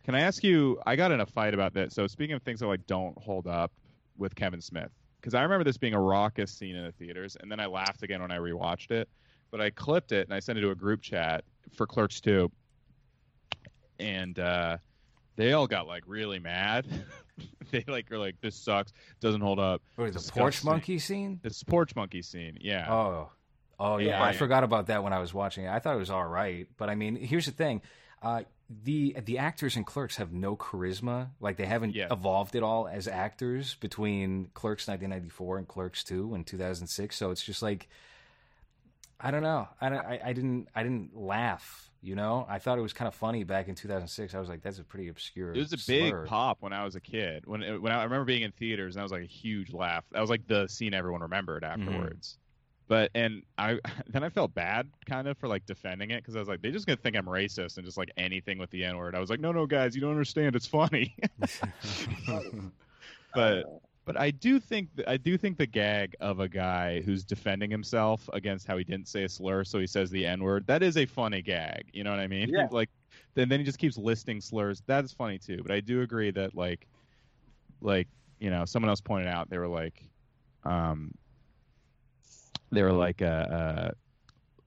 [0.03, 0.81] Can I ask you?
[0.85, 1.93] I got in a fight about this.
[1.93, 3.71] So speaking of things that like don't hold up
[4.17, 4.89] with Kevin Smith,
[5.19, 8.01] because I remember this being a raucous scene in the theaters, and then I laughed
[8.03, 9.07] again when I rewatched it.
[9.51, 11.43] But I clipped it and I sent it to a group chat
[11.75, 12.49] for Clerks 2,
[13.99, 14.77] and uh,
[15.41, 16.85] they all got like really mad.
[17.71, 21.39] they like are like, "This sucks, doesn't hold up." Was the porch monkey scene?
[21.41, 22.91] This porch monkey scene, yeah.
[22.93, 23.29] Oh,
[23.79, 24.23] oh yeah.
[24.23, 25.69] I forgot about that when I was watching it.
[25.69, 27.81] I thought it was all right, but I mean, here's the thing:
[28.21, 28.43] uh,
[28.83, 31.29] the the actors in Clerks have no charisma.
[31.39, 32.07] Like they haven't Yeah.
[32.11, 37.15] evolved at all as actors between Clerks 1994 and Clerks 2 in 2006.
[37.17, 37.89] So it's just like
[39.19, 39.67] I don't know.
[39.79, 41.90] I, don't, I I didn't I didn't laugh.
[42.03, 44.33] You know, I thought it was kind of funny back in 2006.
[44.33, 45.53] I was like, that's a pretty obscure.
[45.53, 47.45] It was a big pop when I was a kid.
[47.45, 49.71] When it, when I, I remember being in theaters, and that was like a huge
[49.71, 50.03] laugh.
[50.11, 51.81] That was like the scene everyone remembered Mm-hmm.
[51.87, 52.37] afterwards.
[52.87, 56.39] But and I then I felt bad kind of for like defending it because I
[56.39, 58.97] was like they're just gonna think I'm racist and just like anything with the N
[58.97, 59.15] word.
[59.15, 61.15] I was like no no guys you don't understand it's funny.
[63.33, 63.65] but
[64.05, 67.69] but I do think th- I do think the gag of a guy who's defending
[67.69, 70.65] himself against how he didn't say a slur, so he says the N word.
[70.67, 71.85] That is a funny gag.
[71.93, 72.49] You know what I mean?
[72.49, 72.67] Yeah.
[72.71, 72.89] like
[73.35, 74.81] then then he just keeps listing slurs.
[74.87, 75.59] That's funny too.
[75.61, 76.87] But I do agree that like
[77.81, 78.07] like
[78.39, 80.03] you know someone else pointed out they were like
[80.63, 81.13] um
[82.71, 83.91] they were like uh, uh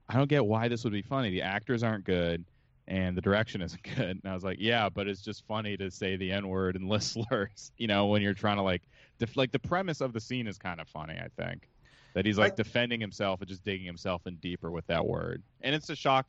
[0.08, 1.30] I don't get why this would be funny.
[1.30, 2.44] The actors aren't good.
[2.86, 3.98] And the direction isn't good.
[3.98, 6.88] And I was like, yeah, but it's just funny to say the N word and
[6.88, 8.82] list slurs, you know, when you're trying to like
[9.18, 11.14] def- like the premise of the scene is kind of funny.
[11.14, 11.68] I think
[12.14, 15.42] that he's like I- defending himself and just digging himself in deeper with that word,
[15.62, 16.26] and it's a shock.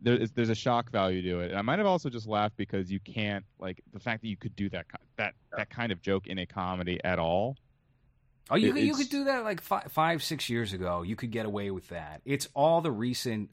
[0.00, 2.56] There is, there's a shock value to it, and I might have also just laughed
[2.56, 5.92] because you can't like the fact that you could do that ki- that that kind
[5.92, 7.56] of joke in a comedy at all.
[8.50, 11.02] Oh, you could, you could do that like five, five, six years ago.
[11.02, 12.22] You could get away with that.
[12.24, 13.50] It's all the recent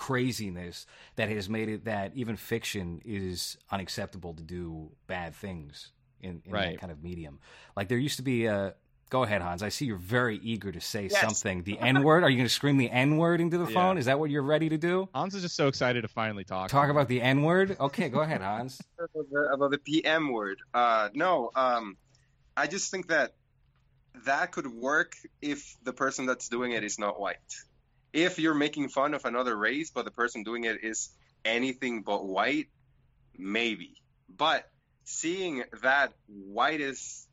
[0.00, 0.86] craziness
[1.16, 6.52] that has made it that even fiction is unacceptable to do bad things in, in
[6.52, 7.38] that kind of medium.
[7.76, 8.74] Like there used to be a.
[9.10, 9.62] Go ahead, Hans.
[9.62, 11.20] I see you're very eager to say Yes.
[11.20, 11.64] something.
[11.64, 12.22] The N word.
[12.22, 13.74] Are you going to scream the N word into the Yeah.
[13.74, 13.98] phone?
[13.98, 15.08] Is that what you're ready to do?
[15.12, 16.70] Hans is just so excited to finally talk.
[16.70, 17.76] Talk about the N word.
[17.78, 18.80] Okay, go ahead, Hans.
[18.98, 20.58] about the, about the PM word.
[20.72, 21.96] Uh, no, um,
[22.56, 23.34] I just think that
[24.24, 25.12] that could work
[25.42, 27.36] if the person that's doing it is not white.
[28.12, 31.10] If you're making fun of another race, but the person doing it is
[31.44, 32.68] anything but white,
[33.38, 33.94] maybe.
[34.28, 34.68] But
[35.04, 37.28] seeing that whitest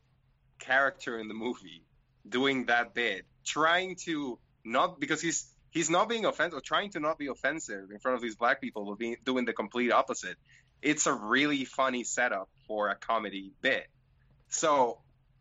[0.59, 1.83] character in the movie
[2.27, 7.17] doing that bit, trying to not because he's he's not being offensive, trying to not
[7.17, 10.37] be offensive in front of these black people, but being doing the complete opposite
[10.81, 13.87] it's a really funny setup for a comedy bit.
[14.49, 14.99] So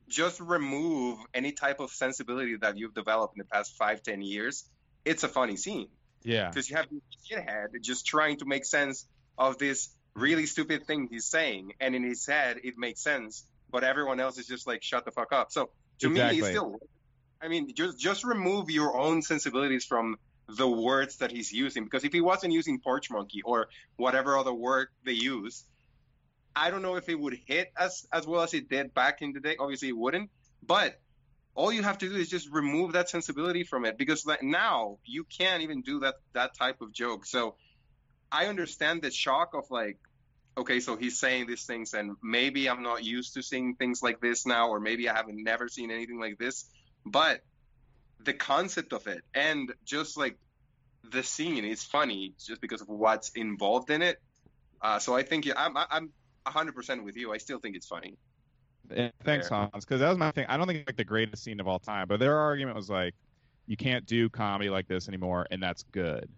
[0.08, 4.64] just remove any type of sensibility that you've developed in the past five, ten years.
[5.06, 5.88] It's a funny scene
[6.24, 7.00] Yeah, because you have this
[7.30, 9.06] shithead just trying to make sense
[9.38, 13.84] of this really stupid thing he's saying, and in his head it makes sense, but
[13.84, 15.52] everyone else is just like shut the fuck up.
[15.52, 15.70] So
[16.00, 16.78] to me, it's still.
[17.40, 20.16] I mean, just just remove your own sensibilities from
[20.48, 24.54] the words that he's using because if he wasn't using porch monkey or whatever other
[24.54, 25.64] word they use,
[26.54, 29.32] I don't know if it would hit as as well as it did back in
[29.32, 29.56] the day.
[29.58, 30.30] Obviously, it wouldn't.
[30.66, 30.98] But
[31.56, 35.24] all you have to do is just remove that sensibility from it because now you
[35.24, 37.24] can't even do that that type of joke.
[37.26, 37.56] So
[38.30, 39.98] I understand the shock of like,
[40.58, 44.20] okay, so he's saying these things, and maybe I'm not used to seeing things like
[44.20, 46.66] this now, or maybe I haven't never seen anything like this.
[47.06, 47.40] But
[48.22, 50.38] the concept of it and just like
[51.10, 54.20] the scene is funny just because of what's involved in it.
[54.82, 56.10] Uh, so I think I'm I'm
[56.46, 57.32] 100% with you.
[57.32, 58.18] I still think it's funny.
[58.94, 59.68] Yeah, Thanks, Fair.
[59.72, 59.84] Hans.
[59.84, 60.46] Because that was my thing.
[60.48, 62.90] I don't think it's like the greatest scene of all time, but their argument was
[62.90, 63.14] like,
[63.66, 66.28] you can't do comedy like this anymore, and that's good.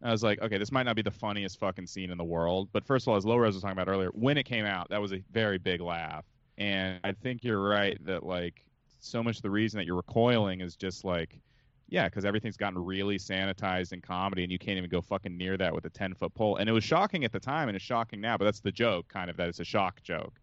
[0.00, 2.24] And I was like, okay, this might not be the funniest fucking scene in the
[2.24, 4.64] world, but first of all, as Low Rose was talking about earlier, when it came
[4.64, 6.24] out, that was a very big laugh,
[6.58, 8.64] and I think you're right that like
[9.00, 11.38] so much of the reason that you're recoiling is just like,
[11.88, 15.56] yeah, because everything's gotten really sanitized in comedy, and you can't even go fucking near
[15.56, 16.56] that with a ten foot pole.
[16.56, 19.06] And it was shocking at the time, and it's shocking now, but that's the joke,
[19.08, 20.40] kind of that it's a shock joke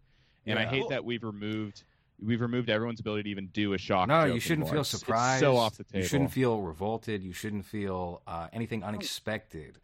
[0.50, 1.84] and I hate Well- that we've removed
[2.22, 4.10] we've removed everyone's ability to even do a shock.
[4.10, 4.72] No, joke you shouldn't anymore.
[4.74, 5.40] feel It's- it's surprised.
[5.40, 6.00] so off the table.
[6.02, 7.24] You shouldn't feel revolted.
[7.24, 9.80] You shouldn't feel uh, anything unexpected.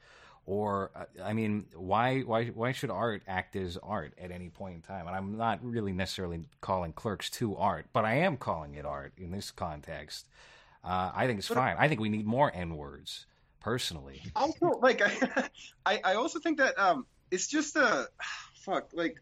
[0.46, 4.76] Or, uh, I mean, why, why, why should art act as art at any point
[4.76, 5.08] in time?
[5.08, 9.14] And I'm not really necessarily calling Clerks two art, but I am calling it art
[9.18, 10.28] in this context.
[10.84, 11.78] Uh, I think it's fine.
[11.80, 13.26] I think we need more N words,
[13.62, 14.22] personally.
[14.36, 15.02] also like
[15.86, 18.08] I, I also think that um it's just a
[18.56, 19.22] fuck like And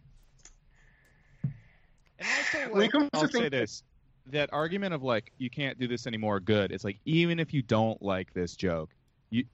[2.25, 3.83] also, When it like, comes I'll say this:
[4.27, 6.39] that argument of like you can't do this anymore.
[6.39, 6.71] Good.
[6.71, 8.89] It's like even if you don't like this joke,
[9.29, 9.45] you,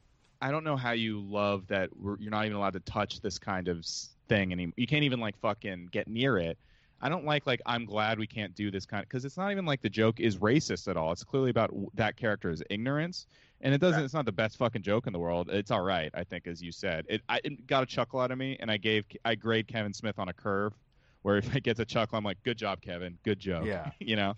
[0.41, 3.40] I don't know how you love that we're, you're not even allowed to touch this
[3.40, 3.86] kind of
[4.28, 4.74] thing anymore.
[4.78, 6.58] You can't even like fucking get near it.
[7.02, 9.66] I don't like like I'm glad we can't do this kind because it's not even
[9.66, 11.12] like the joke is racist at all.
[11.12, 13.26] It's clearly about that character's ignorance,
[13.62, 14.00] and it doesn't.
[14.00, 14.06] Right.
[14.06, 15.50] It's not the best fucking joke in the world.
[15.50, 17.06] It's all right, I think, as you said.
[17.08, 19.94] It I it got a chuckle out of me, and I gave I grade Kevin
[19.94, 20.74] Smith on a curve,
[21.22, 23.66] where if it gets a chuckle, I'm like, good job, Kevin, good joke.
[23.66, 23.91] Yeah.
[24.00, 24.36] you know.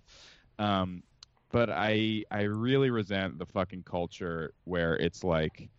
[0.59, 1.03] Um,
[1.51, 5.69] but I I really resent the fucking culture where it's like,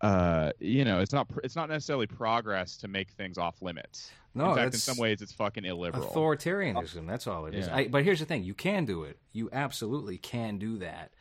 [0.00, 4.10] uh, you know, it's not it's not necessarily progress to make things off limits.
[4.34, 6.06] No, in fact, in some ways, it's fucking illiberal.
[6.06, 7.06] authoritarianism.
[7.06, 7.66] That's all it is.
[7.66, 7.76] Yeah.
[7.76, 9.18] I, but here's the thing: you can do it.
[9.32, 11.12] You absolutely can do that.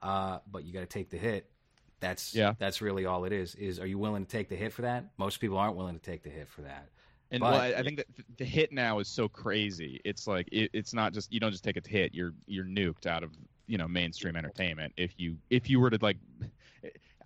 [0.00, 1.50] Uh, but you got to take the hit.
[1.98, 2.54] That's Yeah.
[2.58, 3.54] That's really all it is.
[3.56, 5.06] Is are you willing to take the hit for that?
[5.18, 6.88] Most people aren't willing to take the hit for that.
[7.30, 8.06] And But- well, I, I think that
[8.38, 10.00] the hit now is so crazy.
[10.04, 12.14] It's like it, it's not just you don't just take a hit.
[12.14, 13.30] You're you're nuked out of
[13.66, 14.92] you know mainstream entertainment.
[14.96, 16.16] If you if you were to like,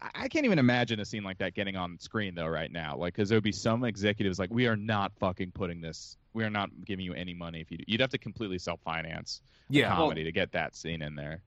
[0.00, 2.96] I- I can't even imagine a scene like that getting on screen though right now.
[2.96, 6.16] Like because there would be some executives like we are not fucking putting this.
[6.34, 7.78] We are not giving you any money if you.
[7.78, 7.84] Do.
[7.86, 9.40] You'd have to completely self finance
[9.70, 9.94] Yeah.
[9.94, 11.40] comedy to get that scene in there.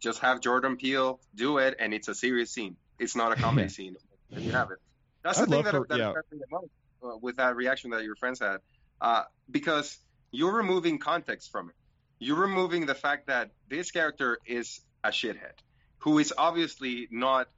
[0.00, 2.76] just have Jordan Peele do it and it's a serious scene.
[2.98, 3.96] It's not a comedy scene.
[4.32, 4.78] And you have it.
[5.22, 6.12] That's I'd the thing that, for- that yeah.
[6.30, 8.58] me the most with that reaction that your friends had.
[9.00, 9.98] Uh, because
[10.30, 11.74] you're removing context from it.
[12.18, 15.54] You're removing the fact that this character is a shithead
[15.98, 17.48] who is obviously not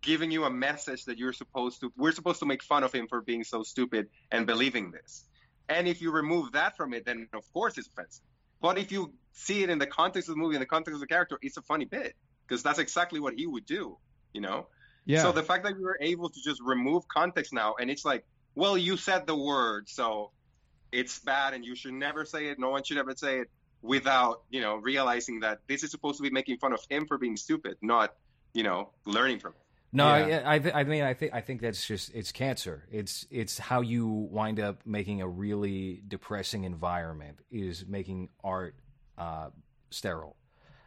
[0.00, 3.06] giving you a message that you're supposed to we're supposed to make fun of him
[3.08, 5.24] for being so stupid and believing this.
[5.68, 8.24] And if you remove that from it, then of course it's offensive.
[8.60, 11.00] But if you see it in the context of the movie, in the context of
[11.00, 12.14] the character, it's a funny bit
[12.46, 13.96] because that's exactly what he would do,
[14.32, 14.66] you know.
[15.04, 15.22] Yeah.
[15.22, 18.24] So the fact that we were able to just remove context now, and it's like,
[18.54, 20.30] well, you said the word, so
[20.92, 22.58] it's bad, and you should never say it.
[22.58, 23.50] No one should ever say it
[23.80, 27.18] without, you know, realizing that this is supposed to be making fun of him for
[27.18, 28.14] being stupid, not,
[28.52, 29.58] you know, learning from it.
[29.94, 30.42] No, Yeah.
[30.46, 32.84] I, I, th- I mean, I think I think that's just it's cancer.
[32.90, 38.74] It's it's how you wind up making a really depressing environment is making art
[39.18, 39.50] uh,
[39.90, 40.36] sterile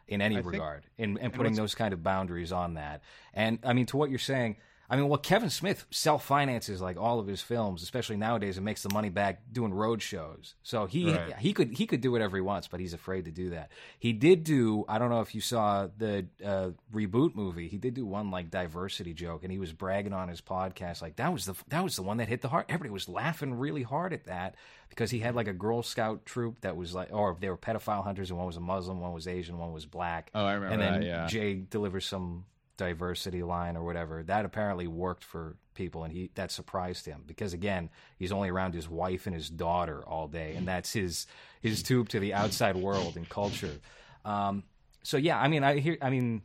[0.08, 3.02] in any I regard, and, and and putting those kind of boundaries on that.
[3.34, 4.56] And I mean, to what you're saying,
[4.88, 8.64] I mean, well, Kevin Smith self finances like all of his films, especially nowadays, and
[8.64, 10.54] makes the money back doing road shows.
[10.62, 11.36] So he Right.
[11.38, 13.70] he could he could do whatever he wants, but he's afraid to do that.
[13.98, 14.84] He did do.
[14.88, 17.68] I don't know if you saw the uh, reboot movie.
[17.68, 21.16] He did do one like diversity joke, and he was bragging on his podcast like
[21.16, 22.66] that was the that was the one that hit the heart.
[22.68, 24.54] Everybody was laughing really hard at that
[24.88, 28.04] because he had like a Girl Scout troop that was like, or they were pedophile
[28.04, 30.30] hunters, and one was a Muslim, one was Asian, one was black.
[30.34, 31.06] oh, I remember and then that.
[31.06, 31.26] Yeah.
[31.26, 32.44] Jay delivers some
[32.76, 34.22] diversity line or whatever.
[34.22, 38.74] That apparently worked for people, and he that surprised him because again, he's only around
[38.74, 41.26] his wife and his daughter all day, and that's his
[41.60, 43.78] his tube to the outside world and culture.
[44.24, 44.64] Um,
[45.02, 46.42] so yeah, I mean, I hear, I mean,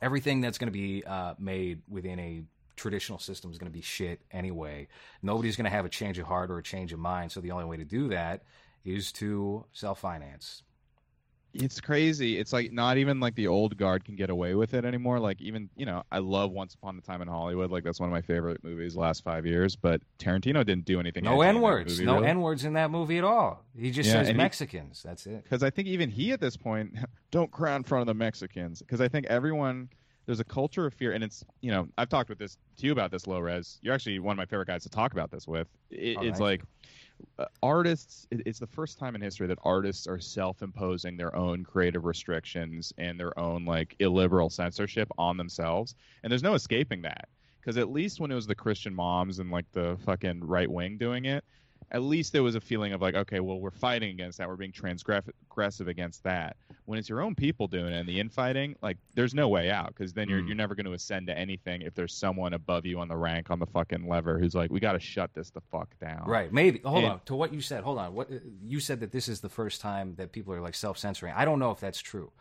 [0.00, 2.42] everything that's going to be uh, made within a
[2.76, 4.88] traditional system is going to be shit anyway.
[5.22, 7.32] Nobody's going to have a change of heart or a change of mind.
[7.32, 8.44] So the only way to do that
[8.84, 10.62] is to self finance.
[11.60, 12.38] It's crazy.
[12.38, 15.18] It's like not even like the old guard can get away with it anymore.
[15.18, 17.70] Like even you know, I love Once Upon a Time in Hollywood.
[17.70, 19.76] Like that's one of my favorite movies last five years.
[19.76, 21.24] But Tarantino didn't do anything.
[21.24, 22.00] No n words.
[22.00, 22.26] No really.
[22.28, 23.64] N words in that movie at all.
[23.78, 25.02] He just Yeah, says and he- Mexicans.
[25.02, 25.42] That's it.
[25.44, 26.96] because I think even he at this point
[27.30, 29.88] don't cry in front of the Mexicans because I think everyone
[30.26, 32.92] there's a culture of fear and it's you know I've talked with this to you
[32.92, 35.48] about this low res you're actually one of my favorite guys to talk about this
[35.48, 36.62] with it, Oh, it's like
[37.38, 41.64] uh, artists it, it's the first time in history that artists are self-imposing their own
[41.64, 45.94] creative restrictions and their own like illiberal censorship on themselves.
[46.22, 47.28] And there's no escaping that.
[47.60, 50.96] Because at least when it was the Christian moms and like the fucking right wing
[50.96, 51.44] doing it
[51.90, 54.48] at least there was a feeling of like, okay, well, we're fighting against that.
[54.48, 56.56] We're being transgressive against that.
[56.84, 59.88] When it's your own people doing it and the infighting, like, there's no way out
[59.88, 60.46] because then you're Mm.
[60.48, 63.50] you're never going to ascend to anything if there's someone above you on the rank
[63.50, 66.24] on the fucking lever who's like, we got to shut this the fuck down.
[66.26, 66.52] Right.
[66.52, 66.80] Maybe.
[66.80, 67.20] Hold And- on.
[67.26, 67.84] To what you said.
[67.84, 68.14] Hold on.
[68.14, 68.28] What
[68.62, 71.34] you said that this is the first time that people are like self censoring.
[71.36, 72.32] I don't know if that's true.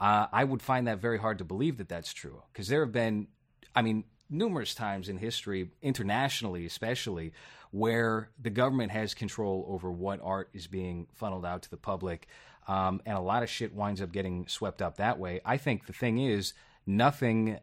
[0.00, 2.92] Uh, I would find that very hard to believe that that's true because there have
[2.92, 3.28] been.
[3.74, 7.32] I mean, numerous times in history, internationally especially,
[7.70, 12.26] where the government has control over what art is being funneled out to the public.
[12.66, 15.40] Um, and a lot of shit winds up getting swept up that way.
[15.44, 16.52] I think the thing is,
[16.86, 17.58] nothing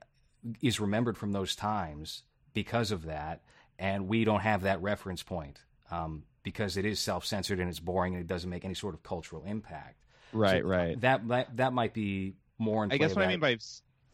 [0.61, 2.23] is remembered from those times
[2.53, 3.41] because of that,
[3.77, 5.59] and we don't have that reference point
[5.91, 8.93] um, because it is self censored and it's boring and it doesn't make any sort
[8.93, 10.03] of cultural impact.
[10.33, 10.99] Right, So right.
[11.01, 12.83] That, that that might be more.
[12.83, 13.57] In I guess what I mean by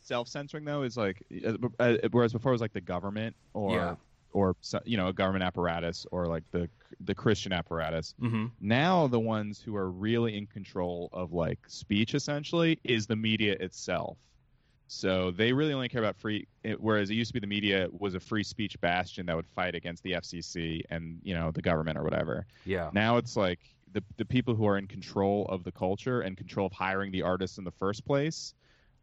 [0.01, 3.75] self censoring though is like, uh, uh, whereas before it was like the government or
[3.75, 3.95] Yeah.
[4.33, 4.55] Or
[4.85, 6.69] you know a government apparatus or like the
[6.99, 8.13] the Christian apparatus.
[8.21, 8.51] Mhm.
[8.59, 13.55] Now the ones who are really in control of like speech essentially is the media
[13.59, 14.17] itself.
[14.87, 16.47] So they really only care about free.
[16.63, 19.47] It, whereas it used to be the media was a free speech bastion that would
[19.47, 22.45] fight against the FCC and you know the government or whatever.
[22.65, 22.89] Yeah.
[22.93, 23.59] Now it's like
[23.91, 27.21] the the people who are in control of the culture and control of hiring the
[27.21, 28.53] artists in the first place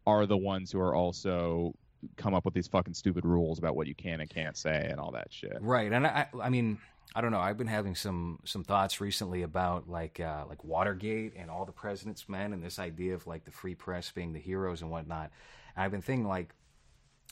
[0.06, 1.74] are the ones who are also
[2.16, 5.00] come up with these fucking stupid rules about what you can and can't say and
[5.00, 5.58] all that shit.
[5.60, 6.78] Right, and I, I mean,
[7.14, 7.40] I don't know.
[7.40, 11.72] I've been having some some thoughts recently about like uh, like Watergate and all the
[11.72, 15.30] president's men and this idea of like the free press being the heroes and whatnot.
[15.74, 16.54] And I've been thinking like,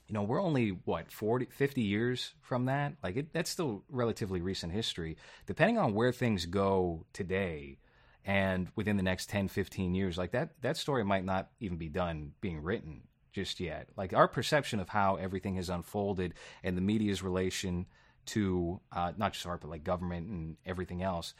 [0.08, 2.94] you know, we're only what 40, 50 years from that.
[3.04, 5.16] Like it, that's still relatively recent history.
[5.46, 7.78] Depending on where things go today.
[8.24, 11.88] And within the next 10, 15 years, like that, that story might not even be
[11.88, 13.04] done being written
[13.44, 13.88] just yet.
[13.96, 17.86] Like our perception of how everything has unfolded and the media's relation
[18.26, 21.34] to uh, not just art but like government and everything else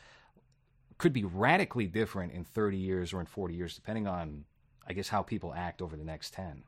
[0.97, 4.45] could be radically different in 30 years or in 40 years depending on
[4.87, 6.65] i guess how people act over the next 10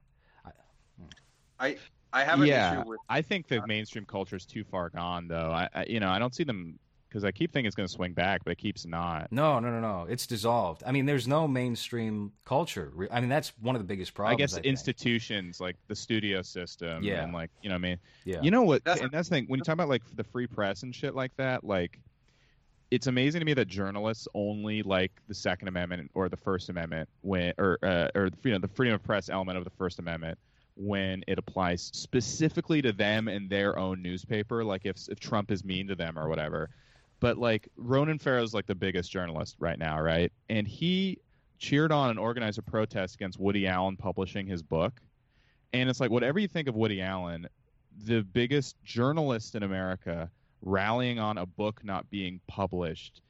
[1.61, 1.77] I
[2.13, 5.29] I have an yeah, issue with I think the mainstream culture is too far gone,
[5.29, 5.53] though.
[5.53, 6.79] I, I you know, I don't see them
[7.11, 9.31] because I keep thinking it's going to swing back, but it keeps not.
[9.33, 13.53] no no no no it's dissolved i mean there's no mainstream culture i mean that's
[13.61, 14.67] one of the biggest problems I guess think.
[14.67, 17.25] institutions like the studio system, Yeah.
[17.25, 18.85] and like you know, what I mean, yeah You know what?
[18.85, 19.45] That's- and that's the thing.
[19.49, 21.99] When you talk about like the free press and shit like that, like
[22.91, 27.09] it's amazing to me that journalists only like the Second Amendment or the First Amendment
[27.23, 30.39] when, or uh, or you know, the freedom of press element of the First Amendment
[30.77, 34.65] when it applies specifically to them and their own newspaper.
[34.65, 36.71] Like if if Trump is mean to them or whatever.
[37.21, 40.33] But like Ronan Farrow's like the biggest journalist right now, right?
[40.49, 41.19] And he
[41.59, 45.01] cheered on and organized a protest against Woody Allen publishing his book.
[45.73, 47.47] And it's like whatever you think of Woody Allen,
[48.07, 50.31] the biggest journalist in America
[50.63, 53.21] rallying on a book not being published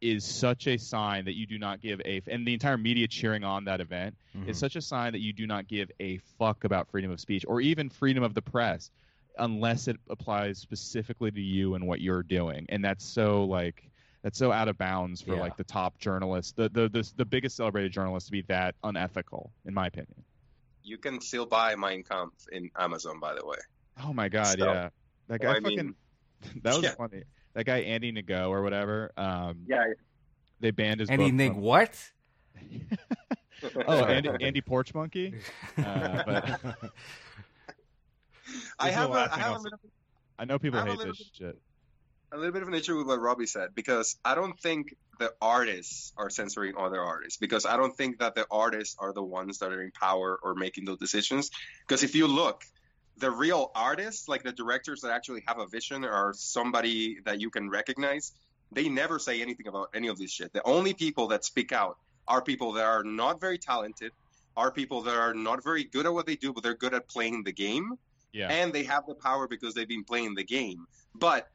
[0.00, 3.42] is such a sign that you do not give a and the entire media cheering
[3.42, 4.46] on that event Mhm.
[4.48, 7.44] is such a sign that you do not give a fuck about freedom of speech
[7.48, 8.92] or even freedom of the press
[9.38, 13.88] unless it applies specifically to you and what you're doing and that's so like
[14.22, 15.40] that's so out of bounds for Yeah.
[15.40, 19.52] like the top journalist the, the the the biggest celebrated journalist to be that unethical
[19.66, 20.22] in my opinion
[20.82, 23.58] you can still buy Mein Kampf in Amazon, by the way.
[24.02, 24.88] Oh my god, So, yeah.
[25.26, 25.94] That guy I fucking mean-
[26.62, 26.94] that was Yeah.
[26.94, 27.24] funny.
[27.52, 29.12] That guy Andy Ngo or whatever.
[29.18, 29.84] Um Yeah.
[30.60, 32.10] they banned his and he book nig from- what
[33.86, 35.34] Oh, Andy Andy Porch Monkey?
[35.78, 36.92] Uh, but
[38.78, 39.78] I have a, I have a little,
[40.38, 41.58] I know people hate this shit.
[42.32, 45.32] a little bit of an issue with what Robbie said because I don't think the
[45.40, 49.58] artists are censoring other artists because I don't think that the artists are the ones
[49.58, 51.50] that are in power or making those decisions.
[51.86, 52.64] Because if you look,
[53.16, 57.50] the real artists, like the directors that actually have a vision or somebody that you
[57.50, 58.32] can recognize,
[58.70, 60.52] they never say anything about any of this shit.
[60.52, 61.98] The only people that speak out
[62.28, 64.12] are people that are not very talented,
[64.56, 67.08] are people that are not very good at what they do, but they're good at
[67.08, 67.94] playing the game
[68.32, 68.48] Yeah.
[68.50, 70.86] and they have the power because they've been playing the game.
[71.14, 71.48] But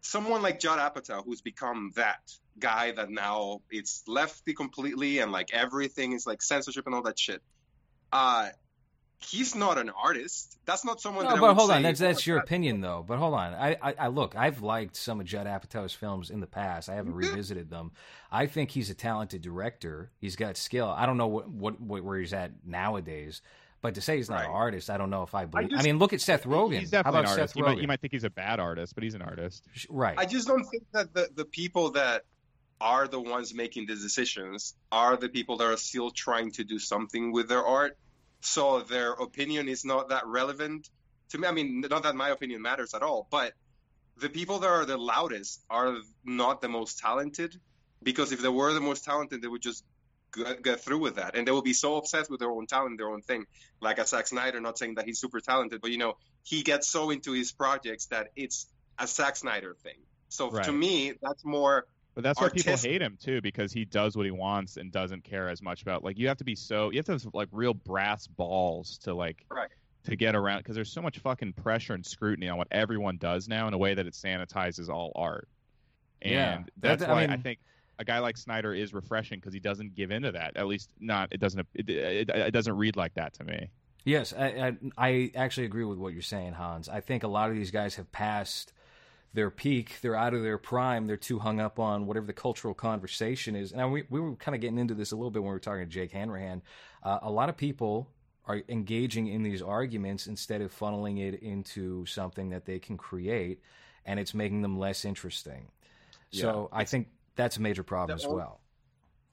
[0.00, 2.20] someone like Judd Apatow, who's become that
[2.58, 7.18] guy that now it's lefty completely and like everything is like censorship and all that
[7.18, 7.42] shit.
[8.12, 8.48] Uh,
[9.24, 10.58] he's not an artist.
[10.66, 11.24] That's not someone.
[11.24, 11.82] No, but hold on.
[11.82, 13.04] That's "Oh, that's your that- opinion, though.
[13.06, 13.54] But hold on.
[13.54, 14.36] I, I, I look.
[14.36, 16.88] I've liked some of Judd Apatow's films in the past.
[16.88, 17.24] I haven't Mhm.
[17.28, 17.92] revisited them.
[18.30, 20.10] I think he's a talented director.
[20.18, 20.88] He's got skill.
[20.88, 23.40] I don't know what, what, what where he's at nowadays.
[23.82, 24.44] But to say he's not Right.
[24.46, 25.66] an artist, I don't know if I believe.
[25.66, 26.78] I, just- mean, look at Seth Rogen.
[26.78, 27.52] He's How definitely about an artist.
[27.52, 27.66] Seth You Rogen?
[27.66, 29.64] might, you might think he's a bad artist, but he's an artist.
[29.90, 30.16] right.
[30.16, 32.22] I just don't think that the, the people that
[32.80, 36.78] are the ones making the decisions are the people that are still trying to do
[36.78, 37.98] something with their art.
[38.40, 40.88] So their opinion is not that relevant
[41.30, 41.46] to me.
[41.48, 43.52] I mean, not that my opinion matters at all, but
[44.18, 47.58] the people that are the loudest are not the most talented
[48.02, 49.84] because if they were the most talented, they would just
[50.32, 51.36] get, get through with that.
[51.36, 53.46] And they will be so obsessed with their own talent, their own thing.
[53.80, 56.88] Like a Zack Snyder, not saying that he's super talented, but you know, he gets
[56.88, 58.66] so into his projects that it's
[58.98, 59.96] a Zack Snyder thing.
[60.28, 60.64] So Right.
[60.64, 64.26] to me, that's more But that's why people hate him too, because he does what
[64.26, 66.98] he wants and doesn't care as much about like you have to be so you
[66.98, 69.68] have to have like real brass balls to like Right.
[70.04, 73.48] to get around because there's so much fucking pressure and scrutiny on what everyone does
[73.48, 75.48] now in a way that it sanitizes all art.
[76.20, 77.58] And Yeah, that's that- why I mean- think
[78.02, 80.56] a guy like Snyder is refreshing because he doesn't give into that.
[80.56, 83.70] At least not it doesn't it, it, it doesn't read like that to me.
[84.04, 86.88] Yes, I, I I actually agree with what you're saying, Hans.
[86.88, 88.72] I think a lot of these guys have passed
[89.32, 89.98] their peak.
[90.02, 91.06] They're out of their prime.
[91.06, 93.72] They're too hung up on whatever the cultural conversation is.
[93.72, 95.60] And we we were kind of getting into this a little bit when we were
[95.60, 96.62] talking to Jake Hanrahan.
[97.02, 98.10] Uh, a lot of people
[98.46, 103.60] are engaging in these arguments instead of funneling it into something that they can create,
[104.04, 105.68] and it's making them less interesting.
[106.32, 108.60] So I think that's a major problem The as only- well.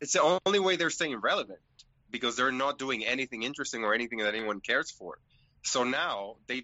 [0.02, 1.60] It's the only way they're staying relevant
[2.10, 5.20] because they're not doing anything interesting or anything that anyone cares for.
[5.64, 6.64] So now they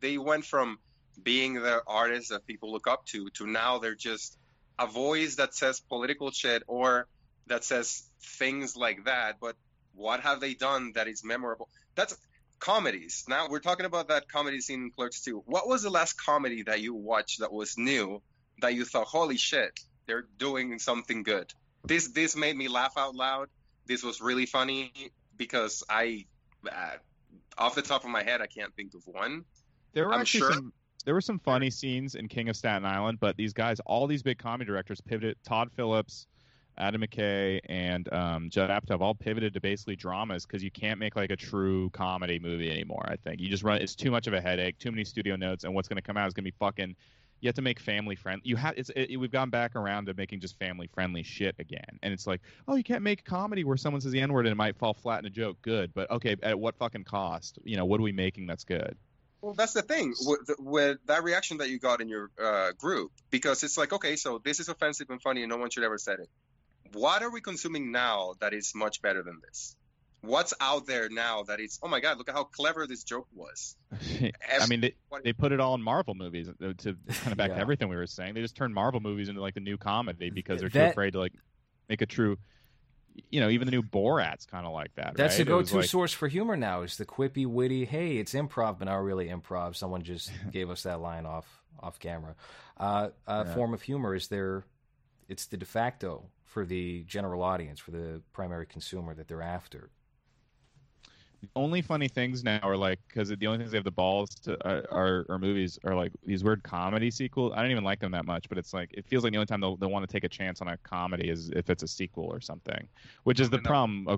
[0.00, 0.78] they went from
[1.22, 4.36] being the artists that people look up to to now they're just
[4.78, 7.06] a voice that says political shit or
[7.46, 9.36] that says things like that.
[9.40, 9.56] But
[9.94, 11.68] what have they done that is memorable?
[11.94, 12.16] That's
[12.58, 13.24] comedies.
[13.28, 15.42] Now we're talking about that comedy scene in Clerks 2.
[15.46, 18.20] What was the last comedy that you watched that was new
[18.60, 21.52] that you thought, holy shit, they're doing something good?
[21.84, 23.48] This this made me laugh out loud.
[23.86, 24.92] This was really funny
[25.36, 26.24] because I,
[26.70, 26.96] uh,
[27.58, 29.44] off the top of my head, I can't think of one.
[29.92, 30.72] There were I'm actually sure- some
[31.04, 34.22] there were some funny scenes in King of Staten Island, but these guys, all these
[34.22, 35.36] big comedy directors pivoted.
[35.44, 36.26] Todd Phillips,
[36.78, 41.14] Adam McKay, and um, Judd Apatow all pivoted to basically dramas because you can't make
[41.14, 43.04] like a true comedy movie anymore.
[43.06, 43.82] I think you just run.
[43.82, 44.78] It's too much of a headache.
[44.78, 46.96] Too many studio notes, and what's going to come out is going to be fucking.
[47.44, 48.40] You have to make family friend.
[48.42, 48.72] You have.
[48.78, 48.90] It's.
[48.96, 52.40] It, we've gone back around to making just family friendly shit again, and it's like,
[52.66, 54.94] oh, you can't make comedy where someone says the n word and it might fall
[54.94, 55.60] flat in a joke.
[55.60, 57.58] Good, but okay, at what fucking cost?
[57.62, 58.96] You know, what are we making that's good?
[59.42, 63.12] Well, that's the thing with, with that reaction that you got in your uh, group,
[63.28, 65.98] because it's like, okay, so this is offensive and funny, and no one should ever
[65.98, 66.30] said it.
[66.94, 69.76] What are we consuming now that is much better than this?
[70.24, 73.26] What's out there now that it's, oh my god, look at how clever this joke
[73.34, 73.76] was.
[74.22, 77.50] I mean, they, they put it all in Marvel movies uh, to kind of back
[77.50, 77.56] Yeah.
[77.56, 78.34] to everything we were saying.
[78.34, 81.18] They just turned Marvel movies into like the new comedy because they're too afraid to
[81.20, 81.32] like
[81.88, 82.36] make a true.
[83.30, 85.14] You know, even the new Borat's kind of like that.
[85.16, 85.38] That's right?
[85.38, 86.82] the go-to like- source for humor now.
[86.82, 87.84] Is the quippy, witty?
[87.84, 89.76] Hey, it's improv, but not really improv.
[89.76, 91.46] Someone just gave us that line off
[91.78, 92.34] off camera.
[92.76, 93.54] Uh, a Yeah.
[93.54, 94.64] form of humor is their.
[95.28, 99.90] It's the de facto for the general audience, for the primary consumer that they're after.
[101.56, 104.58] Only funny things now are like because the only things they have the balls to
[104.66, 107.52] uh, are, are movies are like these weird comedy sequels.
[107.54, 109.46] I don't even like them that much, but it's like it feels like the only
[109.46, 111.88] time they'll, they'll want to take a chance on a comedy is if it's a
[111.88, 112.88] sequel or something,
[113.24, 114.06] which is the problem.
[114.08, 114.16] uh,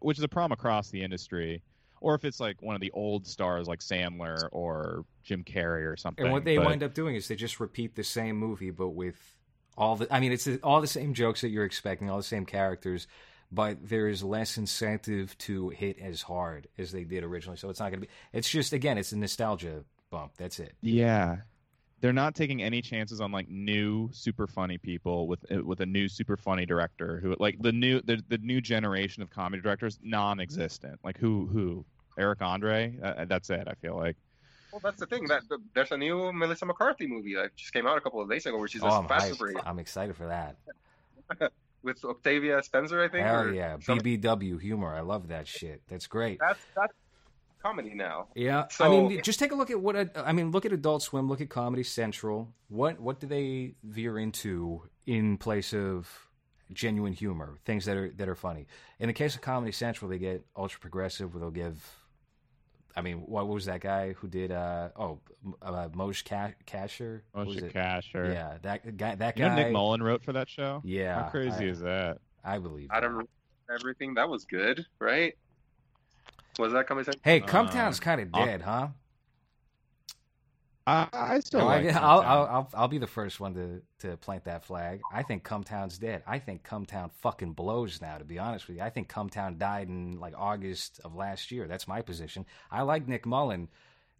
[0.00, 1.62] Which is a problem across the industry,
[2.00, 5.96] or if it's like one of the old stars like Sandler or Jim Carrey or
[5.96, 6.24] something.
[6.24, 8.90] And what they but- wind up doing is they just repeat the same movie, but
[8.90, 9.36] with
[9.76, 10.12] all the.
[10.12, 13.06] I mean, it's all the same jokes that you're expecting, all the same characters,
[13.52, 17.56] but there is less incentive to hit as hard as they did originally.
[17.56, 18.12] So it's not going to be.
[18.32, 20.32] It's just again, it's a nostalgia bump.
[20.36, 20.74] That's it.
[20.80, 21.38] Yeah.
[22.00, 25.86] They're not taking any chances on like new super funny people with uh, with a
[25.86, 29.98] new super funny director who like the new the, the new generation of comedy directors
[30.02, 30.98] non-existent.
[31.04, 31.84] Like who who
[32.18, 32.96] Eric Andre?
[33.02, 33.68] Uh, that's it.
[33.68, 34.16] I feel like.
[34.72, 35.26] Well, that's the thing.
[35.26, 35.42] That
[35.74, 38.56] there's a new Melissa McCarthy movie that just came out a couple of days ago,
[38.56, 40.56] where she's oh, a I'm, fast I'm excited for that.
[41.82, 43.26] with Octavia Spencer, I think.
[43.26, 44.94] Hell or yeah, some- BBW humor.
[44.94, 45.82] I love that shit.
[45.88, 46.38] That's great.
[46.40, 46.92] That's that's
[47.62, 48.28] comedy now.
[48.34, 50.50] Yeah, I mean, just take a look at what I mean.
[50.50, 51.28] Look at Adult Swim.
[51.28, 52.52] Look at Comedy Central.
[52.68, 56.08] What what do they veer into in place of
[56.72, 57.58] genuine humor?
[57.64, 58.66] Things that are that are funny.
[58.98, 61.34] In the case of Comedy Central, they get ultra progressive.
[61.34, 61.96] Where they'll give.
[62.96, 64.50] I mean, what was that guy who did?
[64.52, 65.20] uh Oh,
[65.62, 67.22] uh, Moshe Ca- Kasher.
[67.34, 67.72] Moshe it?
[67.74, 68.32] Kasher.
[68.32, 69.14] Yeah, that guy.
[69.14, 69.62] That You know guy.
[69.64, 70.80] Nick Mullen wrote for that show.
[70.84, 72.18] Yeah, How crazy I, is that?
[72.44, 72.88] I believe.
[72.90, 73.06] I that.
[73.08, 73.28] don't
[73.72, 74.14] everything.
[74.14, 75.36] That was good, right?
[76.58, 77.04] Was that coming?
[77.22, 78.88] Hey, Uh, Cumtown's kind of I'll- dead, huh?
[80.86, 81.94] I, I still oh, No, like.
[81.94, 85.00] I, I'll, I'll, I'll, I'll be the first one to, to plant that flag.
[85.12, 86.22] I think Cumtown's dead.
[86.26, 88.82] I think Cumtown fucking blows now, to be honest with you.
[88.82, 91.68] I think Cumtown died in like August of last year.
[91.68, 92.46] That's my position.
[92.70, 93.68] I like Nick Mullen.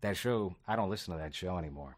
[0.02, 1.96] That show, I don't listen to that show anymore.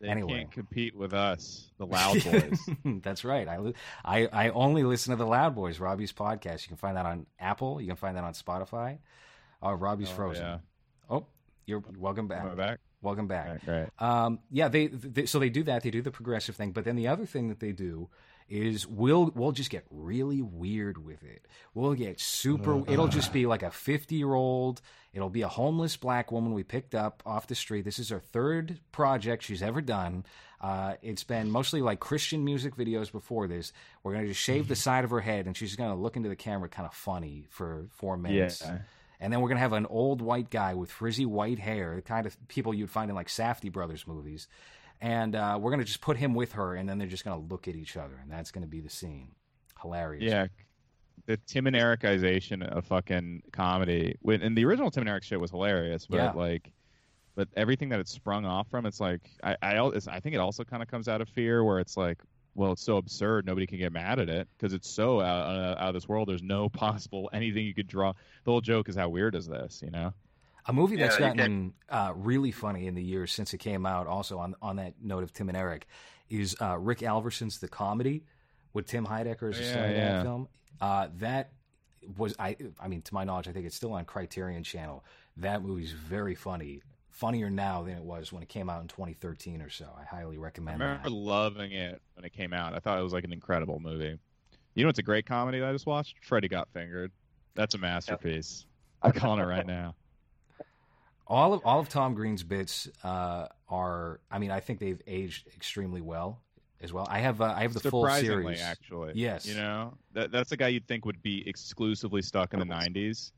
[0.00, 0.38] They anyway.
[0.38, 2.58] can't compete with us, the Loud Boys.
[3.02, 3.46] That's right.
[3.48, 3.72] I,
[4.04, 6.62] I, I only listen to the Loud Boys, Robbie's podcast.
[6.62, 7.80] You can find that on Apple.
[7.80, 8.98] You can find that on Spotify.
[9.62, 10.42] Oh, Robbie's Oh, frozen.
[10.44, 10.58] yeah.
[11.10, 11.26] Oh,
[11.66, 12.44] you're welcome back.
[12.44, 12.78] Am back?
[13.02, 13.48] Welcome back.
[13.48, 13.86] Right, great.
[13.98, 15.82] Um, yeah, they, they so they do that.
[15.82, 18.08] They do the progressive thing, but then the other thing that they do
[18.48, 21.46] is we'll we'll just get really weird with it.
[21.72, 22.82] We'll get super.
[22.90, 24.82] It'll just be like a fifty year old.
[25.12, 27.84] It'll be a homeless black woman we picked up off the street.
[27.84, 30.24] This is her third project she's ever done.
[30.60, 33.72] Uh, it's been mostly like Christian music videos before this.
[34.02, 36.36] We're gonna just shave the side of her head, and she's gonna look into the
[36.36, 38.78] camera kind of funny for four minutes Yeah.
[39.20, 42.26] And then we're gonna have an old white guy with frizzy white hair, the kind
[42.26, 44.48] of people you'd find in like Safdie brothers movies,
[45.00, 47.68] and uh, we're gonna just put him with her, and then they're just gonna look
[47.68, 49.28] at each other, and that's gonna be the scene.
[49.80, 50.24] Hilarious.
[50.30, 50.46] Yeah,
[51.26, 54.16] the Tim and Ericization of fucking comedy.
[54.22, 56.32] When and the original Tim and Eric shit was hilarious, but Yeah.
[56.32, 56.72] like,
[57.34, 60.38] but everything that it's sprung off from, it's like I I, it's, I think it
[60.38, 62.18] also kind of comes out of fear, where it's like,
[62.54, 65.76] well, it's so absurd, nobody can get mad at it because it's so out, uh,
[65.80, 66.28] out of this world.
[66.28, 68.12] There's no possible anything you could draw.
[68.44, 70.12] The whole joke is how weird is this, you know?
[70.66, 74.06] A movie that's Yeah, gotten uh, really funny in the years since it came out,
[74.06, 75.86] also on on that note of Tim and Eric,
[76.28, 78.24] is uh, Rick Alverson's The Comedy
[78.74, 80.20] with Tim Heidecker as a Yeah, star in that yeah.
[80.20, 80.48] film.
[80.80, 81.52] Uh, that
[82.16, 85.02] was I I mean to my knowledge, I think it's still on Criterion Channel.
[85.38, 89.62] That movie's very funny, funnier now than it was when it came out in 2013
[89.62, 89.86] or so.
[89.98, 91.12] I highly I recommend remember that.
[91.14, 92.74] loving it when it came out.
[92.74, 94.18] I thought it was like an incredible movie.
[94.74, 96.16] You know, it's a great comedy that I just watched.
[96.22, 97.10] Freddie Got Fingered.
[97.54, 98.66] That's a masterpiece.
[99.02, 99.94] I'm calling it right now.
[101.26, 104.20] all of all of Tom Green's bits uh, are.
[104.30, 106.40] I mean, I think they've aged extremely well
[106.80, 107.06] as well.
[107.10, 108.60] I have uh, I have the full series.
[108.60, 109.12] actually.
[109.14, 109.46] Yes.
[109.46, 113.32] You know, that, that's a guy you'd think would be exclusively stuck in the '90s,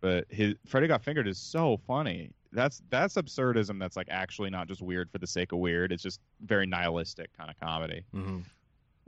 [0.00, 2.30] but his Freddie Got Fingered is so funny.
[2.52, 3.78] That's that's absurdism.
[3.78, 5.92] That's like actually not just weird for the sake of weird.
[5.92, 8.02] It's just very nihilistic kind of comedy.
[8.12, 8.40] hmm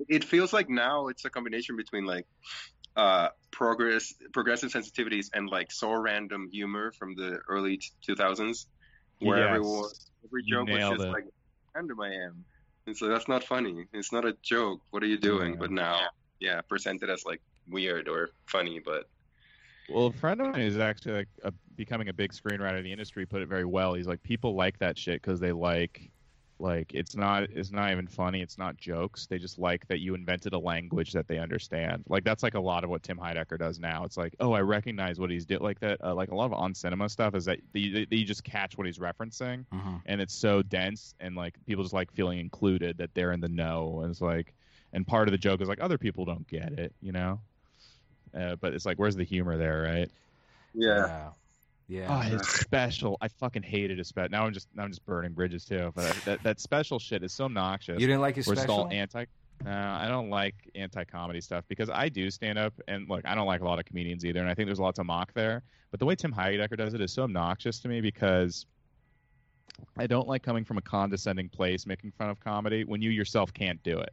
[0.09, 2.27] It feels like now it's a combination between like
[2.97, 8.67] uh progress progressive sensitivities and like so random humor from the early 2000s
[9.21, 9.47] where Yes.
[9.49, 9.91] everyone
[10.25, 11.13] every joke was just it.
[11.13, 11.25] like
[11.75, 12.45] random I am.
[12.87, 13.85] And so that's not funny.
[13.93, 14.81] It's not a joke.
[14.91, 15.53] What are you doing?
[15.53, 15.59] Yeah.
[15.61, 16.01] But now,
[16.41, 19.05] yeah, presented as like weird or funny, but
[19.91, 22.93] Well, a friend of mine is actually like a, becoming a big screenwriter in the
[22.93, 23.95] industry put it very well.
[23.95, 26.11] He's like, people like that shit because they like,
[26.61, 28.43] like it's not it's not even funny.
[28.43, 29.27] It's not jokes.
[29.27, 32.05] They just like that you invented a language that they understand.
[32.09, 34.05] Like that's like a lot of what Tim Heidecker does now.
[34.05, 35.63] It's like, oh, I recognize what he's doing.
[35.63, 35.99] Like that.
[36.05, 38.87] Uh, like a lot of on cinema stuff is that you, you just catch what
[38.87, 43.15] he's referencing, hmm and it's so dense, and like people just like feeling included that
[43.15, 44.01] they're in the know.
[44.03, 44.55] And it's like,
[44.93, 47.41] and part of the joke is like other people don't get it, you know.
[48.35, 50.11] Uh, but it's like, where's the humor there, right?
[50.75, 51.07] yeah.
[51.07, 51.29] Yeah.
[51.89, 52.07] Yeah.
[52.17, 53.19] Oh, his special!
[53.21, 54.29] I fucking hated his special.
[54.31, 55.91] Now I'm just now I'm just burning bridges too.
[55.97, 58.01] But that that special shit is so obnoxious.
[58.01, 58.83] you didn't like his We're special?
[58.83, 59.25] all anti.
[59.65, 63.23] No, I don't like anti-comedy stuff because I do stand up and look.
[63.27, 65.33] I don't like a lot of comedians either, and I think there's lots of mock
[65.35, 65.65] there.
[65.91, 68.67] But the way Tim Heidecker does it is so obnoxious to me because
[69.99, 73.53] I don't like coming from a condescending place, making fun of comedy when you yourself
[73.53, 74.13] can't do it.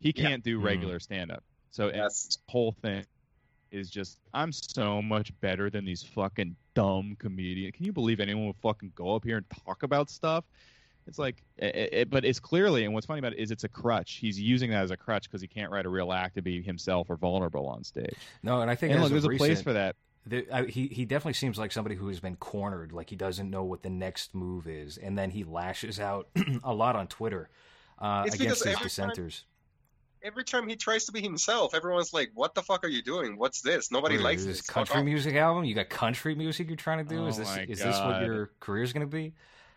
[0.00, 0.64] He can't do Mhm.
[0.64, 2.26] regular stand-up, so and Yes.
[2.26, 3.04] this whole thing
[3.76, 7.74] is just I'm so much better than these fucking dumb comedians.
[7.76, 10.44] Can you believe anyone would fucking go up here and talk about stuff?
[11.06, 13.68] It's like, it, it, but it's clearly, and what's funny about it is it's a
[13.68, 14.14] crutch.
[14.14, 16.60] He's using that as a crutch because he can't write a real act to be
[16.60, 18.16] himself or vulnerable on stage.
[18.42, 19.94] No, and I think And look, of there's a place for that.
[20.26, 23.48] the, I, he he definitely seems like somebody who has been cornered, like he doesn't
[23.48, 26.26] know what the next move is, and then he lashes out
[26.64, 27.50] a lot on Twitter
[28.00, 29.44] uh, against because his every time- dissenters.
[30.22, 33.36] Every time he tries to be himself, everyone's like, "What the fuck are you doing?
[33.36, 33.90] What's this?
[33.92, 35.64] Nobody What likes is this." this Fuck country off." music album?
[35.64, 37.26] You got country music you're trying to do?
[37.26, 38.26] is Oh this my is this what God.
[38.26, 39.34] your career's going to be?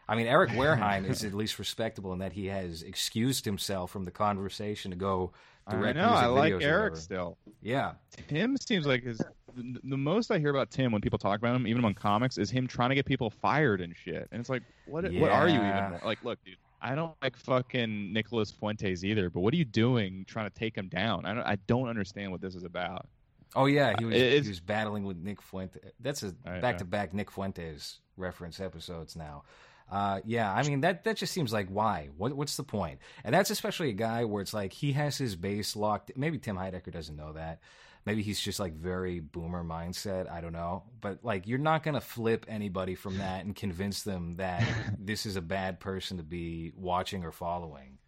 [0.07, 4.05] I mean, Eric Wareheim is at least respectable in that he has excused himself from
[4.05, 5.33] the conversation to go
[5.67, 6.07] I direct know.
[6.09, 7.37] music I like Eric still.
[7.61, 7.93] Yeah,
[8.27, 9.19] Tim seems like his.
[9.55, 12.37] The the most I hear about Tim when people talk about him, even among comics,
[12.37, 14.27] is him trying to get people fired and shit.
[14.31, 15.03] And it's like, what?
[15.13, 15.99] What are you even?
[16.03, 16.55] Like, look, dude.
[16.81, 20.75] I don't like fucking Nicholas Fuentes either, but what are you doing trying to take
[20.77, 21.25] him down?
[21.25, 21.43] I don't.
[21.45, 23.07] I don't understand what this is about.
[23.55, 25.81] Oh yeah, he was it's- he was battling with Nick Fuentes.
[25.99, 26.31] That's a
[26.61, 29.43] back to back Nick Fuentes reference episodes now.
[29.91, 32.09] Uh, yeah, I mean that that just seems like why?
[32.15, 32.99] What what's the point?
[33.23, 36.11] And that's especially a guy where it's like he has his base locked.
[36.15, 37.59] Maybe Tim Heidecker doesn't know that.
[38.09, 40.27] Maybe he's just like very boomer mindset.
[40.27, 40.81] I don't know.
[40.99, 44.67] But like you're not gonna flip anybody from that and convince them that
[44.99, 47.99] this is a bad person to be watching or following.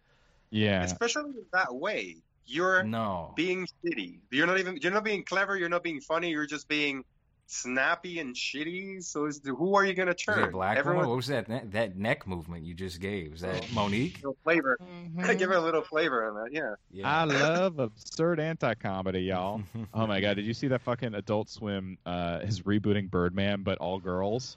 [0.50, 0.82] Yeah.
[0.82, 2.16] Especially that way,
[2.46, 3.32] you're No.
[3.36, 4.18] being shitty.
[4.32, 4.76] You're not even.
[4.78, 5.56] You're not being clever.
[5.56, 6.30] You're not being funny.
[6.30, 7.04] You're just being
[7.52, 9.02] snappy and shitty.
[9.02, 10.52] So is the, who are you gonna Is it a turn?
[10.52, 11.10] black Everyone woman?
[11.10, 13.34] What was that ne- that neck movement you just gave?
[13.34, 14.16] Is that Monique?
[14.16, 14.78] little flavor.
[15.38, 16.52] Give her a little flavor on that.
[16.52, 16.74] Yeah.
[16.90, 17.08] Yeah.
[17.20, 19.62] I love absurd anti-comedy, y'all.
[19.94, 23.76] Oh my god, did you see that fucking Adult Swim uh, is rebooting Birdman, but
[23.78, 24.56] all girls?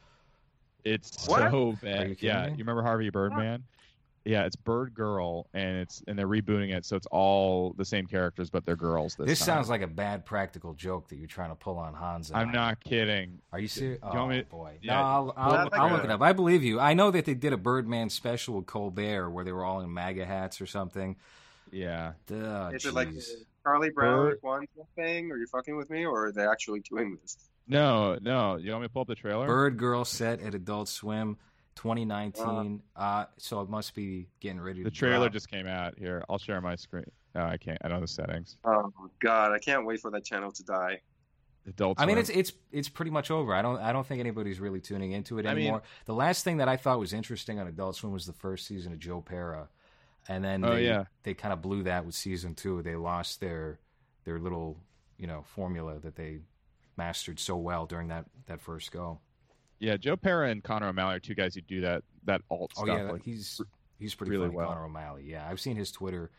[0.86, 1.52] It's What?
[1.52, 2.10] so Are bad.
[2.10, 2.52] you yeah, me?
[2.52, 3.64] you remember Harvey Birdman?
[4.28, 8.50] Yeah, it's Birdgirl, and it's and they're rebooting it, so it's all the same characters,
[8.50, 9.16] but they're girls.
[9.16, 9.46] This, This time.
[9.46, 12.30] sounds like a bad practical joke that you're trying to pull on Hans.
[12.32, 12.52] and I'm I.
[12.54, 13.40] not kidding.
[13.54, 14.00] Are you serious?
[14.02, 14.78] Do you want oh me to- boy!
[14.82, 14.96] yeah.
[14.96, 16.22] No, I'll, I'll, Well, I'll look it up.
[16.24, 16.80] I believe you.
[16.80, 19.94] I know that they did a Birdman special with Colbert where they were all in
[19.94, 21.16] MAGA hats or something.
[21.72, 23.10] Yeah, Duh, is it like
[23.64, 25.32] Charlie Brown Bird- Kwanzaa thing?
[25.32, 27.38] Are you fucking with me, or are they actually doing this?
[27.68, 28.56] No, no.
[28.58, 29.46] You want me to pull up the trailer?
[29.48, 31.38] Birdgirl set at Adult Swim,
[31.76, 32.82] 2019.
[32.96, 34.84] Uh, so it must be getting ready.
[34.84, 35.34] The to trailer drop.
[35.34, 35.98] just came out.
[35.98, 37.06] Here, I'll share my screen.
[37.34, 37.78] No, I can't.
[37.84, 38.58] I know the settings.
[38.64, 41.02] Oh God, I can't wait for that channel to die.
[41.68, 42.00] Adult.
[42.00, 43.54] I mean, it's it's it's pretty much over.
[43.54, 45.82] I don't I don't think anybody's really tuning into it I mean- anymore.
[46.06, 48.94] the last thing that I thought was interesting on Adult Swim was the first season
[48.94, 49.68] of Joe Pera,
[50.28, 51.06] and then Oh, they, yeah.
[51.24, 52.82] they kind of blew that with season two.
[52.84, 53.80] They lost their
[54.26, 54.78] their little
[55.18, 56.40] you know formula that they
[56.98, 59.20] mastered so well during that that first go.
[59.80, 59.98] Yeah.
[59.98, 62.98] Joe Pera and Connor O'Malley are two guys who do that that alt Oh stuff.
[62.98, 63.62] yeah, like, he's
[64.00, 64.68] he's pretty really funny, well.
[64.68, 65.24] Connor O'Malley.
[65.26, 66.32] Yeah, I've seen his Twitter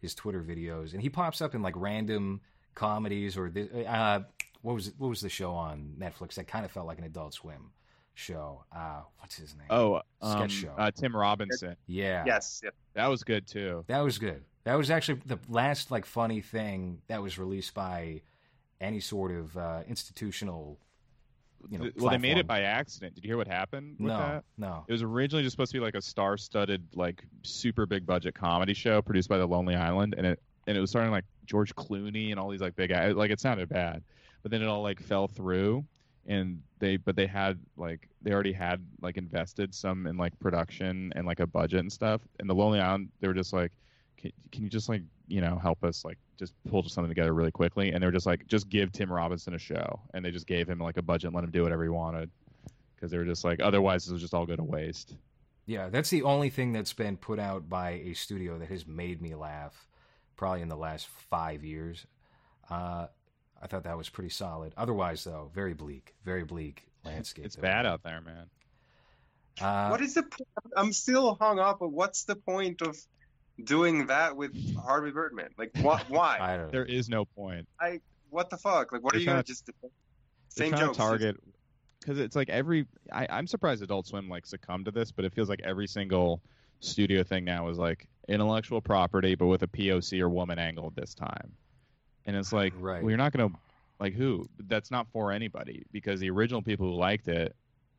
[0.00, 2.40] his Twitter videos, and he pops up in like random
[2.74, 4.20] comedies or this, uh,
[4.62, 7.04] what was it, what was the show on Netflix that kind of felt like an
[7.04, 7.70] Adult Swim
[8.14, 8.64] show?
[8.74, 9.66] Uh, what's his name?
[9.70, 10.74] oh, Sketch um, show.
[10.76, 11.76] Uh, Tim Robinson.
[11.86, 12.70] yeah, Yes, yeah.
[12.94, 13.84] That was good too.
[13.86, 14.44] that was good.
[14.64, 18.22] That was actually the last like funny thing that was released by
[18.80, 20.78] any sort of uh, institutional.
[21.70, 23.14] You know, well, they made it by accident.
[23.14, 24.44] Did you hear what happened with no, that?
[24.58, 24.84] no.
[24.88, 28.74] It was originally just supposed to be like a star-studded, like super big budget comedy
[28.74, 32.30] show produced by the Lonely Island, and it and it was starting like George Clooney
[32.30, 33.14] and all these like big guys.
[33.14, 34.02] Like it sounded bad,
[34.42, 35.84] but then it all like fell through,
[36.26, 41.12] and they but they had like they already had like invested some in like production
[41.16, 42.20] and like a budget and stuff.
[42.38, 43.72] And the Lonely Island, they were just like,
[44.16, 47.50] can, can you just like you know help us like just pull something together really
[47.50, 47.92] quickly?
[47.92, 50.68] And they were just like, just give Tim Robinson a show, and they just gave
[50.68, 52.30] him like a budget and let him do whatever he wanted
[52.94, 55.16] because they were just like otherwise this was just all go to waste.
[55.66, 59.22] Yeah, that's the only thing that's been put out by a studio that has made
[59.22, 59.86] me laugh,
[60.36, 62.04] probably in the last five years.
[62.68, 63.06] Uh,
[63.60, 64.72] I thought that was pretty solid.
[64.76, 67.44] Otherwise, though, very bleak, very bleak landscape.
[67.44, 68.46] It's bad out there, man.
[69.60, 70.24] Uh, what is the?
[70.24, 70.44] po-
[70.76, 71.78] I'm still hung up.
[71.80, 72.96] But what's the point of
[73.64, 75.50] doing that with Harvey Birdman?
[75.58, 76.38] Like, wh- why?
[76.40, 76.72] I don't.
[76.72, 77.66] There is no point.
[77.80, 78.00] I
[78.30, 78.92] what the fuck?
[78.92, 79.90] Like, what are They're you gonna trying just They're
[80.48, 80.96] same trying jokes?
[80.98, 81.36] target
[82.00, 82.86] because it's like every.
[83.12, 86.42] I, I'm surprised Adult Swim like succumbed to this, but it feels like every single
[86.80, 91.14] studio thing now is like intellectual property, but with a POC or woman angle this
[91.14, 91.52] time.
[92.26, 93.02] And it's like, Right.
[93.02, 93.50] well, you're not gonna
[94.00, 94.48] like who?
[94.66, 97.54] That's not for anybody because the original people who liked it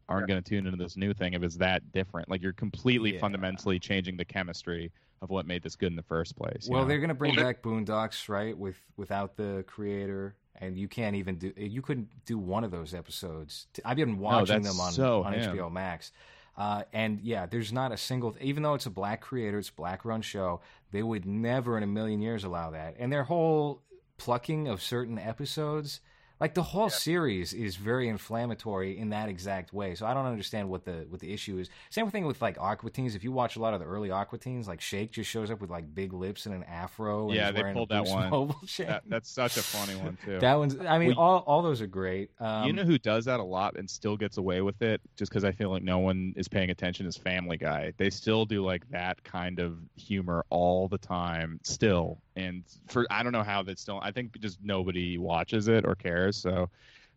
[0.09, 2.29] aren't going to tune into this new thing if it's that different.
[2.29, 3.21] Like you're completely Yeah.
[3.21, 4.91] fundamentally changing the chemistry
[5.23, 6.67] of what made this good in the first place.
[6.69, 6.87] Well, know?
[6.89, 8.55] they're going to bring back Boondocks, right?
[8.55, 11.53] With without the creator, and you can't even do.
[11.55, 13.67] You couldn't do one of those episodes.
[13.85, 15.55] I've been watching that's them on so on him.
[15.55, 16.11] HBO Max,
[16.57, 18.35] uh, and yeah, there's not a single.
[18.41, 20.59] Even though it's a black creator, it's a black run show.
[20.91, 22.95] They would never in a million years allow that.
[22.99, 23.81] And their whole
[24.17, 26.01] plucking of certain episodes.
[26.43, 30.67] Like the whole series is very inflammatory in that exact way, so I don't understand
[30.67, 31.69] what the what the issue is.
[31.89, 33.15] Same thing with like Aqua Teens.
[33.15, 35.61] If you watch a lot of the early Aqua Teens, like Shake just shows up
[35.61, 37.27] with like big lips and an afro.
[37.27, 38.53] And Yeah, they pulled that one.
[38.77, 40.39] That, that's such a funny one too.
[40.39, 40.77] That one's.
[40.81, 42.31] I mean, Well, all all those are great.
[42.41, 45.31] Um, you know who does that a lot and still gets away with it just
[45.31, 47.93] because I feel like no one is paying attention is Family Guy.
[47.95, 52.19] They still do like that kind of humor all the time, still.
[52.35, 53.99] And for I don't know how that's still.
[54.01, 56.37] I think just nobody watches it or cares.
[56.41, 56.69] So,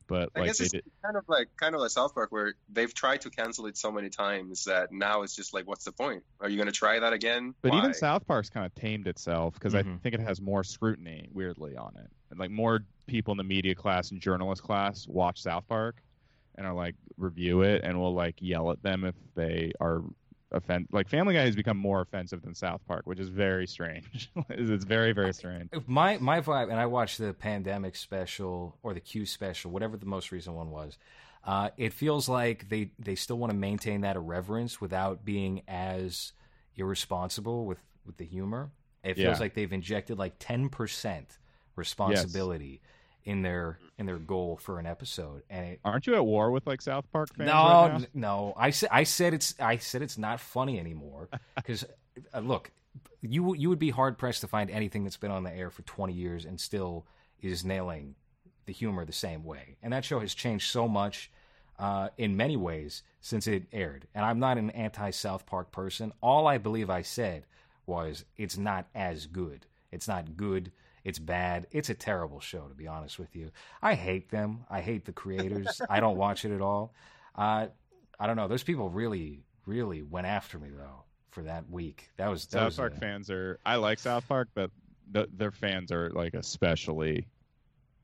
[0.09, 2.55] but I like guess it's did, kind of like kind of like South Park, where
[2.68, 5.93] they've tried to cancel it so many times that now it's just like, what's the
[5.93, 6.22] point?
[6.40, 7.55] Are you gonna try that again?
[7.62, 7.78] but Why?
[7.78, 10.01] even South Park's kind of tamed itself because I Mhm.
[10.02, 12.10] think it has more scrutiny weirdly on it.
[12.30, 16.02] And like more people in the media class and journalist class watch South Park
[16.56, 20.02] and are like review it and will like yell at them if they are
[20.57, 24.31] offend like Family Guy has become more offensive than South Park, which is very strange.
[24.51, 25.70] it's very very strange.
[25.87, 30.07] my my vibe, and I watched the pandemic special or the Q special, whatever the
[30.07, 30.99] most recent one was.
[31.45, 36.33] Uh, it feels like they they still want to maintain that irreverence without being as
[36.74, 38.70] irresponsible with with the humor.
[39.05, 39.43] It feels Yeah.
[39.45, 41.39] like they've injected like ten percent
[41.77, 42.81] responsibility
[43.27, 46.66] in their in their goal for an episode, and it, Aren't you at war with
[46.66, 47.48] like South Park fans?
[47.48, 48.07] no, right now?
[48.15, 48.55] no.
[48.57, 51.85] I said I said it's I said it's not funny anymore because
[52.32, 52.70] uh, look,
[53.20, 55.82] you you would be hard pressed to find anything that's been on the air for
[55.82, 57.05] 20 years and still
[57.43, 58.15] is nailing
[58.65, 59.77] the humor the same way.
[59.82, 61.31] And that show has changed so much
[61.78, 64.07] uh, in many ways since it aired.
[64.15, 66.12] And I'm not an anti South Park person.
[66.20, 67.44] All I believe I said
[67.86, 69.66] was it's not as good.
[69.90, 70.70] It's not good.
[71.07, 71.69] It's bad.
[71.70, 73.53] It's a terrible show, to be honest with you.
[73.81, 74.65] I hate them.
[74.69, 75.81] I hate the creators.
[75.89, 76.95] I don't watch it at all.
[77.37, 77.69] Uh,
[78.19, 78.49] I don't know.
[78.49, 82.09] Those people really, really went after me though for that week.
[82.16, 83.61] That was that South was Park a- fans are.
[83.65, 84.73] I like South Park, but
[85.12, 87.28] the, their fans are like especially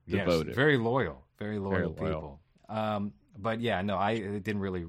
[0.06, 0.54] Yes, devoted.
[0.54, 2.20] very loyal, very loyal Very loyal.
[2.20, 2.40] people.
[2.68, 4.84] Um, but yeah, no, I it didn't really,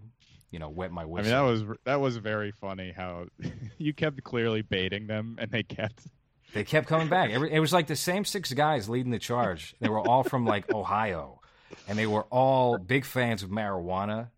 [0.52, 1.34] you know, wet my whistle.
[1.34, 3.26] I mean, that was that was very funny how
[3.80, 6.06] you kept clearly baiting them, and they kept.
[6.54, 7.32] They kept coming back.
[7.32, 9.76] Every, it was like the same six guys leading the charge.
[9.80, 11.40] They were all from like Ohio.
[11.88, 14.30] and they were all big fans of marijuana,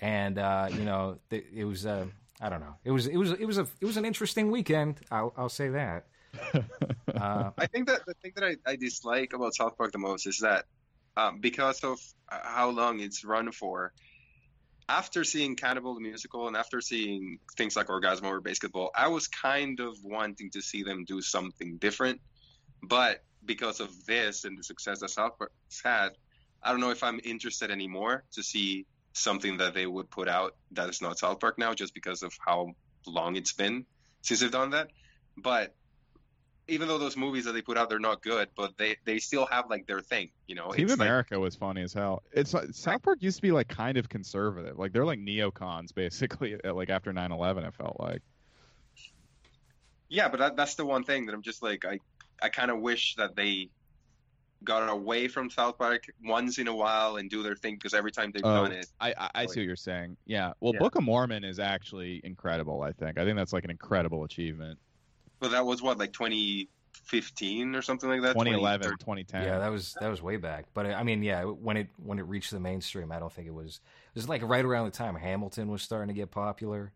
[0.00, 1.86] and uh, you know, th- it was.
[1.86, 2.06] Uh,
[2.40, 2.74] I don't know.
[2.84, 5.00] It was it was it was a it was an interesting weekend.
[5.10, 6.06] I'll I'll say that.
[7.14, 10.26] Uh, I think that the thing that I, I dislike about South Park the most
[10.26, 10.64] is that
[11.16, 12.00] um, because of
[12.30, 13.92] how long it's run for,
[14.92, 19.26] after seeing Cannibal the musical and after seeing things like Orgazmo or Basketball, I was
[19.26, 22.20] kind of wanting to see them do something different.
[22.82, 26.10] But because of this and the success that South Park's had,
[26.62, 30.56] I don't know if I'm interested anymore to see something that they would put out
[30.72, 32.74] that is not South Park now, just because of how
[33.06, 33.86] long it's been
[34.20, 34.90] since they've done that.
[35.38, 35.74] But
[36.72, 39.46] even though those movies that they put out they're not good, but they they still
[39.46, 40.70] have like their thing, you know.
[40.72, 42.22] Team It's like- America was funny as hell.
[42.32, 44.78] It's like, South Park used to be like kind of conservative.
[44.78, 46.54] Like they're like neocons basically.
[46.64, 48.22] At, like after 9/11, it felt like.
[50.08, 51.98] Yeah, but that, that's the one thing that I'm just like I
[52.42, 53.70] I kind of wish that they
[54.64, 58.12] got away from South Park once in a while and do their thing because every
[58.12, 60.16] time they've Oh, done it, I, I, I see what you're saying.
[60.24, 60.52] Yeah.
[60.60, 60.78] Well, Yeah.
[60.78, 62.80] Book of Mormon is actually incredible.
[62.82, 63.18] I think.
[63.18, 64.78] I think that's like an incredible achievement.
[65.42, 68.34] But that was what like 2015 or something like that.
[68.34, 68.98] 2011, 2013.
[68.98, 69.42] 2010.
[69.42, 70.66] yeah, that was that was way back.
[70.72, 73.54] But I mean, yeah, when it when it reached the mainstream, I don't think it
[73.54, 73.80] was.
[74.14, 76.92] It was like right around the time Hamilton was starting to get popular,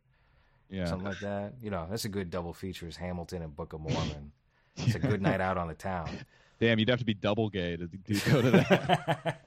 [0.71, 0.87] yeah.
[0.87, 1.55] something like that.
[1.61, 4.31] You know, that's a good double feature: is Hamilton and Book of Mormon.
[4.77, 6.09] It's a good night out on the town.
[6.61, 9.45] Damn, you'd have to be double gay to, to go to that.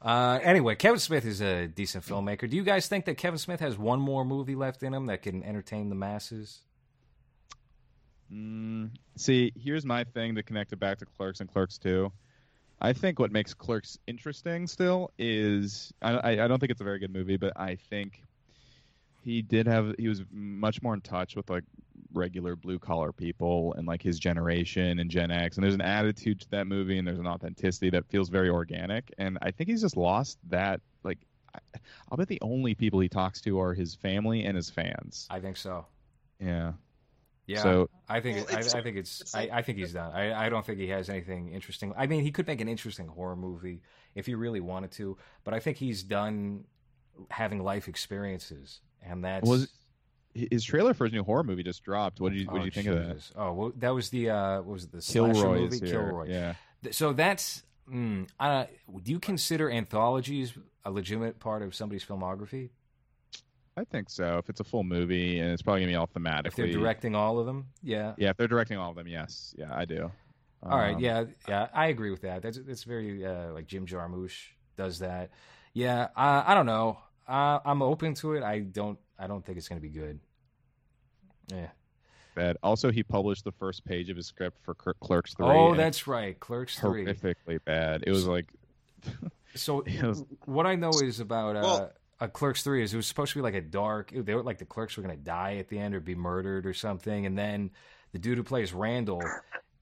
[0.02, 2.48] uh, anyway, Kevin Smith is a decent filmmaker.
[2.48, 5.22] Do you guys think that Kevin Smith has one more movie left in him that
[5.22, 6.60] can entertain the masses?
[8.32, 12.10] Mm, see, here's my thing to connect it back to Clerks and Clerks 2.
[12.80, 16.98] I think what makes Clerks interesting still is I, I, don't think it's a very
[16.98, 18.22] good movie, but I think
[19.22, 21.64] he did have he was much more in touch with like
[22.12, 26.40] regular blue collar people and like his generation and Gen X, and there's an attitude
[26.42, 29.82] to that movie and there's an authenticity that feels very organic, and I think he's
[29.82, 31.18] just lost that like.
[31.54, 31.78] I-
[32.10, 35.28] I'll bet the only people he talks to are his family and his fans.
[35.30, 35.86] I think so.
[36.40, 36.72] Yeah.
[37.46, 39.92] Yeah, So I think Well, I, it's- I think it's, it's I, I think he's
[39.92, 40.12] done.
[40.12, 41.92] I, I don't think he has anything interesting.
[41.96, 43.82] I mean, he could make an interesting horror movie
[44.14, 46.64] if he really wanted to, but I think he's done
[47.30, 49.68] having life experiences, and that's Was
[50.34, 52.20] his trailer for his new horror movie just dropped.
[52.20, 53.30] What did you What oh, did you think of that?
[53.36, 55.90] Oh, well, that was the uh, what was it, the slasher movie is here.
[55.90, 56.28] Kilroy.
[56.28, 56.54] Yeah.
[56.90, 57.62] So that's.
[57.92, 58.64] Mm, uh,
[59.02, 60.54] do you consider anthologies
[60.86, 62.70] a legitimate part of somebody's filmography?
[63.76, 64.38] I think so.
[64.38, 66.46] If it's a full movie and it's probably gonna be all thematically.
[66.46, 68.14] If they're directing all of them, yeah.
[68.16, 69.54] Yeah, if they're directing all of them, yes.
[69.58, 70.10] Yeah, I do.
[70.62, 72.42] All right, Um, yeah, yeah, I agree with that.
[72.42, 74.36] That's that's very uh, like Jim Jarmusch
[74.76, 75.30] does that.
[75.74, 76.98] Yeah, I, I don't know.
[77.28, 78.42] Uh, I'm open to it.
[78.42, 78.98] I don't.
[79.18, 80.20] I don't think it's going to be good.
[81.48, 81.68] Yeah.
[82.34, 82.56] Bad.
[82.62, 85.46] Also, he published the first page of his script for Cler- Clerks Three.
[85.46, 86.38] Oh, that's right.
[86.40, 87.04] Clerks three.
[87.04, 88.02] horrifically bad.
[88.06, 88.46] It was like
[89.54, 91.92] So was- what I know is about uh, Well-
[92.24, 94.10] uh, Clerks three is it was supposed to be like a dark.
[94.14, 96.66] They were like the clerks were going to die at the end or be murdered
[96.66, 97.70] or something, and then
[98.12, 99.22] the dude who plays Randall,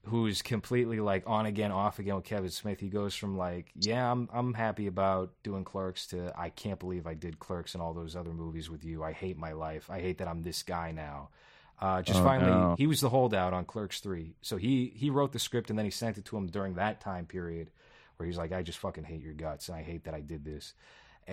[0.05, 4.11] who's completely like on again, off again with Kevin Smith, he goes from like, yeah,
[4.11, 7.95] I'm I'm happy about doing Clerks to I can't believe I did Clerks and all
[7.95, 9.03] those other movies with you.
[9.03, 9.91] I hate my life.
[9.91, 11.29] I hate that I'm this guy now.
[11.81, 12.75] Uh, just Oh, finally, no.
[12.79, 15.85] he was the holdout on Clerks three, so he he wrote the script and then
[15.85, 17.71] he sent it to him during that time period
[18.17, 20.45] where he's like, I just fucking hate your guts and I hate that I did
[20.45, 20.75] this.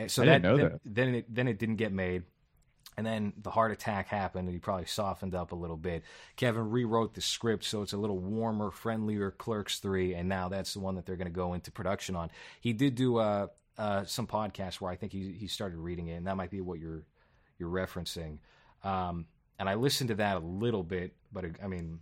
[0.02, 0.82] And so I that, didn't know then, that.
[0.86, 2.24] then it then it didn't get made.
[2.98, 6.04] And then the heart attack happened, and he probably softened up a little bit.
[6.36, 10.74] Kevin rewrote the script so it's a little warmer, friendlier Clerks 3, and now that's
[10.74, 12.30] the one that they're going to go into production on.
[12.60, 13.48] He did do uh,
[13.78, 16.60] uh, some podcasts where I think he, he started reading it, and that might be
[16.60, 17.04] what you're
[17.58, 18.40] you're referencing.
[18.84, 19.28] Um,
[19.60, 22.00] and I listened to that a little bit, but it, I mean,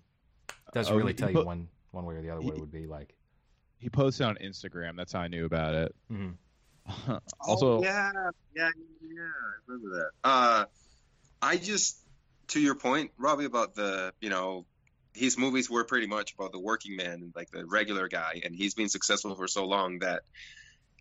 [0.73, 2.71] doesn't Oh, really he tell you one one way or the other what it would
[2.71, 3.13] be like.
[3.77, 4.95] he posted on Instagram.
[4.97, 5.95] That's how I knew about it.
[6.11, 6.33] Mhm.
[7.39, 8.11] also, Oh, yeah,
[8.55, 8.69] yeah,
[9.01, 10.09] yeah, I remember that.
[10.23, 10.65] Uh,
[11.41, 11.97] I just,
[12.49, 14.65] to your point, Robbie, about the, you know,
[15.13, 18.73] his movies were pretty much about the working man, like the regular guy, and he's
[18.73, 20.23] been successful for so long that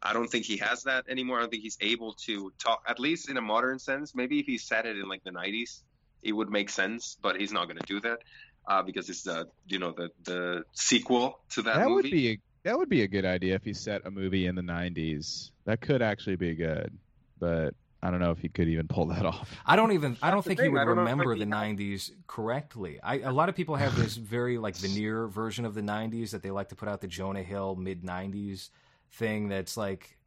[0.02, 1.38] I don't think he has that anymore.
[1.38, 4.14] I don't think he's able to talk, at least in a modern sense.
[4.14, 5.82] Maybe if he said it in like the '90s,
[6.22, 8.18] it would make sense, but he's not going to do that
[8.66, 11.94] uh, because it's the, you know, the the sequel to that, that movie.
[11.94, 14.54] would be a, that would be a good idea if he set a movie in
[14.54, 15.52] the '90s.
[15.64, 16.92] That could actually be good,
[17.38, 19.54] but I don't know if he could even pull that off.
[19.64, 20.16] I don't even.
[20.20, 23.00] I don't the think he would I don't know if remember the '90s correctly.
[23.02, 26.42] I, a lot of people have this very like veneer version of the '90s that
[26.42, 28.70] they like to put out the Jonah Hill mid '90s
[29.12, 29.48] thing.
[29.48, 30.18] That's like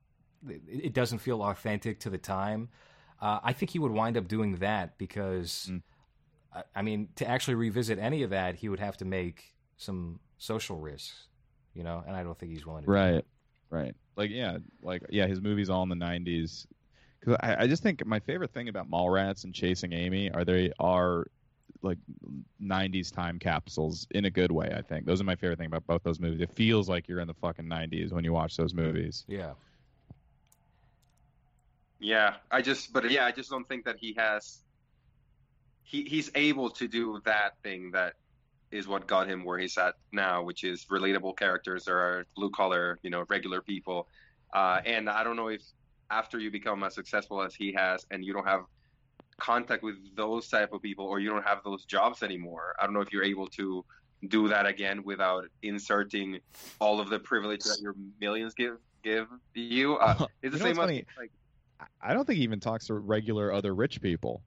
[0.47, 2.69] it, it doesn't feel authentic to the time.
[3.21, 5.81] Uh, I think he would wind up doing that because, Mm.
[6.55, 10.21] I, I mean, to actually revisit any of that, he would have to make some
[10.37, 11.27] social risks,
[11.73, 12.03] you know.
[12.05, 12.87] And I don't think he's willing to.
[12.87, 13.25] do Right,
[13.69, 13.95] right.
[14.15, 16.65] Like yeah, like yeah, his movies all in the '90s.
[17.19, 20.71] Because I, I just think my favorite thing about Mallrats and Chasing Amy are they
[20.79, 21.25] are
[21.81, 21.97] like
[22.61, 24.73] 90s time capsules in a good way.
[24.75, 26.41] I think those are my favorite thing about both those movies.
[26.41, 28.87] It feels like you're in the fucking 90s when you watch those mm-hmm.
[28.87, 29.25] movies.
[29.27, 29.53] Yeah.
[31.99, 34.59] Yeah, I just, but yeah, I just don't think that he has.
[35.83, 38.13] He he's able to do that thing that
[38.71, 42.49] is what got him where he's at now, which is relatable characters or are blue
[42.51, 44.07] collar, you know, regular people.
[44.53, 45.61] Uh, and I don't know if
[46.11, 48.63] after you become as successful as he has, and you don't have
[49.39, 52.93] contact with those type of people, or you don't have those jobs anymore, I don't
[52.93, 53.85] know if you're able to
[54.27, 56.39] do that again without inserting
[56.79, 59.95] all of the privilege that your millions give give you.
[59.95, 61.05] Uh, it's the You know same funny?
[61.17, 61.31] like
[62.01, 64.43] I don't think he even talks to regular other rich people.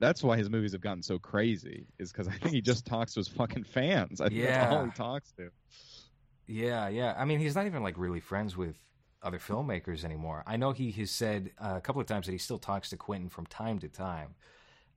[0.00, 1.86] That's why his movies have gotten so crazy.
[1.98, 4.20] Is because I think he just talks to his fucking fans.
[4.20, 4.84] I think that's all Yeah.
[4.86, 5.50] he talks to.
[6.46, 7.14] Yeah, yeah.
[7.16, 8.76] I mean, he's not even like really friends with
[9.22, 10.42] other filmmakers anymore.
[10.46, 12.96] I know he has said uh, a couple of times that he still talks to
[12.96, 14.34] Quentin from time to time,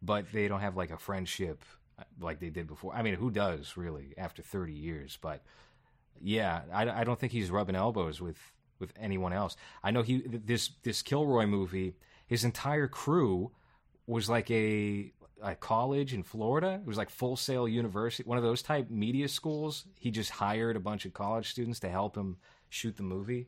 [0.01, 1.63] but they don't have like a friendship
[1.99, 2.95] uh, like they did before.
[2.95, 5.17] I mean, who does really after 30 years?
[5.21, 5.43] But
[6.21, 8.37] yeah, I, I don't think he's rubbing elbows with
[8.79, 9.55] with anyone else.
[9.83, 11.95] I know he this this Kilroy movie.
[12.25, 13.51] His entire crew
[14.07, 15.11] was like a
[15.41, 16.79] a college in Florida.
[16.81, 19.85] It was like Full Sail University, one of those type media schools.
[19.99, 22.37] He just hired a bunch of college students to help him
[22.69, 23.47] shoot the movie.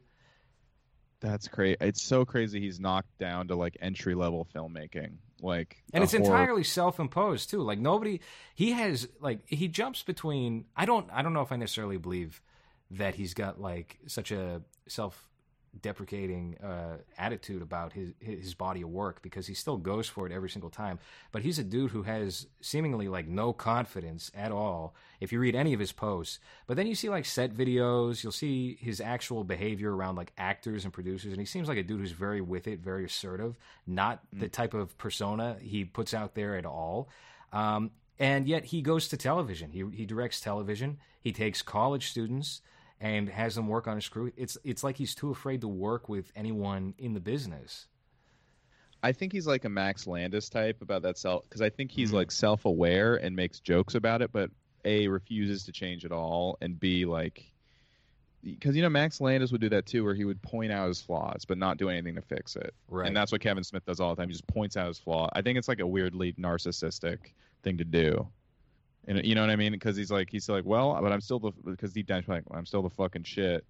[1.21, 1.77] That's crazy.
[1.79, 2.59] It's so crazy.
[2.59, 5.17] He's knocked down to like entry level filmmaking.
[5.41, 8.21] Like, and it's horror- entirely self-imposed too like nobody
[8.55, 12.41] he has like he jumps between i don't i don't know if i necessarily believe
[12.89, 15.29] that he's got like such a self
[15.81, 20.31] deprecating uh, attitude about his his body of work because he still goes for it
[20.31, 20.99] every single time.
[21.31, 25.55] But he's a dude who has seemingly like no confidence at all if you read
[25.55, 26.39] any of his posts.
[26.67, 30.83] But then you see like set videos you'll see his actual behavior around like actors
[30.83, 33.57] and producers and he seems like a dude who's very with it very assertive
[33.87, 37.09] not the type of persona he puts out there at all.
[37.53, 39.71] Um, and yet he goes to television.
[39.71, 40.99] He, he directs television.
[41.19, 42.61] He takes college students
[42.99, 46.07] and has them work on his crew it's it's like he's too afraid to work
[46.09, 47.87] with anyone in the business
[49.03, 52.09] I think he's like a Max Landis type about that self because I think he's
[52.09, 52.15] Mhm.
[52.15, 54.49] like self aware and makes jokes about it, but
[54.83, 57.51] a refuses to change at all, and b like
[58.43, 61.01] because you know Max Landis would do that too, where he would point out his
[61.01, 63.99] flaws but not do anything to fix it, right and that's what Kevin Smith does
[63.99, 64.29] all the time.
[64.29, 65.29] He just points out his flaw.
[65.33, 67.17] I think it's like a weirdly narcissistic
[67.61, 68.27] thing to do.
[69.07, 69.71] And you know what I mean?
[69.71, 72.43] Because he's like, he's like, well, but I'm still the because deep down he's like,
[72.51, 73.63] I'm still the fucking shit.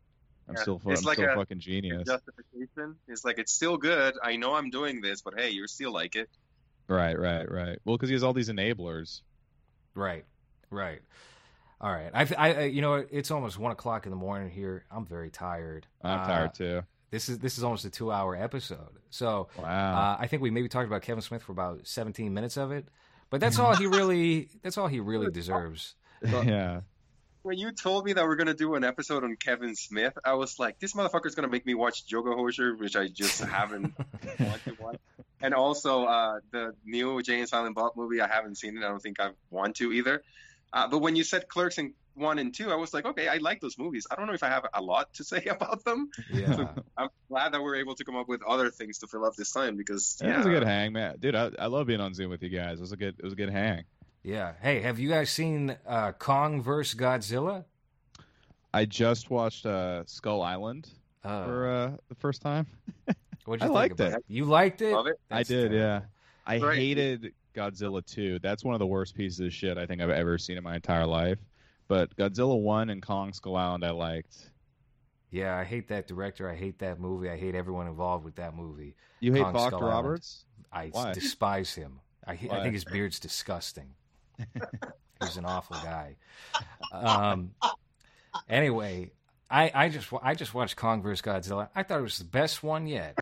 [0.48, 2.08] I'm Yeah, still, it's I'm like still a- fucking genius.
[2.08, 2.96] justification.
[3.08, 4.16] It's like it's still good.
[4.24, 6.30] I know I'm doing this, but hey, you still like it.
[6.88, 7.80] Right, right, right.
[7.84, 9.22] Well, because he has all these enablers.
[9.96, 10.26] Right,
[10.70, 11.02] right.
[11.82, 12.12] All right.
[12.14, 14.86] I, I, I- you know, it's almost one o'clock in the morning here.
[14.92, 15.88] I'm very tired.
[16.02, 16.82] I'm Uh, tired too.
[17.12, 19.00] This is this is almost a two hour episode.
[19.10, 19.96] So Wow.
[19.96, 22.88] uh, I think we maybe talked about Kevin Smith for about 17 minutes of it,
[23.30, 25.96] but that's all he really that's all he really deserves.
[26.24, 26.82] yeah.
[27.44, 30.58] When you told me that we're gonna do an episode on Kevin Smith, I was
[30.58, 33.94] like, this motherfucker's gonna make me watch Yoga Hosers, which I just haven't
[34.40, 34.98] want to watch.
[35.42, 38.84] And also uh, the new Jay and Silent Bob movie, I haven't seen it.
[38.84, 40.24] I don't think I want to either.
[40.74, 43.38] Uh, but when you said Clerks and one and two, I was like, okay, I
[43.38, 44.08] like those movies.
[44.10, 46.10] I don't know if I have a lot to say about them.
[46.34, 46.68] Yeah.
[46.98, 49.52] I'm glad that we're able to come up with other things to fill up this
[49.52, 51.18] time because It yeah, was a good hang, man.
[51.20, 52.80] Dude, I, I love being on Zoom with you guys.
[52.80, 53.84] It was a good it was a good hang.
[54.24, 54.54] Yeah.
[54.62, 57.00] Hey, have you guys seen uh, Kong vs.
[57.00, 57.66] Godzilla?
[58.74, 60.90] I just watched uh, Skull Island
[61.24, 62.66] Uh, for uh, the first time.
[63.46, 64.26] what'd I you think liked about it.
[64.28, 64.94] You liked it?
[64.94, 65.20] love it.
[65.32, 65.76] I did, terrible.
[65.78, 66.02] yeah.
[66.48, 66.78] I Right.
[66.78, 68.40] hated Godzilla 2.
[68.40, 70.76] That's one of the worst pieces of shit I think I've ever seen in my
[70.76, 71.38] entire life.
[71.88, 74.50] But Godzilla 1 and Kong Skull Island I liked.
[75.32, 76.50] Yeah, I hate that director.
[76.50, 77.30] I hate that movie.
[77.30, 78.96] I hate everyone involved with that movie.
[79.20, 79.86] You hate Kong Island.
[79.86, 80.46] Roberts?
[80.72, 81.14] I Why?
[81.14, 82.00] despise him.
[82.26, 83.94] I, I think his beard's disgusting.
[85.22, 86.16] He's an awful guy.
[86.92, 87.52] Um,
[88.50, 89.12] anyway,
[89.50, 91.70] I, I just I just watched Kong vs Godzilla.
[91.76, 93.18] I thought it was the best one yet.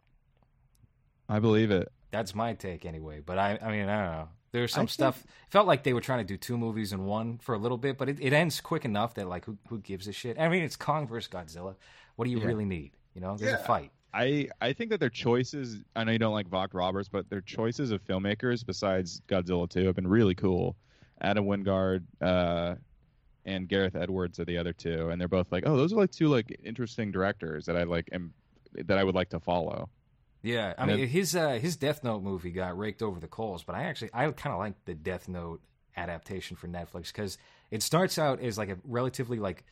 [1.30, 1.92] I believe it.
[2.12, 3.22] That's my take anyway.
[3.26, 4.30] But I I mean I don't know.
[4.54, 5.24] There's I some think- stuff.
[5.24, 7.78] It felt like they were trying to do two movies in one for a little
[7.78, 10.40] bit, but it, it ends quick enough that like who who gives a shit?
[10.40, 11.76] I mean it's Kong vs Godzilla.
[12.16, 12.46] What do you Yeah.
[12.46, 12.92] really need?
[13.16, 13.92] You know, there's a fight.
[14.16, 17.42] I, I think that their choices I know you don't like Vogt Roberts, but their
[17.42, 20.76] choices of filmmakers besides Godzilla 2 have been really cool.
[21.22, 22.76] Adam Wingard uh,
[23.46, 26.12] and Gareth Edwards are the other two, and they're both like, oh, those are like
[26.12, 28.34] two like interesting directors that I like am
[28.86, 29.90] that I would like to follow.
[30.44, 33.76] Yeah, I mean his uh, his Death Note movie got raked over the coals, but
[33.76, 35.62] I actually I kind of like the Death Note
[35.96, 37.38] adaptation for Netflix because
[37.72, 39.64] it starts out as like a relatively like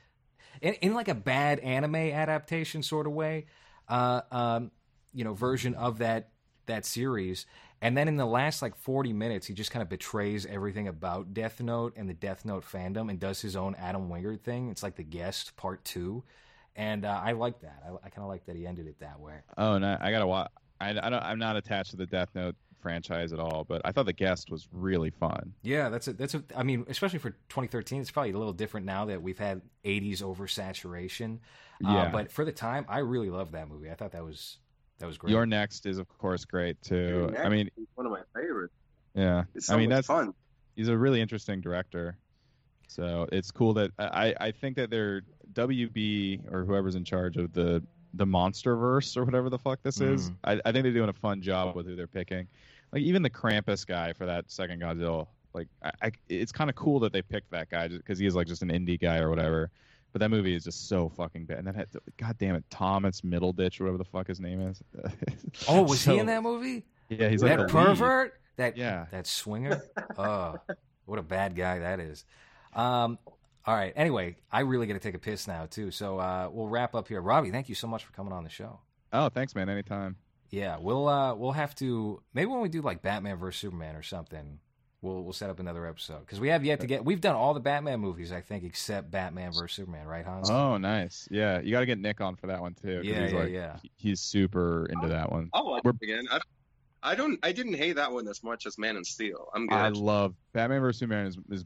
[0.61, 3.45] in, in like a bad anime adaptation sort of way.
[3.87, 4.71] uh, um,
[5.13, 6.29] you know, version of that
[6.67, 7.45] that series.
[7.81, 11.33] And then in the last like 40 minutes, he just kind of betrays everything about
[11.33, 14.69] Death Note and the Death Note fandom and does his own Adam Wingard thing.
[14.69, 16.23] It's like the guest part two.
[16.75, 17.83] And uh, I like that.
[17.85, 19.33] I, I kind of like that he ended it that way.
[19.57, 20.51] Oh, no, I gotta watch.
[20.81, 23.91] I, I don't, I'm not attached to the Death Note franchise at all, but I
[23.91, 25.53] thought the guest was really fun.
[25.61, 28.85] Yeah, that's a, that's a, I mean, especially for 2013, it's probably a little different
[28.87, 31.35] now that we've had 80s oversaturation.
[31.85, 32.09] Uh, Yeah.
[32.11, 33.89] but for the time, I really loved that movie.
[33.91, 34.57] I thought that was
[34.99, 35.31] that was great.
[35.31, 37.27] You're Next is of course great too.
[37.27, 38.73] Dude, I mean, it's one of my favorites.
[39.15, 39.43] yeah.
[39.55, 40.33] It's so I mean much that's fun.
[40.75, 42.17] he's a really interesting director.
[42.87, 45.21] So it's cool that I I think that they're
[45.53, 47.81] WB or whoever's in charge of the
[48.13, 50.29] the monster verse or whatever the fuck this is.
[50.29, 50.35] Mhm.
[50.43, 52.47] I, I think they're doing a fun job with who they're picking.
[52.91, 55.27] Like even the Krampus guy for that second Godzilla.
[55.53, 58.35] Like I, I it's kind of cool that they picked that guy because he is
[58.35, 59.69] like just an indie guy or whatever.
[60.13, 61.59] But that movie is just so fucking bad.
[61.59, 64.83] And then, had, God damn it, Thomas Middleditch or whatever the fuck his name is.
[65.69, 66.83] oh, was So- he in that movie?
[67.07, 67.85] Yeah, he's like that the lead.
[67.87, 68.33] pervert?
[68.57, 69.05] That Yeah.
[69.11, 69.81] that swinger?
[70.17, 70.55] oh,
[71.05, 72.25] what a bad guy that is.
[72.73, 73.19] Um,
[73.65, 73.93] all right.
[73.95, 75.91] Anyway, I really got to take a piss now too.
[75.91, 77.21] So uh, we'll wrap up here.
[77.21, 78.79] Robbie, thank you so much for coming on the show.
[79.13, 79.69] Oh, thanks, man.
[79.69, 80.15] Anytime.
[80.49, 84.03] Yeah, we'll uh, we'll have to maybe when we do like Batman versus Superman or
[84.03, 84.59] something,
[85.01, 87.05] we'll we'll set up another episode because we have yet to get.
[87.05, 90.49] We've done all the Batman movies, I think, except Batman versus Superman, right, Hans?
[90.49, 91.27] Oh, nice.
[91.31, 93.01] Yeah, you got to get Nick on for that one too.
[93.03, 93.77] Yeah, he's yeah, like, yeah.
[93.95, 95.49] He's super into that one.
[95.53, 96.25] I'll watch We're- it again.
[96.29, 96.39] I,
[97.03, 97.39] I don't.
[97.43, 99.47] I didn't hate that one as much as Man of Steel.
[99.55, 99.75] I'm good.
[99.75, 101.65] I love Batman vs Superman is, is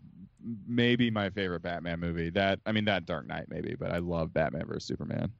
[0.67, 2.29] maybe my favorite Batman movie.
[2.29, 5.31] That I mean that Dark Knight maybe, but I love Batman vs Superman.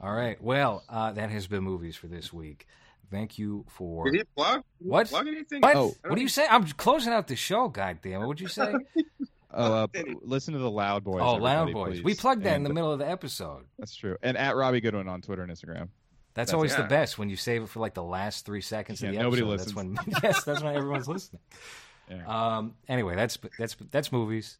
[0.00, 0.42] All right.
[0.42, 2.66] Well, uh, that has been movies for this week.
[3.10, 4.64] Thank you for Did he plug?
[4.78, 5.08] What?
[5.08, 5.60] Plug anything?
[5.60, 5.76] what?
[5.76, 5.94] Oh.
[6.06, 6.46] what do you say?
[6.48, 7.68] I'm closing out the show.
[7.68, 8.26] God damn it!
[8.26, 8.72] What'd you say?
[9.54, 9.86] Oh, uh,
[10.22, 11.20] listen to the Loud Boys.
[11.22, 11.96] oh, Loud Boys.
[11.96, 12.02] please.
[12.04, 13.66] We plugged that in And- the middle of the episode.
[13.78, 14.16] That's true.
[14.22, 15.88] And at Robbie Goodwin on Twitter and Instagram.
[16.32, 19.02] That's, That's- always the best when you save it for like the last three seconds
[19.02, 19.66] Yeah, of the nobody episode.
[19.66, 19.74] listens.
[19.74, 21.42] That's when yes, that's when everyone's listening.
[22.26, 22.74] Um.
[22.88, 24.58] Anyway, that's that's that's movies.